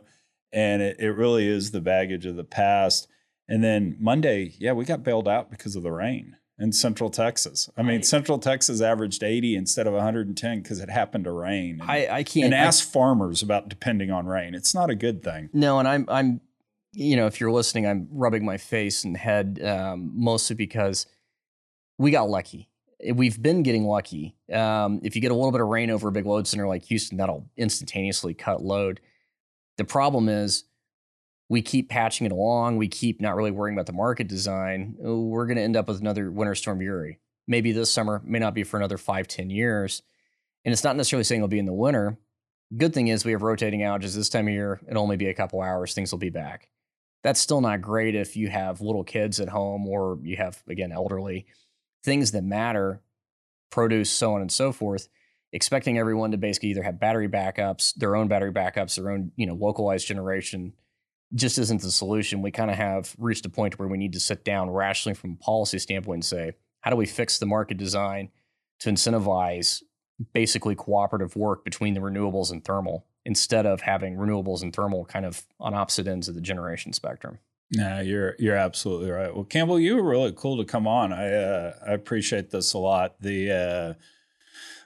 and 0.51 0.81
it, 0.81 0.97
it 0.99 1.11
really 1.11 1.47
is 1.47 1.71
the 1.71 1.81
baggage 1.81 2.25
of 2.25 2.35
the 2.35 2.43
past. 2.43 3.07
And 3.47 3.63
then 3.63 3.97
Monday, 3.99 4.53
yeah, 4.57 4.73
we 4.73 4.85
got 4.85 5.03
bailed 5.03 5.27
out 5.27 5.49
because 5.51 5.75
of 5.75 5.83
the 5.83 5.91
rain 5.91 6.37
in 6.59 6.71
Central 6.71 7.09
Texas. 7.09 7.69
I 7.75 7.81
mean, 7.81 8.03
Central 8.03 8.37
Texas 8.37 8.79
averaged 8.81 9.23
80 9.23 9.55
instead 9.55 9.87
of 9.87 9.93
110 9.93 10.61
because 10.61 10.79
it 10.79 10.89
happened 10.89 11.23
to 11.25 11.31
rain. 11.31 11.79
And, 11.81 11.89
I, 11.89 12.07
I 12.17 12.23
can't 12.23 12.45
and 12.45 12.53
ask 12.53 12.87
I, 12.87 12.91
farmers 12.91 13.41
about 13.41 13.69
depending 13.69 14.11
on 14.11 14.27
rain. 14.27 14.53
It's 14.53 14.75
not 14.75 14.89
a 14.89 14.95
good 14.95 15.23
thing. 15.23 15.49
No, 15.53 15.79
and 15.79 15.87
I'm 15.87 16.05
I'm 16.09 16.41
you 16.93 17.15
know 17.15 17.25
if 17.25 17.39
you're 17.39 17.51
listening, 17.51 17.87
I'm 17.87 18.07
rubbing 18.11 18.45
my 18.45 18.57
face 18.57 19.03
and 19.03 19.17
head 19.17 19.59
um, 19.63 20.11
mostly 20.13 20.55
because 20.55 21.07
we 21.97 22.11
got 22.11 22.29
lucky 22.29 22.69
we've 23.11 23.41
been 23.41 23.63
getting 23.63 23.85
lucky. 23.85 24.35
Um, 24.51 24.99
if 25.03 25.15
you 25.15 25.21
get 25.21 25.31
a 25.31 25.35
little 25.35 25.51
bit 25.51 25.61
of 25.61 25.67
rain 25.67 25.89
over 25.89 26.07
a 26.07 26.11
big 26.11 26.25
load 26.25 26.47
center 26.47 26.67
like 26.67 26.85
Houston, 26.85 27.17
that'll 27.17 27.49
instantaneously 27.57 28.33
cut 28.33 28.61
load. 28.61 29.01
The 29.77 29.83
problem 29.83 30.29
is 30.29 30.63
we 31.53 31.61
keep 31.61 31.87
patching 31.87 32.25
it 32.25 32.31
along. 32.31 32.77
We 32.77 32.87
keep 32.87 33.21
not 33.21 33.35
really 33.35 33.51
worrying 33.51 33.75
about 33.75 33.85
the 33.85 33.93
market 33.93 34.27
design. 34.27 34.95
Uh, 35.05 35.15
we're 35.15 35.45
going 35.45 35.57
to 35.57 35.61
end 35.61 35.77
up 35.77 35.87
with 35.87 36.01
another 36.01 36.31
winter 36.31 36.55
storm 36.55 36.81
Uri. 36.81 37.19
Maybe 37.47 37.71
this 37.71 37.93
summer, 37.93 38.23
may 38.25 38.39
not 38.39 38.55
be 38.55 38.63
for 38.63 38.77
another 38.77 38.97
five, 38.97 39.27
ten 39.27 39.51
years. 39.51 40.01
And 40.65 40.73
it's 40.73 40.83
not 40.83 40.95
necessarily 40.95 41.25
saying 41.25 41.41
it'll 41.41 41.49
be 41.49 41.59
in 41.59 41.67
the 41.67 41.71
winter. 41.71 42.17
Good 42.75 42.91
thing 42.91 43.07
is 43.09 43.23
we 43.23 43.33
have 43.33 43.43
rotating 43.43 43.81
outages 43.81 44.15
this 44.15 44.29
time 44.29 44.47
of 44.47 44.53
year. 44.55 44.81
It'll 44.89 45.03
only 45.03 45.15
be 45.15 45.27
a 45.27 45.33
couple 45.35 45.61
hours. 45.61 45.93
Things 45.93 46.11
will 46.11 46.17
be 46.17 46.31
back. 46.31 46.69
That's 47.21 47.39
still 47.39 47.61
not 47.61 47.83
great 47.83 48.15
if 48.15 48.35
you 48.35 48.49
have 48.49 48.81
little 48.81 49.03
kids 49.03 49.39
at 49.39 49.49
home 49.49 49.87
or 49.87 50.17
you 50.23 50.37
have, 50.37 50.63
again, 50.67 50.91
elderly 50.91 51.45
things 52.03 52.31
that 52.31 52.43
matter, 52.43 53.03
produce, 53.69 54.09
so 54.09 54.33
on 54.33 54.41
and 54.41 54.51
so 54.51 54.71
forth, 54.71 55.07
expecting 55.51 55.99
everyone 55.99 56.31
to 56.31 56.37
basically 56.37 56.69
either 56.69 56.81
have 56.81 56.99
battery 56.99 57.29
backups, 57.29 57.93
their 57.93 58.15
own 58.15 58.27
battery 58.27 58.51
backups, 58.51 58.95
their 58.95 59.11
own, 59.11 59.31
you 59.35 59.45
know, 59.45 59.53
localized 59.53 60.07
generation 60.07 60.73
just 61.35 61.57
isn't 61.57 61.81
the 61.81 61.91
solution. 61.91 62.41
We 62.41 62.51
kind 62.51 62.69
of 62.69 62.77
have 62.77 63.15
reached 63.17 63.45
a 63.45 63.49
point 63.49 63.79
where 63.79 63.87
we 63.87 63.97
need 63.97 64.13
to 64.13 64.19
sit 64.19 64.43
down 64.43 64.69
rationally 64.69 65.15
from 65.15 65.31
a 65.31 65.43
policy 65.43 65.79
standpoint 65.79 66.17
and 66.17 66.25
say, 66.25 66.53
how 66.81 66.91
do 66.91 66.97
we 66.97 67.05
fix 67.05 67.39
the 67.39 67.45
market 67.45 67.77
design 67.77 68.29
to 68.79 68.89
incentivize 68.89 69.81
basically 70.33 70.75
cooperative 70.75 71.35
work 71.35 71.63
between 71.63 71.93
the 71.93 71.99
renewables 71.99 72.51
and 72.51 72.63
thermal 72.63 73.05
instead 73.25 73.65
of 73.65 73.81
having 73.81 74.15
renewables 74.15 74.61
and 74.61 74.75
thermal 74.75 75.05
kind 75.05 75.25
of 75.25 75.45
on 75.59 75.73
opposite 75.73 76.07
ends 76.07 76.27
of 76.27 76.35
the 76.35 76.41
generation 76.41 76.93
spectrum? 76.93 77.39
No, 77.71 78.01
you're 78.01 78.35
you're 78.37 78.55
absolutely 78.55 79.09
right. 79.09 79.33
Well, 79.33 79.45
Campbell, 79.45 79.79
you 79.79 79.95
were 79.95 80.03
really 80.03 80.33
cool 80.35 80.57
to 80.57 80.65
come 80.65 80.87
on. 80.87 81.11
I 81.11 81.33
uh, 81.33 81.73
I 81.87 81.93
appreciate 81.93 82.51
this 82.51 82.73
a 82.73 82.77
lot. 82.77 83.15
The 83.19 83.51
uh, 83.51 83.93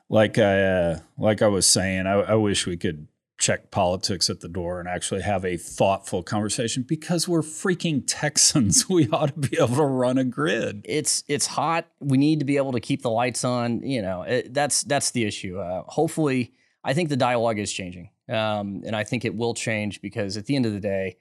like 0.08 0.38
I 0.38 0.64
uh, 0.64 1.00
like 1.18 1.42
I 1.42 1.48
was 1.48 1.68
saying, 1.68 2.08
I, 2.08 2.14
I 2.14 2.36
wish 2.36 2.66
we 2.66 2.78
could 2.78 3.08
check 3.38 3.70
politics 3.70 4.30
at 4.30 4.40
the 4.40 4.48
door 4.48 4.80
and 4.80 4.90
actually 4.90 5.22
have 5.22 5.46
a 5.46 5.58
thoughtful 5.58 6.24
conversation 6.24 6.84
because 6.84 7.28
we're 7.28 7.42
freaking 7.42 8.04
Texans. 8.06 8.86
We 8.98 9.08
ought 9.10 9.28
to 9.28 9.50
be 9.50 9.58
able 9.58 9.76
to 9.76 9.84
run 9.84 10.18
a 10.18 10.24
grid. 10.24 10.86
It's 10.86 11.24
it's 11.28 11.46
hot. 11.46 11.88
We 12.00 12.18
need 12.18 12.40
to 12.40 12.46
be 12.46 12.58
able 12.58 12.72
to 12.72 12.80
keep 12.80 13.02
the 13.02 13.12
lights 13.12 13.44
on. 13.44 13.82
You 13.82 14.02
know, 14.02 14.24
it, 14.24 14.54
that's 14.54 14.84
that's 14.84 15.12
the 15.12 15.26
issue. 15.26 15.60
Uh, 15.60 15.84
hopefully, 15.88 16.54
I 16.84 16.94
think 16.94 17.10
the 17.10 17.18
dialogue 17.18 17.60
is 17.60 17.72
changing, 17.72 18.10
um, 18.30 18.82
and 18.86 18.96
I 18.96 19.04
think 19.04 19.26
it 19.26 19.36
will 19.36 19.54
change 19.54 20.02
because 20.02 20.38
at 20.38 20.46
the 20.46 20.56
end 20.56 20.66
of 20.66 20.74
the 20.74 20.80
day 20.80 21.18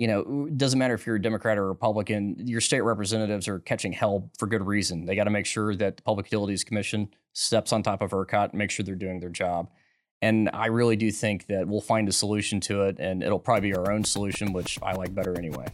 you 0.00 0.06
know, 0.06 0.46
it 0.46 0.56
doesn't 0.56 0.78
matter 0.78 0.94
if 0.94 1.06
you're 1.06 1.16
a 1.16 1.20
Democrat 1.20 1.58
or 1.58 1.68
Republican, 1.68 2.34
your 2.38 2.62
state 2.62 2.80
representatives 2.80 3.46
are 3.46 3.58
catching 3.58 3.92
hell 3.92 4.30
for 4.38 4.46
good 4.46 4.66
reason. 4.66 5.04
They 5.04 5.14
got 5.14 5.24
to 5.24 5.30
make 5.30 5.44
sure 5.44 5.74
that 5.76 5.98
the 5.98 6.02
Public 6.02 6.28
Utilities 6.28 6.64
Commission 6.64 7.10
steps 7.34 7.70
on 7.70 7.82
top 7.82 8.00
of 8.00 8.12
ERCOT 8.12 8.48
and 8.48 8.54
make 8.54 8.70
sure 8.70 8.82
they're 8.82 8.94
doing 8.94 9.20
their 9.20 9.28
job. 9.28 9.68
And 10.22 10.50
I 10.52 10.66
really 10.66 10.96
do 10.96 11.10
think 11.10 11.46
that 11.46 11.66
we'll 11.66 11.80
find 11.80 12.08
a 12.08 12.12
solution 12.12 12.60
to 12.60 12.82
it, 12.82 12.98
and 12.98 13.22
it'll 13.22 13.38
probably 13.38 13.70
be 13.70 13.76
our 13.76 13.90
own 13.90 14.04
solution, 14.04 14.52
which 14.52 14.78
I 14.82 14.92
like 14.92 15.14
better 15.14 15.36
anyway. 15.36 15.66